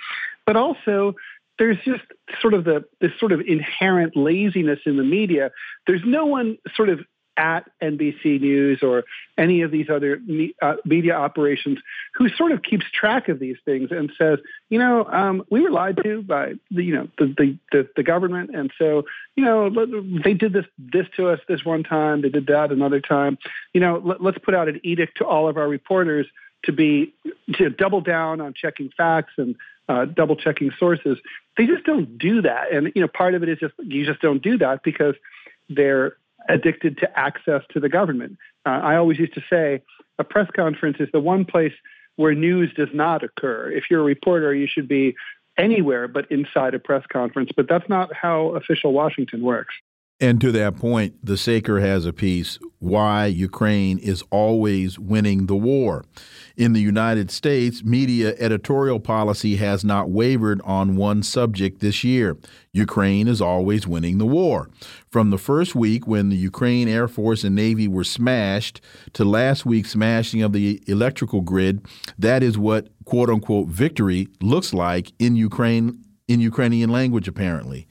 [0.46, 1.14] But also,
[1.60, 2.02] there's just
[2.40, 5.52] sort of the this sort of inherent laziness in the media.
[5.86, 7.00] There's no one sort of
[7.36, 9.04] at NBC News or
[9.38, 10.20] any of these other
[10.60, 11.78] uh, media operations
[12.14, 14.38] who sort of keeps track of these things and says,
[14.68, 18.02] you know, um, we were lied to by the, you know, the, the, the, the,
[18.02, 18.54] government.
[18.54, 19.04] And so,
[19.36, 19.70] you know,
[20.22, 22.20] they did this, this to us this one time.
[22.20, 23.38] They did that another time.
[23.72, 26.26] You know, let, let's put out an edict to all of our reporters
[26.64, 27.14] to be,
[27.54, 29.56] to double down on checking facts and
[29.90, 31.18] uh, double checking sources.
[31.56, 32.72] They just don't do that.
[32.72, 35.16] And, you know, part of it is just, you just don't do that because
[35.68, 36.16] they're
[36.48, 38.38] addicted to access to the government.
[38.64, 39.82] Uh, I always used to say
[40.18, 41.72] a press conference is the one place
[42.14, 43.70] where news does not occur.
[43.72, 45.16] If you're a reporter, you should be
[45.58, 47.50] anywhere but inside a press conference.
[47.56, 49.74] But that's not how official Washington works.
[50.22, 55.56] And to that point, the Saker has a piece why Ukraine is always winning the
[55.56, 56.04] war.
[56.56, 62.36] In the United States, media editorial policy has not wavered on one subject this year.
[62.72, 64.68] Ukraine is always winning the war.
[65.10, 68.80] From the first week when the Ukraine Air Force and Navy were smashed
[69.14, 71.84] to last week's smashing of the electrical grid,
[72.18, 77.86] that is what quote unquote victory looks like in Ukraine in Ukrainian language apparently.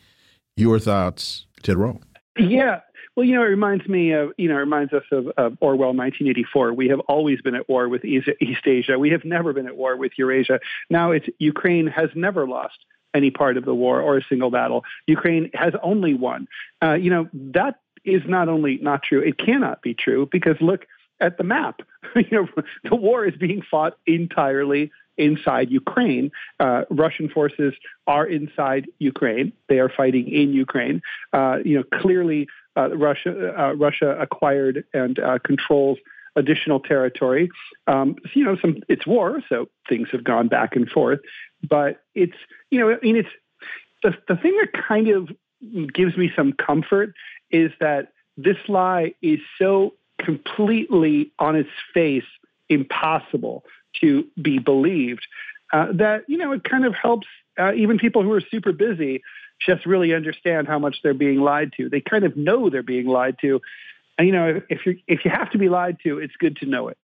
[0.55, 2.01] Your thoughts, Ted Rall?
[2.39, 2.81] Yeah.
[3.15, 5.89] Well, you know, it reminds me of, you know, it reminds us of, of Orwell
[5.89, 6.73] 1984.
[6.73, 8.29] We have always been at war with East
[8.65, 8.97] Asia.
[8.97, 10.59] We have never been at war with Eurasia.
[10.89, 12.77] Now it's Ukraine has never lost
[13.13, 14.83] any part of the war or a single battle.
[15.07, 16.47] Ukraine has only won.
[16.81, 20.85] Uh, you know, that is not only not true, it cannot be true because look
[21.19, 21.81] at the map.
[22.15, 22.47] you know,
[22.83, 26.31] the war is being fought entirely inside Ukraine.
[26.59, 27.73] Uh, Russian forces
[28.07, 29.53] are inside Ukraine.
[29.67, 31.01] They are fighting in Ukraine.
[31.33, 35.97] Uh, you know, clearly uh, Russia uh, Russia acquired and uh, controls
[36.35, 37.49] additional territory.
[37.87, 41.19] Um, you know, some it's war, so things have gone back and forth.
[41.67, 42.39] But it's
[42.71, 43.29] you know, I mean, it's
[44.03, 45.29] the the thing that kind of
[45.93, 47.13] gives me some comfort
[47.51, 52.23] is that this lie is so completely on its face
[52.69, 53.63] impossible
[54.01, 55.25] to be believed.
[55.71, 57.27] Uh, that you know it kind of helps
[57.59, 59.21] uh, even people who are super busy
[59.59, 61.89] just really understand how much they're being lied to.
[61.89, 63.61] They kind of know they're being lied to,
[64.17, 66.65] and you know if you if you have to be lied to, it's good to
[66.65, 66.97] know it.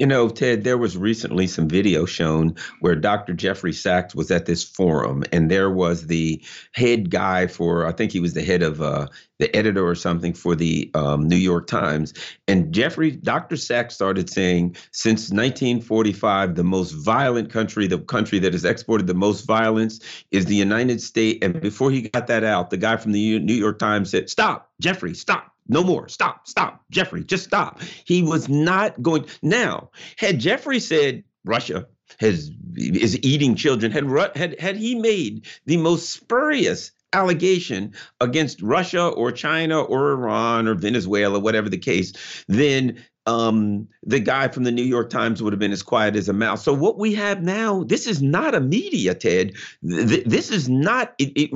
[0.00, 3.34] You know, Ted, there was recently some video shown where Dr.
[3.34, 8.10] Jeffrey Sachs was at this forum, and there was the head guy for, I think
[8.10, 9.08] he was the head of uh,
[9.38, 12.14] the editor or something for the um, New York Times.
[12.48, 13.58] And Jeffrey, Dr.
[13.58, 19.12] Sachs started saying, since 1945, the most violent country, the country that has exported the
[19.12, 20.00] most violence
[20.30, 21.40] is the United States.
[21.42, 24.70] And before he got that out, the guy from the New York Times said, Stop,
[24.80, 26.08] Jeffrey, stop no more.
[26.08, 26.84] Stop, stop.
[26.90, 27.80] Jeffrey, just stop.
[28.04, 29.24] He was not going.
[29.42, 31.86] Now, had Jeffrey said Russia
[32.18, 34.04] has is eating children, had
[34.36, 40.74] had had he made the most spurious allegation against Russia or China or Iran or
[40.74, 42.12] Venezuela, whatever the case,
[42.46, 46.28] then um, the guy from the New York Times would have been as quiet as
[46.28, 46.64] a mouse.
[46.64, 49.54] So what we have now, this is not a media, Ted.
[49.86, 51.50] Th- this is not a,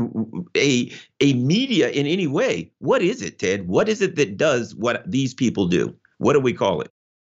[0.57, 2.71] a a media in any way.
[2.79, 3.67] What is it, Ted?
[3.67, 5.95] What is it that does what these people do?
[6.19, 6.91] What do we call it?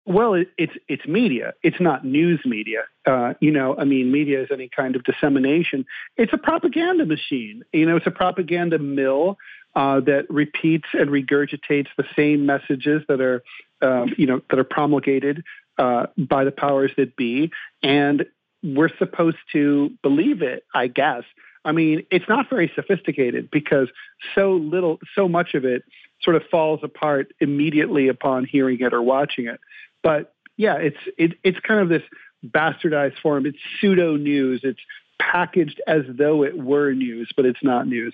[0.08, 1.54] Well, it, it's it's media.
[1.64, 2.84] It's not news media.
[3.08, 5.86] Uh, you know, I mean, media is any kind of dissemination.
[6.16, 7.64] It's a propaganda machine.
[7.74, 9.38] You know, it's a propaganda mill
[9.76, 13.44] uh, that repeats and regurgitates the same messages that are,
[13.82, 15.44] um, you know, that are promulgated
[15.78, 17.52] uh, by the powers that be,
[17.84, 18.26] and
[18.64, 20.64] we're supposed to believe it.
[20.74, 21.24] I guess.
[21.66, 23.90] I mean, it's not very sophisticated because
[24.36, 25.84] so little, so much of it
[26.22, 29.60] sort of falls apart immediately upon hearing it or watching it.
[30.04, 32.04] But yeah, it's it, it's kind of this
[32.46, 33.46] bastardized form.
[33.46, 34.62] It's pseudo news.
[34.64, 34.80] It's
[35.20, 38.14] packaged as though it were news, but it's not news.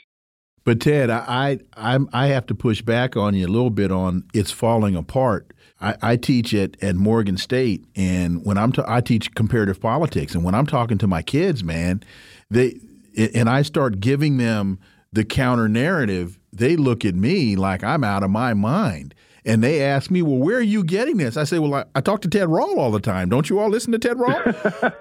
[0.63, 4.23] But Ted, I I I have to push back on you a little bit on
[4.33, 5.53] it's falling apart.
[5.81, 10.43] I, I teach at, at Morgan State, and when I'm I teach comparative politics, and
[10.43, 12.03] when I'm talking to my kids, man,
[12.51, 12.79] they
[13.17, 14.79] and I start giving them
[15.11, 19.13] the counter narrative, they look at me like I'm out of my mind.
[19.43, 21.35] And they ask me, well, where are you getting this?
[21.35, 23.27] I say, well, I, I talk to Ted Rall all the time.
[23.27, 24.39] Don't you all listen to Ted Rall?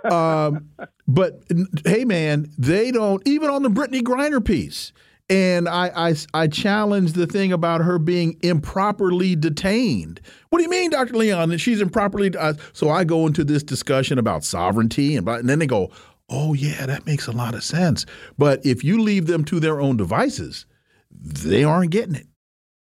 [0.10, 0.70] um,
[1.06, 1.42] but
[1.84, 4.92] hey, man, they don't, even on the Brittney Griner piece,
[5.30, 10.20] and I, I, I challenge the thing about her being improperly detained.
[10.50, 11.14] What do you mean, Dr.
[11.14, 12.36] Leon, that she's improperly?
[12.36, 15.90] Uh, so I go into this discussion about sovereignty, and, and then they go,
[16.28, 18.04] "Oh yeah, that makes a lot of sense."
[18.36, 20.66] But if you leave them to their own devices,
[21.12, 22.26] they aren't getting it.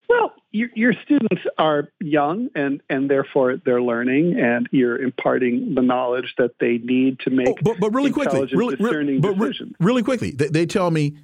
[0.07, 5.81] Well, your, your students are young and, and therefore they're learning and you're imparting the
[5.81, 8.75] knowledge that they need to make oh, but, but really quickly really,
[9.19, 9.73] but decisions.
[9.79, 11.17] really quickly they, they, tell me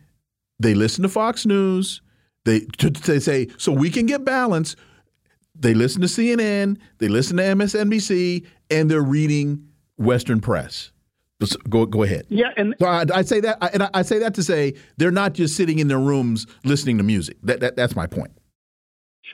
[0.61, 2.01] they listen to fox news
[2.45, 2.59] they,
[3.05, 4.75] they say so we can get balance
[5.55, 9.67] they listen to cnn they listen to msnbc and they're reading
[9.97, 10.91] western press
[11.69, 12.25] Go go ahead.
[12.29, 15.11] Yeah, and so I, I say that, I, and I say that to say they're
[15.11, 17.37] not just sitting in their rooms listening to music.
[17.43, 18.31] That, that that's my point.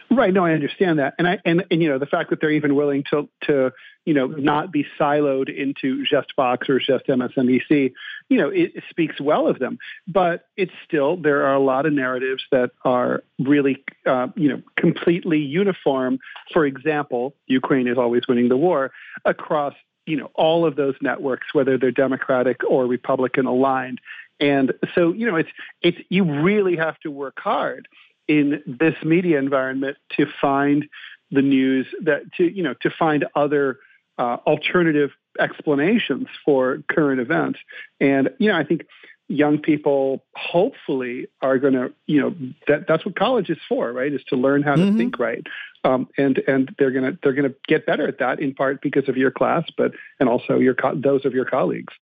[0.09, 0.33] Right.
[0.33, 2.75] No, I understand that, and I and, and you know the fact that they're even
[2.75, 3.73] willing to to
[4.05, 7.93] you know not be siloed into just Fox or just MSNBC,
[8.29, 9.77] you know, it, speaks well of them.
[10.07, 14.61] But it's still there are a lot of narratives that are really uh, you know
[14.75, 16.19] completely uniform.
[16.53, 18.91] For example, Ukraine is always winning the war
[19.25, 19.73] across
[20.05, 23.99] you know all of those networks, whether they're Democratic or Republican aligned.
[24.39, 25.49] And so, you know, it's
[25.81, 27.87] it's you really have to work hard
[28.27, 30.85] in this media environment to find
[31.31, 33.79] the news that to you know to find other
[34.17, 37.59] uh, alternative explanations for current events
[37.99, 38.85] and you know i think
[39.29, 42.35] young people hopefully are going to you know
[42.67, 44.97] that that's what college is for right is to learn how to mm-hmm.
[44.97, 45.45] think right
[45.83, 48.81] um, and and they're going to they're going to get better at that in part
[48.81, 51.93] because of your class but and also your co- those of your colleagues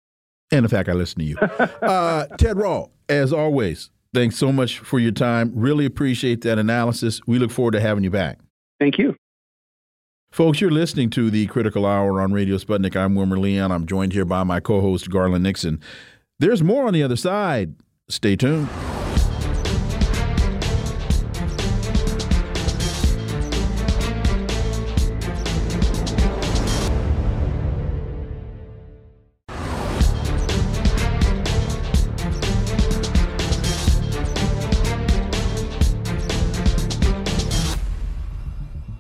[0.52, 1.38] and the fact i listen to you
[1.82, 5.52] uh, ted rall as always Thanks so much for your time.
[5.54, 7.20] Really appreciate that analysis.
[7.28, 8.40] We look forward to having you back.
[8.80, 9.18] Thank you.
[10.36, 12.94] Folks, you're listening to the Critical Hour on Radio Sputnik.
[12.98, 13.72] I'm Wilmer Leon.
[13.72, 15.80] I'm joined here by my co host, Garland Nixon.
[16.40, 17.76] There's more on the other side.
[18.10, 18.68] Stay tuned.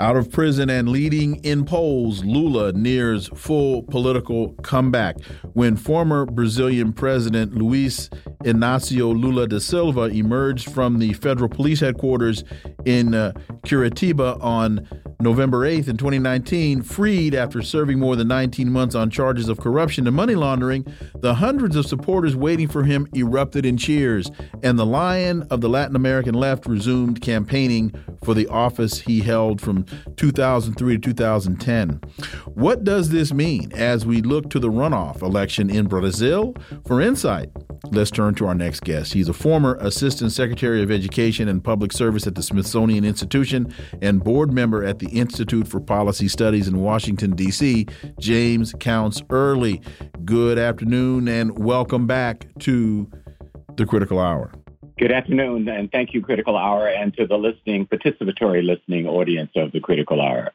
[0.00, 5.22] Out of prison and leading in polls, Lula nears full political comeback.
[5.52, 8.08] When former Brazilian President Luiz
[8.42, 12.44] Inácio Lula da Silva emerged from the federal police headquarters
[12.86, 13.32] in uh,
[13.66, 14.88] Curitiba on
[15.20, 20.06] November 8th in 2019, freed after serving more than 19 months on charges of corruption
[20.06, 20.86] and money laundering,
[21.16, 24.30] the hundreds of supporters waiting for him erupted in cheers,
[24.62, 27.92] and the lion of the Latin American left resumed campaigning
[28.24, 29.84] for the office he held from
[30.16, 32.00] 2003 to 2010.
[32.54, 36.54] What does this mean as we look to the runoff election in Brazil?
[36.86, 37.50] For insight,
[37.90, 39.12] let's turn to our next guest.
[39.12, 44.22] He's a former Assistant Secretary of Education and Public Service at the Smithsonian Institution and
[44.22, 47.86] board member at the Institute for Policy Studies in Washington, D.C.,
[48.18, 49.80] James Counts Early.
[50.24, 53.10] Good afternoon and welcome back to
[53.76, 54.52] the Critical Hour.
[55.00, 59.72] Good afternoon, and thank you, Critical Hour, and to the listening, participatory listening audience of
[59.72, 60.52] the Critical Hour.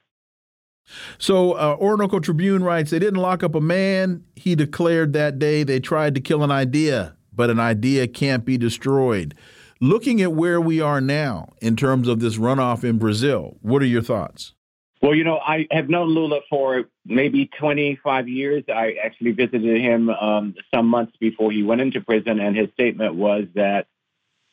[1.17, 4.23] So, uh, Orinoco Tribune writes they didn't lock up a man.
[4.35, 8.55] He declared that day they tried to kill an idea, but an idea can't be
[8.55, 9.33] destroyed.
[9.81, 13.87] Looking at where we are now in terms of this runoff in Brazil, what are
[13.87, 14.53] your thoughts?
[15.01, 18.63] Well, you know, I have known Lula for maybe 25 years.
[18.69, 23.15] I actually visited him um, some months before he went into prison, and his statement
[23.15, 23.87] was that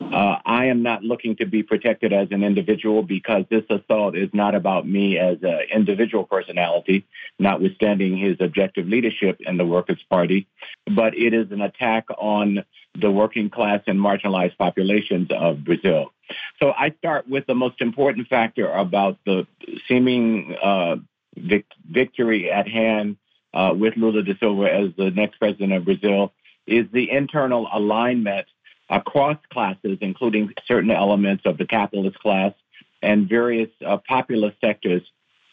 [0.01, 4.29] uh, I am not looking to be protected as an individual because this assault is
[4.33, 7.05] not about me as an individual personality,
[7.39, 10.47] notwithstanding his objective leadership in the Workers' Party,
[10.95, 12.63] but it is an attack on
[12.99, 16.13] the working class and marginalized populations of Brazil.
[16.59, 19.47] So I start with the most important factor about the
[19.87, 20.97] seeming uh,
[21.35, 23.17] vic- victory at hand
[23.53, 26.33] uh, with Lula da Silva as the next president of Brazil
[26.65, 28.47] is the internal alignment
[28.89, 32.53] across classes, including certain elements of the capitalist class
[33.01, 35.01] and various uh, populist sectors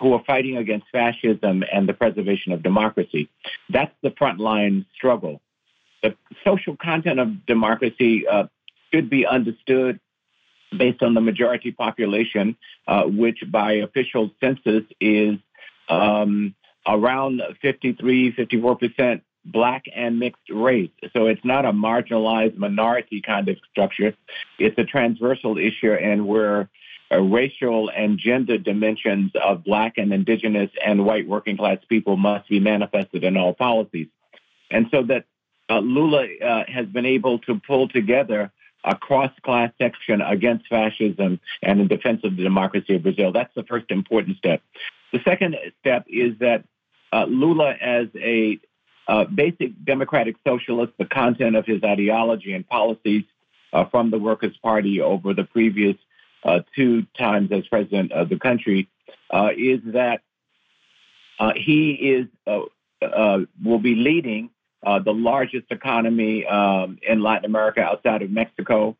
[0.00, 3.28] who are fighting against fascism and the preservation of democracy.
[3.68, 5.40] That's the frontline struggle.
[6.02, 8.46] The social content of democracy uh,
[8.92, 10.00] should be understood
[10.76, 15.36] based on the majority population, uh, which by official census is
[15.88, 16.54] um,
[16.86, 20.90] around 53, 54 percent black and mixed race.
[21.12, 24.14] So it's not a marginalized minority kind of structure.
[24.58, 26.68] It's a transversal issue, and where
[27.12, 32.48] uh, racial and gender dimensions of black and indigenous and white working class people must
[32.48, 34.08] be manifested in all policies.
[34.70, 35.24] And so that
[35.68, 38.52] uh, Lula uh, has been able to pull together
[38.84, 43.32] a cross-class section against fascism and in defense of the democracy of Brazil.
[43.32, 44.62] That's the first important step.
[45.12, 46.64] The second step is that
[47.12, 48.60] uh, Lula, as a
[49.10, 53.24] uh, basic democratic socialist, the content of his ideology and policies
[53.72, 55.96] uh, from the Workers' Party over the previous
[56.44, 58.88] uh, two times as president of the country,
[59.30, 60.22] uh, is that
[61.40, 62.26] uh, he is
[63.64, 64.50] will be leading
[64.84, 68.96] the largest economy um, in Latin America outside of Mexico,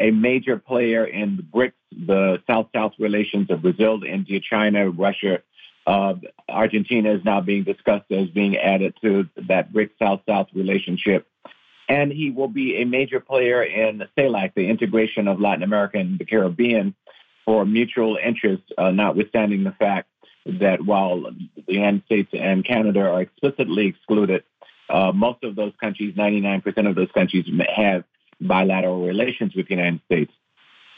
[0.00, 5.40] a major player in the BRICS, the South-South relations of Brazil, India, China, Russia,
[5.86, 6.14] uh,
[6.48, 11.26] Argentina is now being discussed as being added to that BRICS South-South relationship.
[11.88, 16.18] And he will be a major player in CELAC, the integration of Latin America and
[16.18, 16.94] the Caribbean
[17.44, 20.08] for mutual interest, uh, notwithstanding the fact
[20.46, 24.42] that while the United States and Canada are explicitly excluded,
[24.88, 28.04] uh, most of those countries, 99% of those countries, have
[28.40, 30.32] bilateral relations with the United States.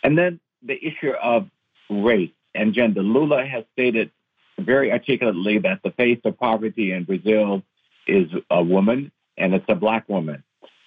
[0.03, 1.49] And then the issue of
[1.91, 3.03] race and gender.
[3.03, 4.11] Lula has stated
[4.59, 7.63] very articulately that the face of poverty in Brazil
[8.07, 10.43] is a woman and it's a black woman.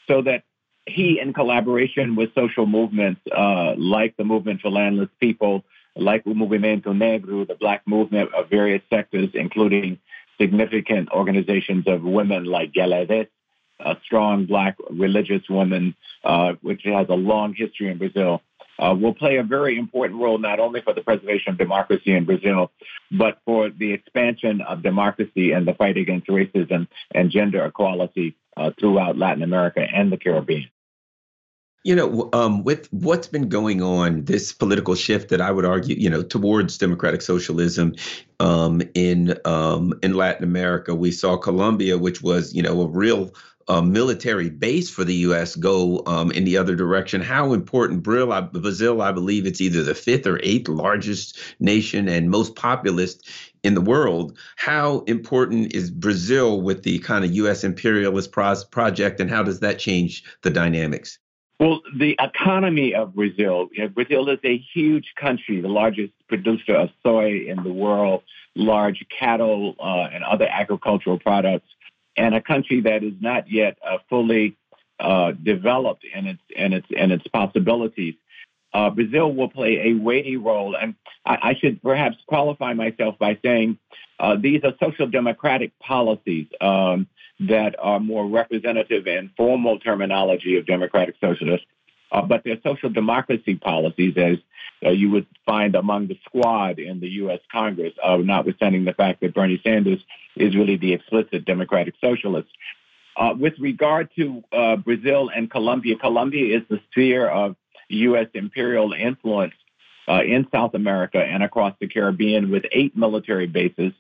[0.07, 0.43] So that
[0.85, 5.63] he, in collaboration with social movements uh, like the Movement for Landless People,
[5.95, 9.99] like the Movimento Negro, the black movement of various sectors, including
[10.39, 13.27] significant organizations of women like Galeres,
[13.79, 18.41] a strong black religious woman, uh, which has a long history in Brazil,
[18.79, 22.25] uh, will play a very important role not only for the preservation of democracy in
[22.25, 22.71] Brazil,
[23.11, 28.71] but for the expansion of democracy and the fight against racism and gender equality uh,
[28.79, 30.69] throughout Latin America and the Caribbean.
[31.83, 35.95] You know, um, with what's been going on, this political shift that I would argue,
[35.95, 37.95] you know, towards democratic socialism
[38.39, 43.33] um, in um, in Latin America, we saw Colombia, which was, you know, a real
[43.67, 45.55] uh, military base for the U.S.
[45.55, 47.21] go um, in the other direction.
[47.21, 52.07] How important Brazil, I, Brazil, I believe it's either the fifth or eighth largest nation
[52.07, 53.17] and most populous
[53.63, 54.37] in the world.
[54.55, 57.63] How important is Brazil with the kind of U.S.
[57.63, 61.17] imperialist pro- project, and how does that change the dynamics?
[61.61, 66.73] Well, the economy of Brazil, you know, Brazil is a huge country, the largest producer
[66.73, 68.23] of soy in the world,
[68.55, 71.67] large cattle uh, and other agricultural products
[72.17, 74.57] and a country that is not yet uh, fully
[74.99, 78.15] uh, developed in its in its in its possibilities.
[78.73, 80.95] Uh, Brazil will play a weighty role, and
[81.27, 83.77] I, I should perhaps qualify myself by saying
[84.19, 87.05] uh, these are social democratic policies um,
[87.41, 91.65] that are more representative and formal terminology of democratic socialists,
[92.11, 94.37] uh, but they're social democracy policies as
[94.85, 97.39] uh, you would find among the squad in the U.S.
[97.51, 99.99] Congress, uh, notwithstanding the fact that Bernie Sanders
[100.35, 102.49] is really the explicit democratic socialist.
[103.15, 107.55] Uh, with regard to uh, Brazil and Colombia, Colombia is the sphere of
[107.89, 108.27] U.S.
[108.33, 109.53] imperial influence
[110.07, 113.93] uh, in South America and across the Caribbean with eight military bases,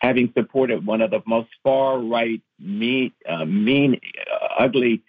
[0.00, 4.00] having supported one of the most far-right, mean, uh, mean
[4.58, 5.02] ugly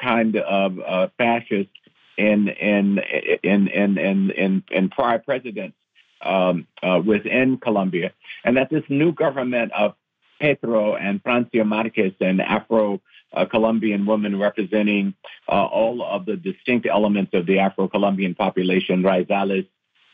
[0.00, 1.70] kind of fascist
[2.16, 2.98] in in
[3.42, 5.76] in in in in, in prior presidents
[6.20, 8.12] um, uh, within Colombia,
[8.44, 9.94] and that this new government of
[10.40, 13.00] Petro and Francia Marquez, an Afro
[13.32, 15.14] uh, Colombian woman representing
[15.48, 19.66] uh, all of the distinct elements of the Afro Colombian population, Raizales,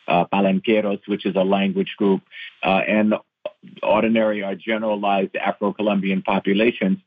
[0.09, 2.23] uh, Palenqueros, which is a language group,
[2.63, 3.15] uh, and
[3.83, 6.99] ordinary or generalized Afro Colombian populations.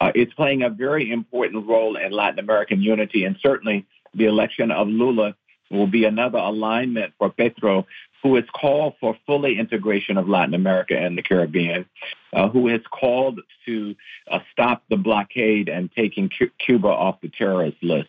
[0.00, 3.84] Uh, it's playing a very important role in Latin American unity and certainly
[4.14, 5.34] the election of Lula
[5.70, 7.86] will be another alignment for Petro,
[8.22, 11.84] who has called for fully integration of Latin America and the Caribbean,
[12.32, 13.94] uh, who has called to
[14.30, 18.08] uh, stop the blockade and taking C- Cuba off the terrorist list,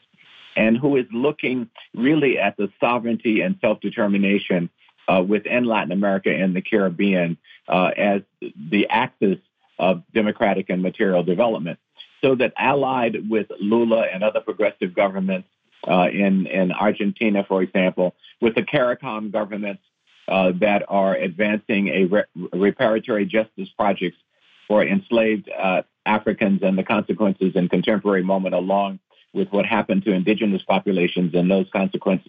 [0.55, 4.69] and who is looking really at the sovereignty and self-determination
[5.09, 7.37] uh, within Latin America and the Caribbean
[7.67, 9.39] uh, as the axis
[9.77, 11.79] of democratic and material development.
[12.21, 15.47] So that allied with Lula and other progressive governments,
[15.87, 19.81] uh, in in Argentina, for example, with the CARICOM governments
[20.27, 24.17] uh, that are advancing a re- reparatory justice projects
[24.67, 28.99] for enslaved uh, Africans and the consequences in contemporary moment, along
[29.33, 31.67] with what happened to indigenous populations and those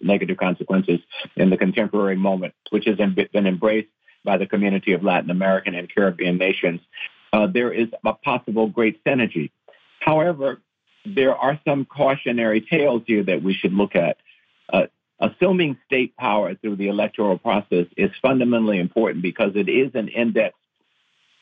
[0.03, 1.01] negative consequences
[1.37, 3.89] in the contemporary moment, which has been embraced
[4.25, 6.81] by the community of Latin American and Caribbean nations.
[7.33, 9.51] Uh, there is a possible great synergy.
[10.01, 10.61] However,
[11.07, 14.19] there are some cautionary tales here that we should look at.
[14.71, 14.87] Uh,
[15.19, 20.55] assuming state power through the electoral process is fundamentally important because it is an index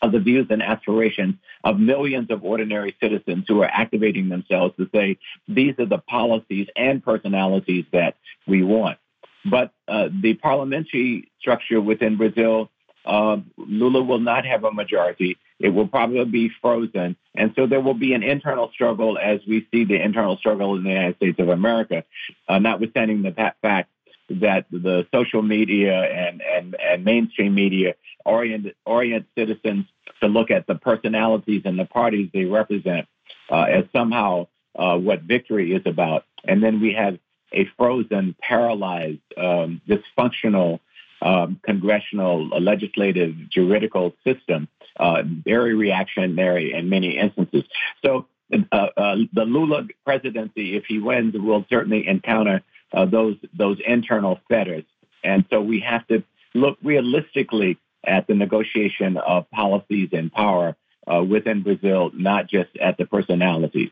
[0.01, 1.35] of the views and aspirations
[1.65, 5.19] of millions of ordinary citizens who are activating themselves to say
[5.49, 8.17] these are the policies and personalities that
[8.47, 8.99] we want.
[9.45, 12.71] But uh, the parliamentary structure within Brazil,
[13.05, 15.39] uh, Lula will not have a majority.
[15.59, 17.17] It will probably be frozen.
[17.35, 20.85] And so there will be an internal struggle as we see the internal struggle in
[20.85, 22.05] the United States of America,
[22.49, 23.91] uh, notwithstanding the fact
[24.29, 27.95] that the social media and, and, and mainstream media
[28.25, 29.87] orient, orient citizens
[30.21, 33.07] to look at the personalities and the parties they represent
[33.51, 34.47] uh, as somehow
[34.79, 36.25] uh, what victory is about.
[36.45, 37.19] And then we have
[37.53, 40.81] a frozen, paralyzed, um, dysfunctional
[41.21, 47.65] um, congressional, legislative, juridical system, uh, very reactionary in many instances.
[48.05, 53.79] So uh, uh, the Lula presidency, if he wins, will certainly encounter uh, those those
[53.87, 54.85] internal fetters,
[55.23, 56.23] and so we have to
[56.55, 62.97] look realistically at the negotiation of policies and power uh, within Brazil, not just at
[62.97, 63.91] the personalities.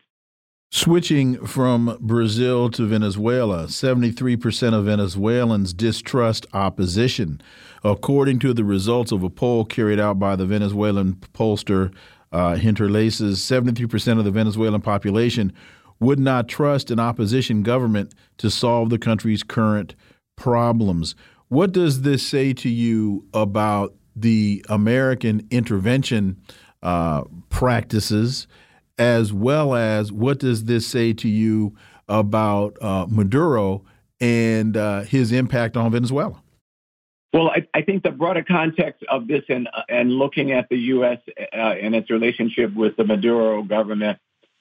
[0.70, 7.40] Switching from Brazil to Venezuela, 73% of Venezuelans distrust opposition.
[7.85, 11.94] According to the results of a poll carried out by the Venezuelan pollster
[12.32, 15.52] uh, Hinterlaces, 73% of the Venezuelan population
[16.01, 19.94] would not trust an opposition government to solve the country's current
[20.36, 21.14] problems.
[21.48, 26.40] What does this say to you about the American intervention
[26.82, 28.47] uh, practices,
[28.98, 31.74] as well as what does this say to you
[32.09, 33.85] about uh, Maduro
[34.20, 36.43] and uh, his impact on Venezuela?
[37.32, 41.18] Well, I, I, think the broader context of this and, and looking at the U.S.
[41.39, 44.18] Uh, and its relationship with the Maduro government,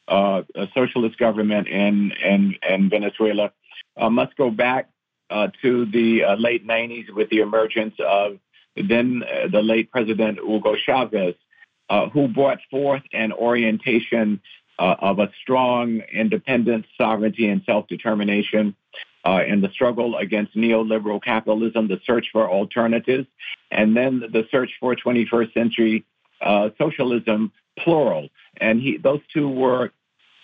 [0.07, 3.51] uh, a socialist government in, in, in Venezuela,
[3.97, 4.89] uh, must go back
[5.61, 8.37] to the late 90s with the emergence of
[8.75, 11.35] then uh, the late President Hugo Chavez,
[11.89, 14.41] uh, who brought forth an orientation
[14.77, 18.75] uh, of a strong independence, sovereignty, and self-determination
[19.25, 23.27] uh, in the struggle against neoliberal capitalism, the search for alternatives,
[23.71, 26.05] and then the search for 21st century
[26.41, 28.29] uh, socialism, plural.
[28.57, 29.91] And he, those two were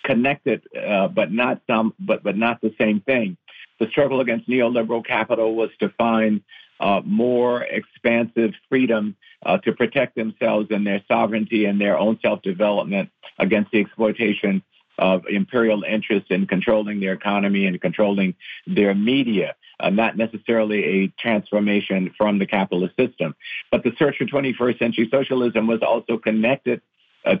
[0.04, 3.36] connected, uh, but not some, but but not the same thing.
[3.78, 6.42] The struggle against neoliberal capital was to find
[6.80, 12.42] uh, more expansive freedom uh, to protect themselves and their sovereignty and their own self
[12.42, 14.62] development against the exploitation
[14.98, 18.34] of imperial interests in controlling their economy and controlling
[18.66, 19.54] their media.
[19.80, 23.34] Uh, not necessarily a transformation from the capitalist system.
[23.70, 26.82] But the search for 21st century socialism was also connected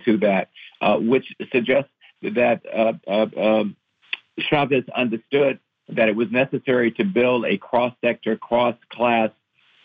[0.04, 0.48] to that,
[0.80, 1.90] uh, which suggests
[2.22, 3.76] that uh, uh, um,
[4.38, 9.30] Chavez understood that it was necessary to build a cross-sector, cross-class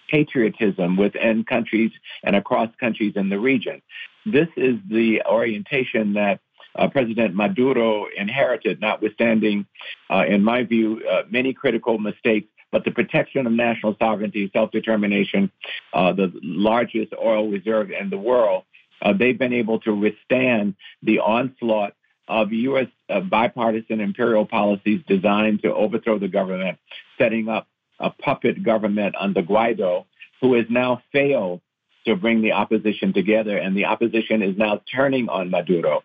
[0.09, 1.91] patriotism within countries
[2.23, 3.81] and across countries in the region.
[4.25, 6.39] This is the orientation that
[6.75, 9.65] uh, President Maduro inherited, notwithstanding,
[10.09, 12.47] uh, in my view, uh, many critical mistakes.
[12.71, 15.49] But the protection of national sovereignty, self-determination,
[15.93, 18.63] uh, the largest oil reserve in the world,
[19.01, 21.93] uh, they've been able to withstand the onslaught
[22.27, 22.87] of U.S.
[23.09, 26.77] Uh, bipartisan imperial policies designed to overthrow the government,
[27.17, 27.67] setting up
[27.99, 30.05] a puppet government under Guaido,
[30.41, 31.61] who has now failed
[32.05, 36.03] to bring the opposition together, and the opposition is now turning on Maduro.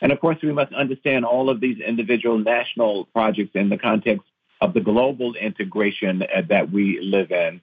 [0.00, 4.26] And of course, we must understand all of these individual national projects in the context
[4.60, 7.60] of the global integration uh, that we live in.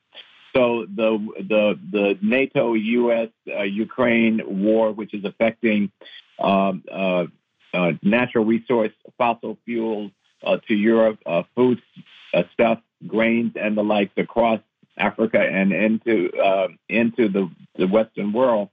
[0.55, 3.29] So the the the NATO U.S.
[3.47, 5.91] Uh, Ukraine war, which is affecting
[6.39, 7.25] um, uh,
[7.73, 10.11] uh, natural resource, fossil fuels
[10.43, 11.81] uh, to Europe, uh, food
[12.33, 14.59] uh, stuff, grains, and the like across
[14.97, 18.69] Africa and into uh, into the, the Western world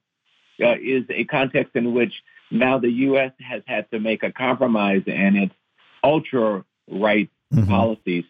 [0.62, 2.12] uh, is a context in which
[2.50, 3.32] now the U.S.
[3.38, 5.54] has had to make a compromise in its
[6.02, 7.68] ultra right mm-hmm.
[7.68, 8.24] policies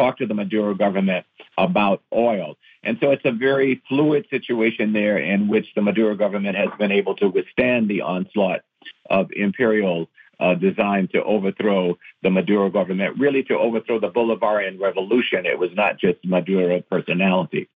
[0.00, 1.26] talk to the Maduro government
[1.58, 2.56] about oil.
[2.82, 6.92] And so it's a very fluid situation there in which the Maduro government has been
[6.92, 8.60] able to withstand the onslaught
[9.10, 10.08] of imperial
[10.38, 15.44] uh, designed to overthrow the Maduro government, really to overthrow the Bolivarian revolution.
[15.44, 17.68] It was not just Maduro personality.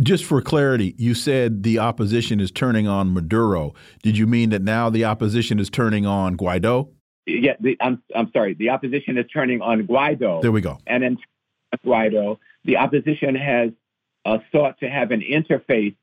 [0.00, 3.74] Just for clarity, you said the opposition is turning on Maduro.
[4.02, 6.88] Did you mean that now the opposition is turning on Guaido?
[7.26, 8.54] Yeah, the, I'm, I'm sorry.
[8.54, 10.40] The opposition is turning on Guaido.
[10.40, 10.78] There we go.
[10.86, 11.18] And in
[11.84, 13.70] Guaido, the opposition has
[14.24, 15.96] uh, sought to have an interface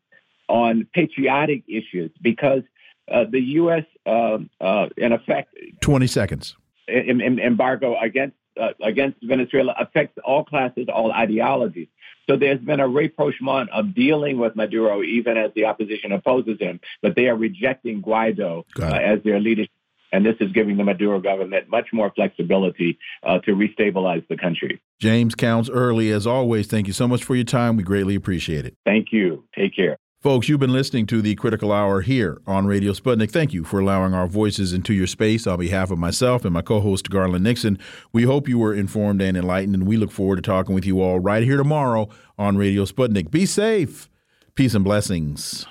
[0.47, 2.63] on patriotic issues because
[3.09, 3.85] uh, the U.S.
[4.05, 6.55] Uh, uh, in effect 20 seconds
[6.87, 11.87] em- em- embargo against uh, against Venezuela affects all classes, all ideologies.
[12.29, 16.79] So there's been a rapprochement of dealing with Maduro, even as the opposition opposes him,
[17.01, 19.71] but they are rejecting Guaido uh, as their leadership.
[20.11, 24.81] And this is giving the Maduro government much more flexibility uh, to restabilize the country.
[24.99, 27.75] James Counts Early, as always, thank you so much for your time.
[27.77, 28.75] We greatly appreciate it.
[28.85, 29.45] Thank you.
[29.55, 29.97] Take care.
[30.21, 33.31] Folks, you've been listening to the Critical Hour here on Radio Sputnik.
[33.31, 35.47] Thank you for allowing our voices into your space.
[35.47, 37.79] On behalf of myself and my co host, Garland Nixon,
[38.11, 40.99] we hope you were informed and enlightened, and we look forward to talking with you
[40.99, 43.31] all right here tomorrow on Radio Sputnik.
[43.31, 44.09] Be safe.
[44.55, 45.65] Peace and blessings.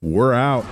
[0.00, 0.64] We're out.